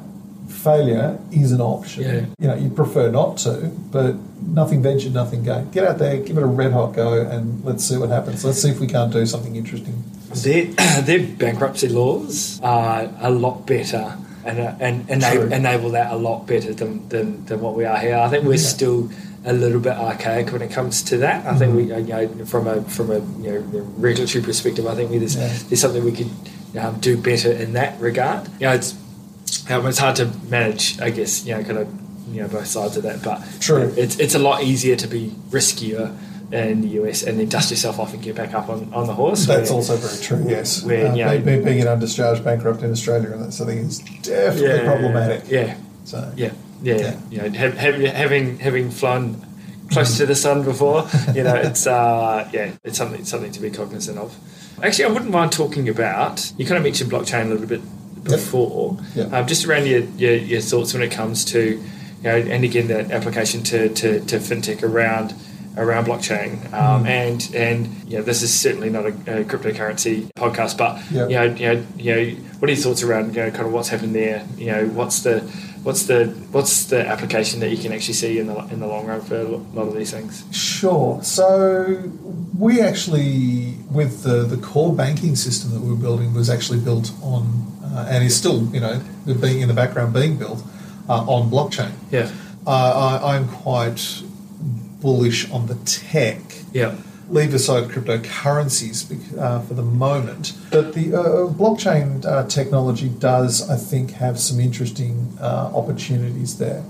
failure 0.48 1.18
is 1.30 1.52
an 1.52 1.61
option. 1.61 2.02
Yeah. 2.02 2.24
You 2.38 2.48
know, 2.48 2.54
you 2.56 2.70
prefer 2.70 3.11
not 3.11 3.37
to, 3.38 3.70
but 3.90 4.16
nothing 4.42 4.82
ventured, 4.82 5.14
nothing 5.14 5.42
gained. 5.44 5.72
Get 5.72 5.84
out 5.84 5.98
there, 5.98 6.16
give 6.18 6.37
it 6.38 6.42
a 6.42 6.46
red 6.46 6.72
hot 6.72 6.94
go, 6.94 7.20
and 7.20 7.64
let's 7.64 7.84
see 7.84 7.96
what 7.96 8.08
happens. 8.11 8.44
Let's 8.44 8.61
see 8.62 8.70
if 8.70 8.80
we 8.80 8.87
can't 8.87 9.12
do 9.12 9.24
something 9.26 9.56
interesting. 9.56 10.02
Their, 10.34 10.64
their 11.02 11.26
bankruptcy 11.26 11.88
laws 11.88 12.61
are 12.62 13.11
a 13.20 13.30
lot 13.30 13.66
better 13.66 14.16
and, 14.44 14.58
uh, 14.58 14.74
and 14.80 15.08
enable, 15.11 15.52
enable 15.52 15.90
that 15.90 16.12
a 16.12 16.16
lot 16.16 16.46
better 16.46 16.72
than, 16.74 17.08
than, 17.08 17.44
than 17.46 17.61
what 17.61 17.74
we 17.74 17.84
are 17.84 17.98
here. 17.98 18.16
I 18.16 18.28
think 18.28 18.44
we're 18.44 18.52
Yeah. 18.54 18.58
still 18.58 19.11
a 19.44 19.52
little 19.52 19.80
bit 19.80 19.92
archaic 19.92 20.52
when 20.52 20.62
it 20.62 20.70
comes 20.70 21.02
to 21.04 21.18
that. 21.18 21.46
I 21.46 21.56
think 21.56 21.74
we, 21.74 21.87
Mm-hmm. 21.87 22.08
you 22.32 22.38
know, 22.38 22.44
from 22.44 22.66
a 22.66 22.82
from 22.82 23.11
a 23.11 23.20
you 23.42 23.52
know 23.52 23.61
regulatory 23.96 24.42
perspective, 24.44 24.87
I 24.87 24.94
think 24.94 25.11
we, 25.11 25.18
there's 25.18 25.37
Yeah. 25.37 25.48
there's 25.68 25.80
something 25.80 26.04
we 26.04 26.12
could 26.12 26.30
um, 26.78 26.98
do 27.00 27.16
better 27.16 27.52
in 27.52 27.72
that 27.74 27.98
regard. 28.00 28.48
You 28.61 28.66
know, 28.66 28.72
it's 28.74 28.94
um, 29.70 29.87
it's 29.87 29.98
hard 29.98 30.16
to 30.16 30.26
manage, 30.48 31.00
I 31.00 31.11
guess. 31.11 31.44
You 31.44 31.57
know, 31.57 31.64
kind 31.64 31.78
of 31.78 31.88
you 32.35 32.42
know 32.42 32.48
both 32.48 32.66
sides 32.66 32.96
of 32.96 33.02
that, 33.04 33.22
but 33.22 33.42
True. 33.61 33.92
it's 33.96 34.18
it's 34.18 34.35
a 34.35 34.38
lot 34.38 34.62
easier 34.62 34.96
to 34.96 35.07
be 35.07 35.33
riskier 35.50 36.16
in 36.52 36.81
the 36.81 36.88
US 37.02 37.22
and 37.24 37.38
then 37.38 37.46
dust 37.48 37.70
yourself 37.70 37.98
off 37.98 38.14
and 38.14 38.22
get 38.22 38.35
back 38.35 38.54
up 38.54 38.70
on, 38.70 38.90
on 38.94 39.07
the 39.07 39.12
horse. 39.12 39.44
That's 39.46 39.68
where- 39.68 39.76
also 39.76 39.96
very 39.96 40.18
true, 40.22 40.44
yes. 40.48 40.83
Where, 40.83 41.09
Uh, 41.09 41.14
you 41.14 41.24
know- 41.24 41.38
be- 41.40 41.61
being 41.61 41.83
an 41.83 41.87
undischarged 41.88 42.42
bankrupt 42.42 42.83
in 42.83 42.90
Australia 42.90 43.31
and 43.33 43.44
that 43.44 43.52
sort 43.52 43.68
of 43.68 43.74
thing 43.76 43.85
is 43.87 43.98
definitely 44.22 44.87
problematic. 44.87 45.42
Yeah, 45.50 45.74
So, 46.04 46.33
yeah, 46.37 46.52
yeah. 46.83 46.96
Yeah. 46.96 47.14
You 47.31 47.38
know, 47.42 47.59
have, 47.59 47.76
have, 47.76 47.94
having 47.96 48.59
having 48.61 48.90
flown 48.90 49.44
close 49.90 50.16
to 50.18 50.24
the 50.26 50.35
sun 50.35 50.62
before, 50.62 51.07
you 51.35 51.42
know, 51.44 51.54
it's 51.54 51.87
uh, 51.87 52.48
yeah, 52.52 52.70
it's 52.83 52.96
something 52.96 53.26
something 53.26 53.52
to 53.52 53.61
be 53.61 53.68
cognizant 53.70 54.16
of. 54.18 54.35
Actually, 54.83 55.04
I 55.07 55.09
wouldn't 55.09 55.31
mind 55.31 55.52
talking 55.52 55.87
about. 55.88 56.50
You 56.57 56.64
kind 56.64 56.78
of 56.78 56.83
mentioned 56.85 57.11
blockchain 57.11 57.46
a 57.46 57.48
little 57.50 57.66
bit 57.66 57.83
before, 58.24 58.98
Yep. 59.14 59.33
um, 59.33 59.46
just 59.46 59.66
around 59.66 59.87
your, 59.87 60.00
your 60.16 60.35
your 60.35 60.61
thoughts 60.61 60.92
when 60.94 61.02
it 61.02 61.11
comes 61.11 61.44
to 61.46 61.61
you 62.20 62.24
know, 62.24 62.37
and 62.37 62.64
again 62.64 62.88
the 62.88 63.00
application 63.14 63.62
to, 63.62 63.88
to, 63.90 64.20
to 64.26 64.37
fintech 64.38 64.83
around 64.83 65.35
around 65.76 66.07
blockchain. 66.07 66.54
Um, 66.72 67.04
Mm. 67.04 67.07
And 67.09 67.54
and 67.54 68.11
you 68.11 68.16
know, 68.18 68.24
this 68.24 68.42
is 68.42 68.52
certainly 68.52 68.90
not 68.90 69.04
a, 69.07 69.09
a 69.40 69.44
cryptocurrency 69.44 70.28
podcast, 70.35 70.76
but 70.76 70.98
Yep. 71.12 71.31
you 71.31 71.37
know, 71.37 71.44
you 71.44 71.66
know, 71.74 71.87
you 71.96 72.14
know, 72.14 72.37
what 72.59 72.68
are 72.68 72.72
your 72.74 72.83
thoughts 72.83 73.02
around 73.04 73.35
you 73.37 73.42
know 73.42 73.50
kind 73.52 73.66
of 73.66 73.72
what's 73.72 73.88
happened 73.88 74.14
there? 74.14 74.44
You 74.57 74.66
know, 74.72 74.87
what's 74.87 75.22
the 75.22 75.40
what's 75.85 76.07
the 76.07 76.26
what's 76.50 76.87
the 76.87 77.07
application 77.07 77.61
that 77.61 77.70
you 77.70 77.76
can 77.78 77.92
actually 77.92 78.14
see 78.14 78.40
in 78.40 78.48
the 78.48 78.57
in 78.72 78.81
the 78.81 78.88
long 78.88 79.07
run 79.07 79.20
for 79.20 79.37
a 79.38 79.44
lot 79.44 79.87
of 79.87 79.94
these 79.94 80.11
things? 80.11 80.42
Sure. 80.50 81.22
So 81.22 82.02
we 82.59 82.81
actually, 82.81 83.76
with 83.92 84.24
the, 84.24 84.42
the 84.42 84.57
core 84.57 84.92
banking 84.92 85.37
system 85.37 85.70
that 85.70 85.81
we 85.81 85.90
were 85.90 85.96
building, 86.00 86.35
was 86.35 86.50
actually 86.50 86.81
built 86.81 87.12
on, 87.22 87.44
and 88.09 88.24
is 88.24 88.37
still, 88.37 88.64
you 88.74 88.81
know, 88.81 89.01
being 89.40 89.61
in 89.61 89.68
the 89.68 89.74
background 89.74 90.12
being 90.12 90.37
built 90.37 90.62
uh, 91.09 91.24
on 91.27 91.51
blockchain. 91.51 91.92
Yeah, 92.11 92.31
Uh, 92.66 92.70
I, 93.22 93.37
I'm 93.37 93.48
quite 93.48 94.22
bullish 95.01 95.51
on 95.51 95.66
the 95.66 95.74
tech. 95.85 96.40
yeah, 96.72 96.94
Leave 97.31 97.53
aside 97.55 97.85
cryptocurrencies 97.90 99.05
uh, 99.38 99.61
for 99.61 99.74
the 99.74 99.83
moment, 99.83 100.53
but 100.70 100.94
the 100.94 101.14
uh, 101.14 101.22
blockchain 101.53 102.24
uh, 102.24 102.44
technology 102.48 103.09
does, 103.11 103.68
I 103.68 103.77
think, 103.77 104.12
have 104.12 104.38
some 104.40 104.59
interesting 104.61 105.37
uh, 105.40 105.70
opportunities 105.74 106.57
there. 106.59 106.83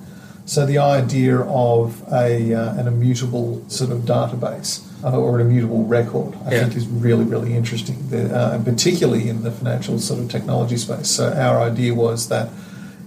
So 0.49 0.65
the 0.65 0.79
idea 0.79 1.41
of 1.41 2.03
a 2.11 2.55
uh, 2.55 2.81
an 2.81 2.87
immutable 2.89 3.63
sort 3.69 3.91
of 3.91 3.99
database 4.07 4.81
uh, 5.05 5.15
or 5.15 5.39
an 5.39 5.47
immutable 5.47 5.85
record, 5.85 6.33
I 6.47 6.53
Yeah. 6.53 6.61
think, 6.63 6.75
is 6.77 6.87
really 6.89 7.25
really 7.25 7.55
interesting, 7.55 7.97
the, 8.09 8.23
uh, 8.35 8.55
and 8.55 8.65
particularly 8.65 9.29
in 9.29 9.43
the 9.43 9.51
financial 9.53 9.99
sort 9.99 10.21
of 10.21 10.31
technology 10.31 10.79
space. 10.79 11.09
So 11.09 11.25
our 11.35 11.61
idea 11.61 11.93
was 11.95 12.29
that 12.29 12.49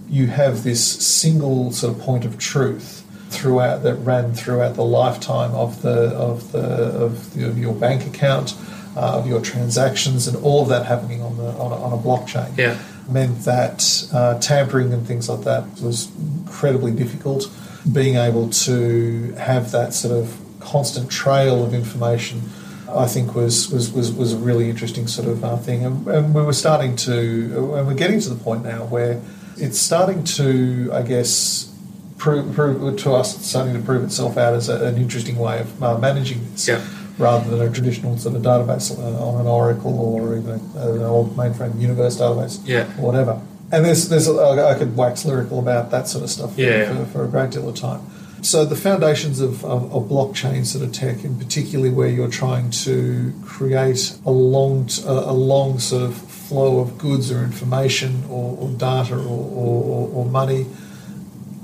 you 0.08 0.28
have 0.28 0.62
this 0.62 0.82
single 0.84 1.72
sort 1.72 1.96
of 1.96 2.00
point 2.00 2.24
of 2.24 2.38
truth 2.38 3.02
throughout 3.30 3.82
that 3.82 3.94
ran 3.94 4.34
throughout 4.34 4.74
the 4.76 4.84
lifetime 4.84 5.50
of 5.64 5.82
the 5.82 5.98
of 6.28 6.52
the 6.52 6.60
of, 7.06 7.34
the, 7.34 7.48
of 7.48 7.58
your 7.58 7.74
bank 7.74 8.06
account, 8.06 8.54
uh, 8.96 9.18
of 9.18 9.26
your 9.26 9.40
transactions, 9.40 10.28
and 10.28 10.36
all 10.44 10.62
of 10.62 10.68
that 10.68 10.86
happening 10.86 11.20
on 11.22 11.36
the 11.38 11.48
on 11.64 11.72
a, 11.72 11.78
on 11.86 11.92
a 11.92 12.00
blockchain 12.06 12.56
yeah, 12.56 12.76
meant 13.08 13.44
that 13.44 14.08
uh, 14.12 14.38
tampering 14.38 14.92
and 14.92 15.06
things 15.06 15.28
like 15.28 15.42
that 15.42 15.64
was 15.80 16.10
incredibly 16.44 16.92
difficult. 16.92 17.50
Being 17.90 18.16
able 18.16 18.50
to 18.50 19.32
have 19.32 19.72
that 19.72 19.92
sort 19.94 20.14
of 20.14 20.38
constant 20.60 21.10
trail 21.10 21.64
of 21.64 21.74
information, 21.74 22.42
I 22.88 23.06
think, 23.06 23.34
was 23.34 23.70
was, 23.70 23.92
was, 23.92 24.12
was 24.12 24.32
a 24.32 24.36
really 24.36 24.70
interesting 24.70 25.06
sort 25.08 25.28
of 25.28 25.44
uh, 25.44 25.56
thing. 25.56 25.84
And, 25.84 26.06
and 26.06 26.34
we 26.34 26.42
were 26.42 26.52
starting 26.52 26.96
to, 26.96 27.74
and 27.76 27.86
we're 27.86 27.94
getting 27.94 28.20
to 28.20 28.28
the 28.28 28.42
point 28.42 28.62
now 28.64 28.84
where 28.84 29.20
it's 29.56 29.78
starting 29.78 30.24
to, 30.24 30.90
I 30.92 31.02
guess, 31.02 31.74
prove, 32.18 32.54
prove 32.54 32.96
to 33.02 33.12
us, 33.12 33.44
starting 33.44 33.74
to 33.74 33.80
prove 33.80 34.04
itself 34.04 34.36
out 34.36 34.54
as 34.54 34.68
a, 34.68 34.84
an 34.84 34.96
interesting 34.96 35.36
way 35.36 35.60
of 35.60 35.82
uh, 35.82 35.98
managing 35.98 36.52
this 36.52 36.68
Yeah. 36.68 36.86
Rather 37.22 37.48
than 37.56 37.60
a 37.66 37.72
traditional 37.72 38.18
sort 38.18 38.34
of 38.36 38.42
database 38.42 38.86
uh, 38.98 39.24
on 39.28 39.40
an 39.40 39.46
Oracle 39.46 39.98
or 39.98 40.36
even 40.36 40.60
uh, 40.76 40.92
an 40.92 41.02
old 41.02 41.36
mainframe 41.36 41.80
universe 41.80 42.18
database 42.18 42.60
Yeah. 42.66 42.84
or 42.98 43.06
whatever. 43.06 43.40
And 43.70 43.84
there's, 43.86 44.08
there's 44.10 44.28
uh, 44.28 44.66
I 44.68 44.74
could 44.78 44.96
wax 44.96 45.24
lyrical 45.24 45.58
about 45.58 45.90
that 45.92 46.08
sort 46.08 46.24
of 46.24 46.30
stuff 46.30 46.54
for, 46.54 46.60
Yeah. 46.60 46.92
for, 46.92 47.04
for 47.12 47.24
a 47.24 47.28
great 47.28 47.50
deal 47.52 47.68
of 47.68 47.74
time. 47.76 48.00
So 48.42 48.64
the 48.64 48.74
foundations 48.74 49.40
of, 49.40 49.64
of, 49.64 49.80
of 49.94 50.08
blockchain 50.10 50.66
sort 50.66 50.84
of 50.84 50.90
tech, 50.92 51.22
and 51.22 51.38
particularly 51.38 51.90
where 51.90 52.08
you're 52.08 52.28
trying 52.42 52.70
to 52.86 53.32
create 53.44 54.18
a 54.26 54.32
long, 54.32 54.88
uh, 55.06 55.12
a, 55.26 55.32
long 55.32 55.78
sort 55.78 56.02
of 56.02 56.16
flow 56.16 56.80
of 56.80 56.98
goods 56.98 57.30
or 57.30 57.44
information 57.44 58.24
or, 58.28 58.58
or 58.60 58.68
data 58.70 59.14
or, 59.14 59.20
or, 59.20 60.08
or 60.12 60.24
money 60.26 60.66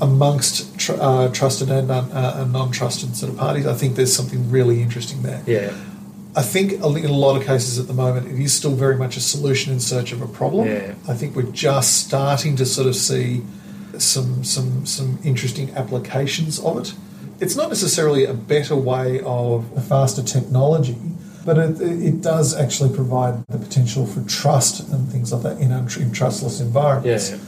amongst 0.00 0.78
tr- 0.78 0.92
uh, 1.00 1.28
trusted 1.32 1.70
and, 1.70 1.90
un- 1.90 2.12
uh, 2.12 2.38
and 2.38 2.52
non-trusted 2.52 3.16
sort 3.16 3.32
of 3.32 3.38
parties, 3.38 3.66
I 3.66 3.74
think 3.74 3.96
there's 3.96 4.14
something 4.14 4.50
really 4.50 4.82
interesting 4.82 5.22
there. 5.22 5.42
yeah, 5.46 5.72
I 6.36 6.42
think 6.42 6.72
in 6.72 6.82
a 6.82 7.12
lot 7.12 7.36
of 7.36 7.44
cases 7.44 7.78
at 7.80 7.88
the 7.88 7.94
moment, 7.94 8.28
it 8.28 8.38
is 8.38 8.52
still 8.52 8.74
very 8.74 8.96
much 8.96 9.16
a 9.16 9.20
solution 9.20 9.72
in 9.72 9.80
search 9.80 10.12
of 10.12 10.22
a 10.22 10.28
problem. 10.28 10.68
Yeah. 10.68 10.94
I 11.08 11.14
think 11.14 11.34
we're 11.34 11.50
just 11.50 12.06
starting 12.06 12.54
to 12.56 12.66
sort 12.66 12.86
of 12.86 12.94
see 12.94 13.42
some 13.98 14.44
some 14.44 14.86
some 14.86 15.18
interesting 15.24 15.74
applications 15.74 16.60
of 16.60 16.78
it. 16.78 16.94
It's 17.40 17.56
not 17.56 17.68
necessarily 17.70 18.24
a 18.24 18.34
better 18.34 18.76
way 18.76 19.20
of 19.24 19.64
a 19.76 19.80
faster 19.80 20.22
technology, 20.22 20.96
but 21.44 21.58
it, 21.58 21.80
it 21.80 22.20
does 22.20 22.54
actually 22.54 22.94
provide 22.94 23.44
the 23.48 23.58
potential 23.58 24.06
for 24.06 24.22
trust 24.28 24.88
and 24.92 25.10
things 25.10 25.32
like 25.32 25.42
that 25.42 25.58
in, 25.58 25.72
in 25.72 26.12
trustless 26.12 26.60
environments. 26.60 27.30
Yeah. 27.30 27.38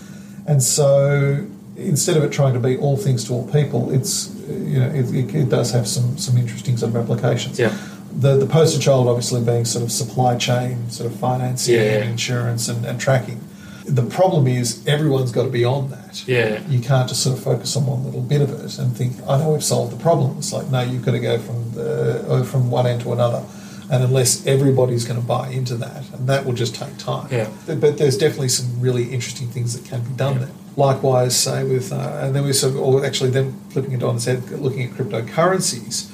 And 0.47 0.63
so 0.63 1.47
instead 1.81 2.17
of 2.17 2.23
it 2.25 2.33
trying 2.33 2.55
to 2.55 2.61
be 2.61 2.77
all 2.77 2.97
things 2.97 3.25
to 3.25 3.33
all 3.35 3.47
people, 3.51 3.93
it's 3.93 4.35
you 4.49 4.79
know 4.81 4.89
it, 4.91 5.15
it, 5.15 5.35
it 5.35 5.49
does 5.49 5.71
have 5.73 5.87
some 5.89 6.17
some 6.19 6.37
interesting 6.39 6.77
sort 6.77 6.95
of 6.95 6.97
applications. 7.03 7.59
Yeah. 7.59 7.77
The 8.13 8.37
the 8.37 8.47
poster 8.47 8.81
child 8.81 9.09
obviously 9.09 9.41
being 9.43 9.65
sort 9.65 9.85
of 9.85 9.93
supply 9.93 10.37
chain, 10.37 10.91
sort 10.91 11.11
of 11.13 11.19
financing, 11.19 11.75
Yeah. 11.75 11.99
and 12.03 12.11
insurance, 12.11 12.69
and, 12.69 12.85
and 12.85 13.01
tracking. 13.01 13.41
The 13.87 14.03
problem 14.05 14.47
is 14.47 14.87
everyone's 14.87 15.33
got 15.33 15.45
to 15.45 15.49
be 15.51 15.65
on 15.65 15.91
that. 15.91 16.23
Yeah. 16.29 16.61
You 16.69 16.81
can't 16.81 17.09
just 17.09 17.23
sort 17.23 17.37
of 17.39 17.43
focus 17.43 17.77
on 17.77 17.87
one 17.87 18.05
little 18.05 18.21
bit 18.21 18.41
of 18.41 18.51
it 18.53 18.79
and 18.79 18.97
think, 18.97 19.15
I 19.27 19.39
know 19.39 19.51
we've 19.53 19.65
solved 19.65 19.93
the 19.97 20.01
problem. 20.03 20.37
It's 20.39 20.53
like 20.53 20.69
no, 20.71 20.81
you've 20.83 21.05
got 21.05 21.13
to 21.13 21.21
go 21.21 21.39
from 21.39 21.73
the 21.73 22.25
uh, 22.31 22.45
from 22.45 22.71
one 22.71 22.87
end 22.87 23.01
to 23.03 23.13
another. 23.13 23.45
And 23.93 24.05
unless 24.05 24.47
everybody's 24.47 25.05
going 25.05 25.21
to 25.21 25.27
buy 25.27 25.49
into 25.49 25.75
that, 25.77 26.05
and 26.13 26.29
that 26.29 26.45
will 26.47 26.53
just 26.53 26.77
take 26.77 26.97
time. 26.99 27.27
Yeah. 27.33 27.49
But 27.67 27.99
there's 27.99 28.17
definitely 28.17 28.51
some 28.51 28.81
really 28.81 29.11
interesting 29.13 29.49
things 29.49 29.73
that 29.77 29.85
can 29.89 30.03
be 30.03 30.15
done 30.15 30.35
Yeah. 30.35 30.39
there. 30.45 30.55
Likewise, 30.77 31.37
say 31.37 31.65
with, 31.65 31.93
uh, 31.93 32.21
and 32.23 32.35
then 32.35 32.45
we 32.45 32.53
sort 32.53 32.75
of, 32.75 32.81
or 32.81 33.05
actually 33.05 33.31
then 33.31 33.59
flipping 33.71 33.93
it 33.93 34.03
on 34.03 34.17
its 34.17 34.25
head, 34.25 34.49
looking 34.51 34.83
at 34.85 34.91
cryptocurrencies. 34.93 36.09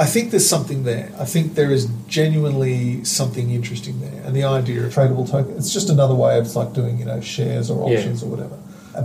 I 0.00 0.06
think 0.06 0.30
there's 0.30 0.48
something 0.48 0.84
there. 0.84 1.10
I 1.18 1.24
think 1.24 1.54
there 1.54 1.70
is 1.72 1.88
genuinely 2.06 3.04
something 3.04 3.50
interesting 3.50 4.00
there, 4.00 4.22
and 4.24 4.34
the 4.34 4.44
idea 4.44 4.84
of 4.84 4.94
tradable 4.94 5.28
token. 5.28 5.56
It's 5.56 5.72
just 5.72 5.90
another 5.90 6.14
way 6.14 6.38
of 6.38 6.54
like 6.56 6.72
doing, 6.72 6.98
you 6.98 7.04
know, 7.04 7.20
shares 7.20 7.68
or 7.70 7.90
Yeah. 7.90 7.98
options 7.98 8.22
or 8.22 8.26
whatever. 8.26 8.56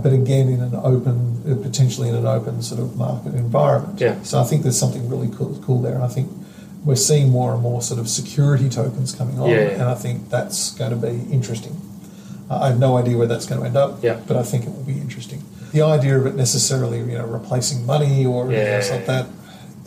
But 0.02 0.12
again, 0.12 0.48
in 0.48 0.60
an 0.60 0.74
open, 0.82 1.42
uh, 1.48 1.54
potentially 1.62 2.08
in 2.08 2.14
an 2.16 2.26
open 2.26 2.62
sort 2.62 2.80
of 2.80 2.96
market 2.96 3.34
environment. 3.34 4.00
Yeah. 4.00 4.16
So 4.22 4.40
I 4.40 4.44
think 4.44 4.62
there's 4.62 4.78
something 4.78 5.08
really 5.08 5.28
cool, 5.28 5.56
cool 5.64 5.80
there, 5.82 5.94
and 5.94 6.02
I 6.02 6.08
think 6.08 6.30
we're 6.84 6.96
seeing 6.96 7.28
more 7.30 7.52
and 7.54 7.62
more 7.62 7.80
sort 7.82 8.00
of 8.00 8.08
security 8.08 8.68
tokens 8.68 9.12
coming 9.12 9.38
on, 9.38 9.48
Yeah, 9.50 9.56
yeah. 9.60 9.68
and 9.74 9.82
I 9.82 9.94
think 9.94 10.30
that's 10.30 10.72
going 10.74 10.90
to 10.90 10.96
be 10.96 11.20
interesting. 11.32 11.80
I 12.50 12.68
have 12.68 12.78
no 12.78 12.96
idea 12.96 13.16
where 13.16 13.26
that's 13.26 13.46
going 13.46 13.60
to 13.60 13.66
end 13.66 13.76
up, 13.76 14.02
Yeah. 14.02 14.18
but 14.26 14.36
I 14.36 14.42
think 14.42 14.64
it 14.66 14.70
will 14.70 14.82
be 14.84 14.92
interesting. 14.94 15.42
The 15.72 15.82
idea 15.82 16.18
of 16.18 16.26
it 16.26 16.34
necessarily, 16.36 16.98
you 16.98 17.18
know, 17.18 17.24
replacing 17.26 17.84
money 17.86 18.26
or 18.26 18.44
anything 18.46 18.66
Yeah. 18.66 18.76
else 18.76 18.90
like 18.90 19.06
that, 19.06 19.26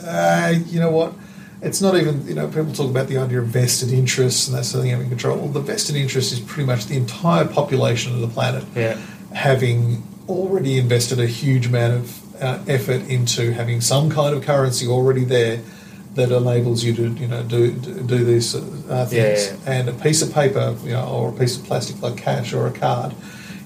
uh, 0.06 0.54
you 0.67 0.80
know 0.80 0.89
what? 0.91 1.13
It's 1.62 1.82
not 1.82 1.96
even, 1.98 2.28
you 2.28 2.36
know, 2.36 2.48
people 2.48 2.72
talk 2.74 2.89
about 2.89 3.08
the 3.08 3.17
idea 3.17 3.39
of 3.41 3.48
vested 3.48 3.91
interests 3.91 4.48
and 4.48 4.56
that's 4.58 4.70
something 4.70 4.89
having 4.91 5.10
control. 5.10 5.38
Well, 5.38 5.48
the 5.50 5.60
vested 5.60 5.96
interest 5.96 6.32
is 6.34 6.39
pretty 6.39 6.65
much 6.67 6.86
the 6.88 6.96
entire 6.98 7.46
population 7.46 8.13
of 8.13 8.22
the 8.22 8.28
planet 8.28 8.63
Yeah. 8.76 8.98
having 9.34 10.04
already 10.30 10.78
invested 10.78 11.20
a 11.20 11.26
huge 11.28 11.67
amount 11.67 11.93
of 11.93 12.20
uh, 12.41 12.60
effort 12.67 13.02
into 13.08 13.52
having 13.54 13.82
some 13.82 14.10
kind 14.12 14.36
of 14.36 14.43
currency 14.46 14.86
already 14.88 15.24
there 15.24 15.60
that 16.17 16.32
enables 16.32 16.84
you 16.84 16.93
to, 16.95 17.08
you 17.23 17.27
know, 17.27 17.43
do 17.43 17.71
do 17.71 18.19
these 18.25 18.53
uh, 18.56 19.06
things. 19.06 19.39
Yeah. 19.47 19.73
And 19.73 19.88
a 19.89 19.93
piece 19.93 20.21
of 20.21 20.34
paper, 20.34 20.75
you 20.84 20.91
know, 20.91 21.08
or 21.08 21.30
a 21.30 21.34
piece 21.34 21.56
of 21.58 21.63
plastic 21.63 22.01
like 22.01 22.17
cash 22.17 22.53
or 22.53 22.67
a 22.67 22.71
card, 22.71 23.13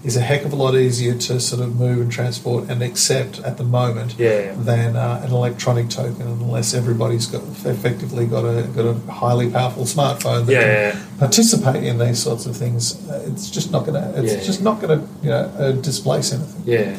is 0.03 0.17
a 0.17 0.21
heck 0.21 0.43
of 0.45 0.51
a 0.51 0.55
lot 0.55 0.73
easier 0.75 1.13
to 1.13 1.39
sort 1.39 1.61
of 1.61 1.69
move 1.79 1.99
and 2.01 2.11
transport 2.11 2.67
and 2.69 2.81
accept 2.81 3.39
at 3.39 3.57
the 3.57 3.63
moment 3.63 4.15
Yeah. 4.17 4.53
than 4.57 4.95
uh, 4.95 5.21
an 5.23 5.31
electronic 5.31 5.89
token, 5.89 6.23
unless 6.27 6.73
everybody's 6.73 7.27
got 7.27 7.43
effectively 7.65 8.25
got 8.25 8.43
a 8.43 8.63
got 8.77 8.85
a 8.85 8.95
highly 9.11 9.49
powerful 9.51 9.83
smartphone 9.85 10.45
that 10.47 10.53
Yeah. 10.53 10.91
can 10.91 11.01
participate 11.19 11.83
in 11.83 11.99
these 11.99 12.19
sorts 12.27 12.45
of 12.47 12.57
things. 12.57 12.97
It's 13.29 13.49
just 13.57 13.71
not 13.71 13.85
going 13.85 13.97
to. 14.01 14.19
It's 14.21 14.33
Yeah. 14.33 14.43
just 14.49 14.61
not 14.61 14.81
to, 14.81 15.01
you 15.23 15.29
know, 15.29 15.43
uh, 15.57 15.71
displace 15.89 16.33
anything. 16.33 16.63
Yeah. 16.65 16.95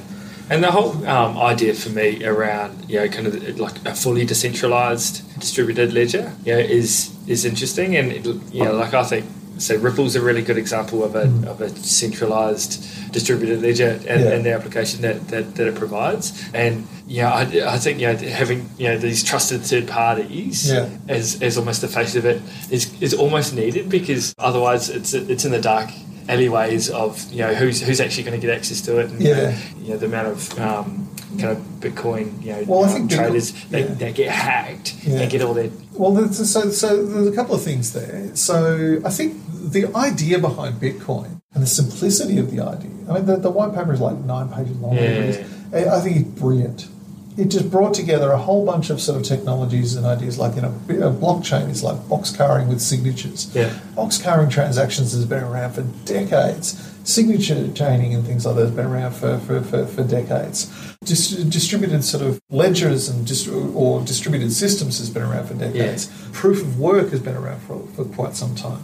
And 0.51 0.63
the 0.63 0.71
whole 0.71 0.93
um, 1.07 1.39
idea 1.39 1.73
for 1.75 1.91
me 1.91 2.25
around 2.25 2.91
you 2.91 2.99
know 3.01 3.09
kind 3.09 3.27
of 3.27 3.59
like 3.59 3.77
a 3.87 3.95
fully 3.95 4.25
decentralized 4.25 5.23
distributed 5.41 5.93
ledger 5.93 6.33
you 6.45 6.53
know, 6.55 6.59
is 6.59 7.11
is 7.27 7.45
interesting 7.45 7.97
and 7.97 8.13
it, 8.13 8.25
you 8.53 8.65
know 8.65 8.75
like 8.75 8.93
I 8.95 9.05
think 9.05 9.25
so 9.59 9.77
Ripple's 9.77 10.17
a 10.17 10.21
really 10.21 10.43
good 10.43 10.59
example 10.59 11.05
of 11.05 11.15
a, 11.15 11.25
Mm. 11.27 11.47
of 11.47 11.61
a 11.61 11.69
centralized 11.69 13.13
distributed 13.13 13.63
ledger 13.63 13.91
and, 14.09 14.21
Yeah. 14.21 14.33
and 14.33 14.45
the 14.45 14.53
application 14.53 15.03
that, 15.03 15.29
that, 15.29 15.55
that 15.57 15.67
it 15.69 15.75
provides 15.77 16.33
and 16.53 16.87
yeah 17.07 17.31
I, 17.33 17.43
I 17.75 17.79
think 17.79 18.01
you 18.01 18.09
know 18.09 18.17
having 18.17 18.69
you 18.79 18.89
know 18.89 18.99
these 18.99 19.23
trusted 19.23 19.61
third 19.63 19.87
parties 19.87 20.71
Yeah. 20.71 20.89
as, 21.09 21.41
as 21.43 21.57
almost 21.59 21.81
the 21.81 21.89
face 21.89 22.15
of 22.17 22.25
it 22.27 22.41
is, 22.71 22.91
is 23.01 23.15
almost 23.15 23.55
needed 23.55 23.89
because 23.89 24.35
otherwise 24.39 24.89
it's 24.91 25.15
it's 25.15 25.45
in 25.45 25.53
the 25.53 25.61
dark 25.61 25.91
alleyways 26.29 26.91
of 26.91 27.31
you 27.33 27.39
know 27.41 27.55
who's 27.55 27.81
who's 27.83 28.01
actually 28.01 28.25
going 28.25 28.41
to 28.41 28.47
get 28.47 28.55
access 28.57 28.81
to 28.83 28.99
it 29.01 29.11
and 29.11 29.23
you 29.23 29.35
know, 29.35 29.43
Yeah. 29.43 29.59
you 29.81 29.89
know 29.91 29.97
the 29.99 30.07
amount 30.07 30.29
of 30.29 30.59
um, 30.59 31.09
kind 31.39 31.57
of 31.57 31.59
Bitcoin 31.81 32.43
you 32.43 32.53
know 32.53 32.65
Well, 32.67 32.85
I 32.85 32.89
think 32.89 33.11
traders 33.11 33.53
they, 33.71 33.81
yeah. 33.81 33.95
they 33.95 34.13
get 34.13 34.31
hacked 34.31 34.95
Yeah. 35.05 35.21
and 35.21 35.31
get 35.31 35.43
all 35.43 35.55
their 35.55 35.71
Well, 35.93 36.13
there's, 36.13 36.51
so 36.51 36.71
so 36.71 37.05
there's 37.07 37.27
a 37.27 37.33
couple 37.35 37.55
of 37.55 37.63
things 37.63 37.93
there. 37.93 38.35
So 38.37 39.01
I 39.05 39.11
think 39.11 39.37
the 39.49 39.87
idea 39.97 40.39
behind 40.39 40.81
Bitcoin 40.81 41.41
and 41.55 41.63
the 41.63 41.67
simplicity 41.69 42.39
of 42.39 42.51
the 42.51 42.61
idea. 42.61 42.91
I 43.09 43.15
mean, 43.15 43.27
the, 43.27 43.37
the 43.37 43.51
white 43.51 43.75
paper 43.75 43.93
is 43.93 44.01
like 44.01 44.17
nine 44.19 44.49
pages 44.49 44.77
long. 44.79 44.95
Yeah. 44.95 45.01
whatever 45.03 45.23
it 45.23 45.29
is. 45.31 45.39
I 45.75 45.97
I 45.97 46.01
think 46.01 46.17
it's 46.19 46.41
brilliant. 46.41 46.89
It 47.37 47.47
just 47.47 47.71
brought 47.71 47.95
together 47.95 48.31
a 48.31 48.37
whole 48.39 48.67
bunch 48.67 48.91
of 48.91 49.01
sort 49.01 49.19
of 49.19 49.25
technologies 49.27 49.97
and 49.97 50.05
ideas 50.05 50.39
like 50.39 50.55
you 50.57 50.63
know 50.63 50.69
a 50.69 51.11
blockchain 51.11 51.71
is 51.71 51.83
like 51.83 51.97
boxcarring 52.09 52.69
with 52.69 52.81
signatures. 52.81 53.51
Yeah. 53.55 53.71
boxcarring 53.97 54.51
transactions 54.51 55.13
has 55.13 55.25
been 55.25 55.43
around 55.43 55.73
for 55.73 55.83
decades. 56.05 56.89
Signature 57.05 57.73
chaining 57.73 58.15
and 58.15 58.25
things 58.25 58.47
like 58.47 58.55
that 58.57 58.63
has 58.63 58.71
been 58.71 58.87
around 58.87 59.13
for, 59.13 59.39
for, 59.39 59.61
for, 59.63 59.87
for 59.87 60.05
decades. 60.05 60.71
Dis- 61.05 61.31
distributed 61.45 62.05
sort 62.05 62.23
of 62.23 62.41
ledgers 62.51 63.09
and 63.09 63.27
dist- 63.27 63.49
or 63.49 64.03
distributed 64.05 64.53
systems 64.53 64.99
has 64.99 65.11
been 65.11 65.23
around 65.23 65.47
for 65.49 65.55
decades. 65.55 66.07
Proof 66.33 66.63
of 66.63 66.79
work 66.79 67.11
has 67.11 67.19
been 67.21 67.35
around 67.37 67.61
for, 67.63 67.81
for 67.97 68.05
quite 68.05 68.37
some 68.37 68.55
time 68.55 68.83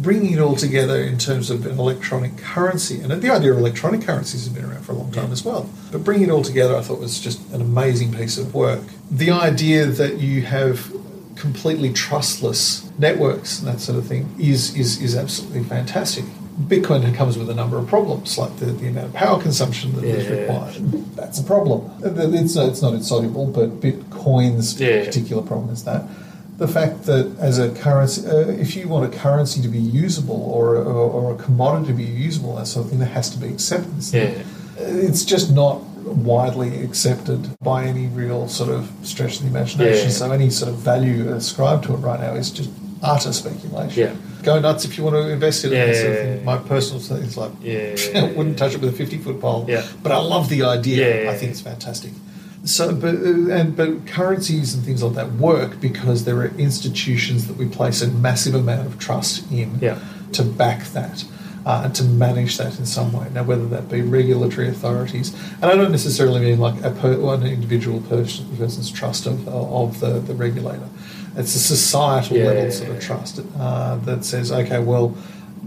bringing 0.00 0.32
it 0.32 0.38
all 0.40 0.56
together 0.56 0.96
in 1.02 1.18
terms 1.18 1.50
of 1.50 1.66
an 1.66 1.78
electronic 1.78 2.36
currency. 2.38 3.00
And 3.00 3.10
the 3.20 3.30
idea 3.30 3.52
of 3.52 3.58
electronic 3.58 4.02
currencies 4.02 4.44
has 4.46 4.48
been 4.52 4.64
around 4.64 4.82
for 4.84 4.92
a 4.92 4.94
long 4.96 5.12
time 5.12 5.26
Yeah. 5.26 5.32
as 5.32 5.44
well. 5.44 5.68
But 5.92 6.04
bringing 6.04 6.28
it 6.28 6.32
all 6.32 6.42
together, 6.42 6.74
I 6.76 6.80
thought 6.80 7.00
was 7.00 7.20
just 7.20 7.38
an 7.52 7.60
amazing 7.60 8.12
piece 8.14 8.38
of 8.38 8.54
work. 8.54 8.80
The 9.10 9.30
idea 9.30 9.86
that 9.86 10.18
you 10.18 10.42
have 10.42 10.90
completely 11.36 11.92
trustless 11.92 12.88
networks 12.98 13.58
and 13.60 13.68
that 13.68 13.80
sort 13.80 13.98
of 13.98 14.06
thing 14.06 14.34
is, 14.38 14.74
is, 14.76 15.00
is 15.00 15.16
absolutely 15.16 15.64
fantastic. 15.64 16.24
Bitcoin 16.66 17.14
comes 17.14 17.38
with 17.38 17.48
a 17.48 17.54
number 17.54 17.78
of 17.78 17.86
problems, 17.86 18.36
like 18.36 18.54
the, 18.58 18.66
the 18.66 18.88
amount 18.88 19.06
of 19.06 19.12
power 19.14 19.40
consumption 19.40 19.94
that 19.96 20.04
is 20.04 20.24
Yeah. 20.26 20.40
required. 20.40 21.16
That's 21.16 21.38
a 21.40 21.42
problem. 21.42 21.90
It's, 22.02 22.56
it's 22.56 22.82
not 22.82 22.92
insoluble, 22.94 23.46
but 23.46 23.80
Bitcoin's 23.80 24.78
Yeah. 24.78 25.04
particular 25.04 25.42
problem 25.42 25.70
is 25.70 25.84
that 25.84 26.04
the 26.60 26.68
fact 26.68 27.04
that 27.04 27.34
as 27.38 27.58
a 27.58 27.70
currency, 27.70 28.26
uh, 28.26 28.36
if 28.64 28.76
you 28.76 28.86
want 28.86 29.12
a 29.12 29.18
currency 29.18 29.62
to 29.62 29.68
be 29.68 29.78
usable 29.78 30.42
or, 30.42 30.76
or, 30.76 31.10
or 31.10 31.34
a 31.34 31.38
commodity 31.42 31.86
to 31.86 31.94
be 31.94 32.04
usable, 32.04 32.54
that 32.56 32.66
sort 32.66 32.84
of 32.84 32.90
thing, 32.90 32.98
there 32.98 33.08
has 33.08 33.30
to 33.30 33.38
be 33.38 33.48
acceptance. 33.48 34.12
Yeah. 34.12 34.42
It's 34.76 35.24
just 35.24 35.50
not 35.54 35.80
widely 36.04 36.82
accepted 36.84 37.56
by 37.62 37.84
any 37.84 38.08
real 38.08 38.46
sort 38.46 38.68
of 38.68 38.90
stretch 39.02 39.36
of 39.36 39.42
the 39.44 39.48
imagination. 39.48 40.08
Yeah. 40.08 40.10
So 40.20 40.32
any 40.32 40.50
sort 40.50 40.70
of 40.70 40.76
value 40.78 41.32
ascribed 41.32 41.84
to 41.84 41.94
it 41.94 41.98
right 41.98 42.20
now 42.20 42.34
is 42.34 42.50
just 42.50 42.70
utter 43.02 43.32
speculation. 43.32 43.98
Yeah. 43.98 44.42
Go 44.42 44.60
nuts 44.60 44.84
if 44.84 44.98
you 44.98 45.04
want 45.04 45.16
to 45.16 45.30
invest 45.30 45.64
in 45.64 45.72
it. 45.72 45.76
Yeah, 45.76 45.94
sort 45.94 46.36
of. 46.36 46.44
My 46.44 46.58
personal 46.58 47.00
thing 47.00 47.22
is 47.24 47.38
like, 47.38 47.52
Yeah. 47.62 48.32
wouldn't 48.36 48.58
touch 48.58 48.74
it 48.74 48.82
with 48.82 48.92
a 48.92 48.96
50 48.96 49.16
foot 49.18 49.40
pole. 49.40 49.64
Yeah. 49.66 49.86
But 50.02 50.12
I 50.12 50.18
love 50.18 50.50
the 50.50 50.64
idea. 50.64 51.24
Yeah, 51.24 51.30
I 51.30 51.36
think 51.38 51.52
it's 51.52 51.62
fantastic. 51.62 52.12
So, 52.64 52.94
but 52.94 53.14
uh, 53.14 53.50
and 53.52 53.76
but 53.76 54.06
currencies 54.06 54.74
and 54.74 54.84
things 54.84 55.02
like 55.02 55.14
that 55.14 55.32
work 55.32 55.80
because 55.80 56.24
there 56.24 56.36
are 56.40 56.48
institutions 56.58 57.46
that 57.46 57.56
we 57.56 57.66
place 57.66 58.02
a 58.02 58.08
massive 58.08 58.54
amount 58.54 58.86
of 58.86 58.98
trust 58.98 59.50
in 59.50 59.78
Yeah. 59.80 59.98
to 60.32 60.42
back 60.42 60.84
that. 60.88 61.24
Uh, 61.66 61.82
and 61.84 61.94
to 61.94 62.02
manage 62.02 62.56
that 62.56 62.78
in 62.78 62.86
some 62.86 63.12
way. 63.12 63.26
Now, 63.34 63.42
whether 63.42 63.66
that 63.66 63.90
be 63.90 64.00
regulatory 64.00 64.66
authorities, 64.68 65.34
and 65.60 65.66
I 65.66 65.74
don't 65.74 65.92
necessarily 65.92 66.40
mean 66.40 66.58
like 66.58 66.82
a 66.82 66.90
per, 66.90 67.18
one 67.18 67.42
individual 67.42 68.00
person, 68.00 68.46
person's 68.56 68.90
trust 68.90 69.26
of, 69.26 69.46
of 69.46 70.00
the, 70.00 70.20
the 70.20 70.32
regulator. 70.32 70.88
It's 71.36 71.54
a 71.54 71.58
societal 71.58 72.38
Yeah, 72.38 72.46
level 72.46 72.64
yeah, 72.64 72.70
sort 72.70 72.90
of 72.92 73.00
trust 73.00 73.40
uh, 73.58 73.96
that 73.96 74.24
says, 74.24 74.50
okay, 74.50 74.78
well, 74.78 75.14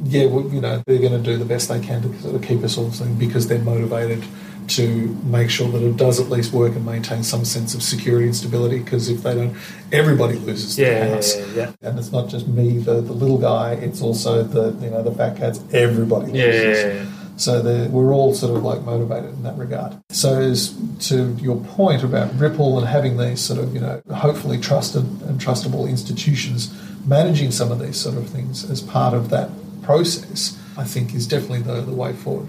yeah, 0.04 0.26
well, 0.26 0.52
you 0.52 0.62
know, 0.62 0.82
they're 0.88 0.98
going 0.98 1.12
to 1.14 1.32
do 1.32 1.38
the 1.38 1.46
best 1.46 1.70
they 1.70 1.80
can 1.80 2.02
to 2.02 2.22
sort 2.22 2.36
of 2.36 2.42
keep 2.42 2.64
us 2.64 2.76
all 2.76 2.92
because 3.20 3.48
they're 3.48 3.60
motivated 3.60 4.24
to 4.70 5.08
make 5.24 5.50
sure 5.50 5.70
that 5.72 5.82
it 5.82 5.98
does 5.98 6.20
at 6.20 6.30
least 6.30 6.54
work 6.54 6.76
and 6.76 6.86
maintain 6.86 7.24
some 7.24 7.46
sense 7.46 7.74
of 7.74 7.84
security 7.84 8.26
and 8.26 8.36
stability. 8.36 8.80
Because 8.80 9.10
if 9.10 9.24
they 9.24 9.34
don't, 9.36 9.56
everybody 9.92 10.38
loses 10.40 10.78
Yeah, 10.78 11.06
the 11.08 11.16
house. 11.16 11.38
yeah, 11.38 11.46
yeah. 11.56 11.72
And 11.82 11.98
it's 12.00 12.12
not 12.12 12.30
just 12.30 12.48
me, 12.48 12.78
the, 12.80 13.02
the 13.02 13.14
little 13.14 13.38
guy. 13.38 13.74
It's 13.74 14.02
also 14.02 14.44
the 14.44 14.72
you 14.84 14.92
know 14.92 15.04
the 15.04 15.12
fat 15.12 15.38
cats. 15.38 15.60
Everybody 15.74 16.32
loses. 16.32 17.10
So 17.36 17.62
we're 17.90 18.14
all 18.14 18.36
sort 18.36 18.56
of 18.56 18.64
like 18.64 18.84
motivated 18.84 19.32
in 19.32 19.44
that 19.44 19.58
regard. 19.58 19.98
So 20.10 20.40
as 20.40 20.78
to 21.10 21.34
your 21.42 21.58
point 21.58 22.04
about 22.04 22.32
Ripple 22.40 22.78
and 22.78 22.88
having 22.88 23.18
these 23.18 23.42
sort 23.42 23.60
of 23.60 23.74
you 23.74 23.82
know 23.82 24.02
hopefully 24.14 24.60
trusted 24.60 25.04
and 25.24 25.40
trustable 25.42 25.90
institutions 25.90 26.72
managing 27.06 27.52
some 27.52 27.72
of 27.72 27.80
these 27.80 27.98
sort 27.98 28.16
of 28.18 28.30
things 28.30 28.70
as 28.70 28.82
part 28.82 29.14
of 29.14 29.30
that 29.32 29.50
process, 29.82 30.58
I 30.78 30.84
think 30.86 31.14
is 31.14 31.28
definitely 31.28 31.62
the, 31.62 31.82
the 31.82 31.92
way 31.94 32.14
forward. 32.14 32.48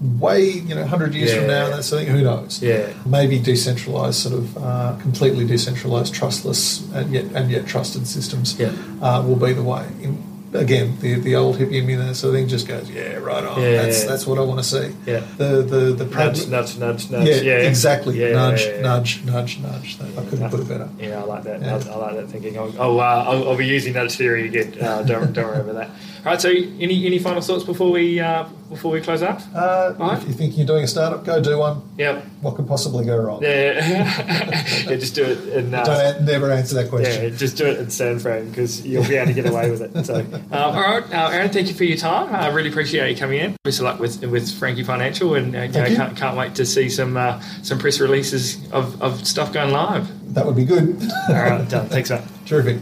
Way 0.00 0.42
you 0.50 0.76
know, 0.76 0.86
hundred 0.86 1.12
years 1.14 1.32
from 1.34 1.42
Yeah. 1.42 1.46
now, 1.48 1.70
that's 1.70 1.88
something. 1.88 2.06
Who 2.06 2.22
knows? 2.22 2.62
Yeah. 2.62 2.92
maybe 3.04 3.40
decentralized, 3.40 4.14
sort 4.20 4.34
of 4.36 4.56
uh, 4.56 4.94
completely 5.00 5.44
decentralized, 5.44 6.14
trustless, 6.14 6.88
and 6.92 7.12
yet 7.12 7.24
and 7.34 7.50
yet 7.50 7.66
trusted 7.66 8.06
systems 8.06 8.54
Yeah. 8.58 8.70
uh, 9.02 9.22
will 9.26 9.34
be 9.36 9.52
the 9.54 9.64
way. 9.64 9.86
In, 10.00 10.22
again, 10.54 10.96
the 11.00 11.16
the 11.16 11.34
old 11.34 11.56
hippie 11.58 11.84
that 11.98 12.14
sort 12.14 12.32
of 12.32 12.38
thing, 12.40 12.46
just 12.46 12.68
goes, 12.68 12.88
yeah, 12.88 13.14
right 13.16 13.42
on. 13.42 13.60
Yeah, 13.60 13.82
that's 13.82 14.04
that's 14.04 14.24
what 14.24 14.38
I 14.38 14.42
want 14.42 14.60
to 14.60 14.64
see. 14.64 14.94
Yeah. 15.04 15.22
The 15.36 15.62
the 15.62 15.80
the 15.92 16.04
Nudge, 16.04 16.46
nudge, 16.46 16.78
nudge, 16.78 17.10
nudge. 17.10 17.42
yeah, 17.42 17.54
exactly. 17.54 18.18
Nudge, 18.20 18.68
nudge, 18.80 19.24
nudge, 19.24 19.58
nudge. 19.58 19.98
I 20.16 20.24
couldn't 20.30 20.48
put 20.48 20.60
it 20.60 20.68
better. 20.68 20.88
Yeah, 21.00 21.22
I 21.22 21.24
like 21.24 21.42
that. 21.42 21.60
I, 21.64 21.92
I 21.92 21.96
like 21.96 22.14
that 22.18 22.28
thinking. 22.30 22.56
I'll, 22.56 22.72
I'll, 22.80 23.00
uh, 23.00 23.24
I'll, 23.30 23.48
I'll 23.50 23.56
be 23.56 23.66
using 23.66 23.94
nudge 23.94 24.14
theory 24.14 24.46
again. 24.46 24.74
Uh, 24.80 25.02
don't, 25.02 25.32
don't 25.32 25.44
worry 25.48 25.60
about 25.60 25.74
that. 25.74 25.90
All 26.18 26.24
right. 26.24 26.40
So, 26.40 26.48
any 26.50 27.06
any 27.06 27.18
final 27.18 27.40
thoughts 27.40 27.64
before 27.64 27.90
we 27.90 28.20
uh, 28.20 28.44
before 28.68 28.90
we 28.92 29.00
close 29.00 29.22
up? 29.22 29.40
Uh, 29.54 29.94
Right. 29.98 30.18
If 30.22 30.28
you 30.28 30.34
think 30.34 30.56
you're 30.56 30.66
doing 30.66 30.84
a 30.84 30.86
startup, 30.88 31.24
go 31.24 31.40
do 31.42 31.58
one. 31.58 31.82
Yeah. 31.96 32.20
What 32.40 32.54
could 32.56 32.68
possibly 32.68 33.04
go 33.04 33.16
wrong? 33.16 33.42
Yeah. 33.42 33.88
yeah 33.88 34.84
just 34.96 35.14
do 35.14 35.24
it 35.24 35.38
and 35.56 35.74
uh, 35.74 35.84
Don't 35.84 36.22
never 36.24 36.50
answer 36.52 36.74
that 36.76 36.88
question. 36.90 37.24
yeah, 37.32 37.36
just 37.36 37.56
do 37.56 37.66
it 37.66 37.78
in 37.78 37.90
San 37.90 38.18
Fran 38.18 38.48
because 38.48 38.86
you'll 38.86 39.06
be 39.06 39.16
able 39.16 39.28
to 39.28 39.32
get 39.32 39.46
away 39.46 39.70
with 39.70 39.80
it. 39.82 40.04
So, 40.04 40.20
um, 40.20 40.44
all 40.52 40.72
right, 40.74 41.02
uh, 41.12 41.30
Aaron, 41.32 41.50
thank 41.50 41.68
you 41.68 41.74
for 41.74 41.84
your 41.84 41.96
time. 41.96 42.34
I 42.34 42.48
really 42.48 42.68
appreciate 42.70 43.10
you 43.10 43.16
coming 43.16 43.40
in. 43.40 43.56
Best 43.64 43.78
of 43.80 43.84
luck 43.86 43.98
with 43.98 44.22
with 44.24 44.56
Frankie 44.58 44.84
Financial, 44.84 45.34
and 45.34 45.54
uh, 45.56 45.60
you 45.62 45.68
know, 45.72 45.86
can't, 45.86 46.16
can't 46.16 46.36
wait 46.36 46.54
to 46.56 46.66
see 46.66 46.88
some 46.88 47.16
uh, 47.16 47.40
some 47.62 47.78
press 47.78 47.98
releases 48.00 48.70
of, 48.70 49.00
of 49.02 49.26
stuff 49.26 49.52
going 49.52 49.72
live. 49.72 50.06
That 50.34 50.44
would 50.46 50.56
be 50.56 50.64
good. 50.64 51.00
All 51.28 51.34
right, 51.34 51.68
done. 51.68 51.88
Thanks, 51.88 52.10
mate. 52.10 52.22
Terrific. 52.46 52.78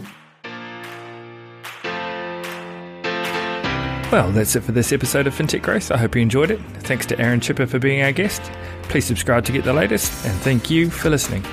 Well, 4.09 4.31
that's 4.31 4.55
it 4.55 4.61
for 4.61 4.71
this 4.71 4.93
episode 4.93 5.27
of 5.27 5.35
FinTech 5.35 5.61
Growth. 5.61 5.91
I 5.91 5.97
hope 5.97 6.15
you 6.15 6.21
enjoyed 6.21 6.49
it. 6.49 6.61
Thanks 6.79 7.05
to 7.07 7.19
Aaron 7.19 7.41
Chipper 7.41 7.67
for 7.67 7.77
being 7.77 8.01
our 8.03 8.13
guest. 8.13 8.41
Please 8.83 9.05
subscribe 9.05 9.43
to 9.45 9.51
get 9.51 9.65
the 9.65 9.73
latest, 9.73 10.25
and 10.25 10.33
thank 10.39 10.69
you 10.69 10.89
for 10.89 11.09
listening. 11.09 11.43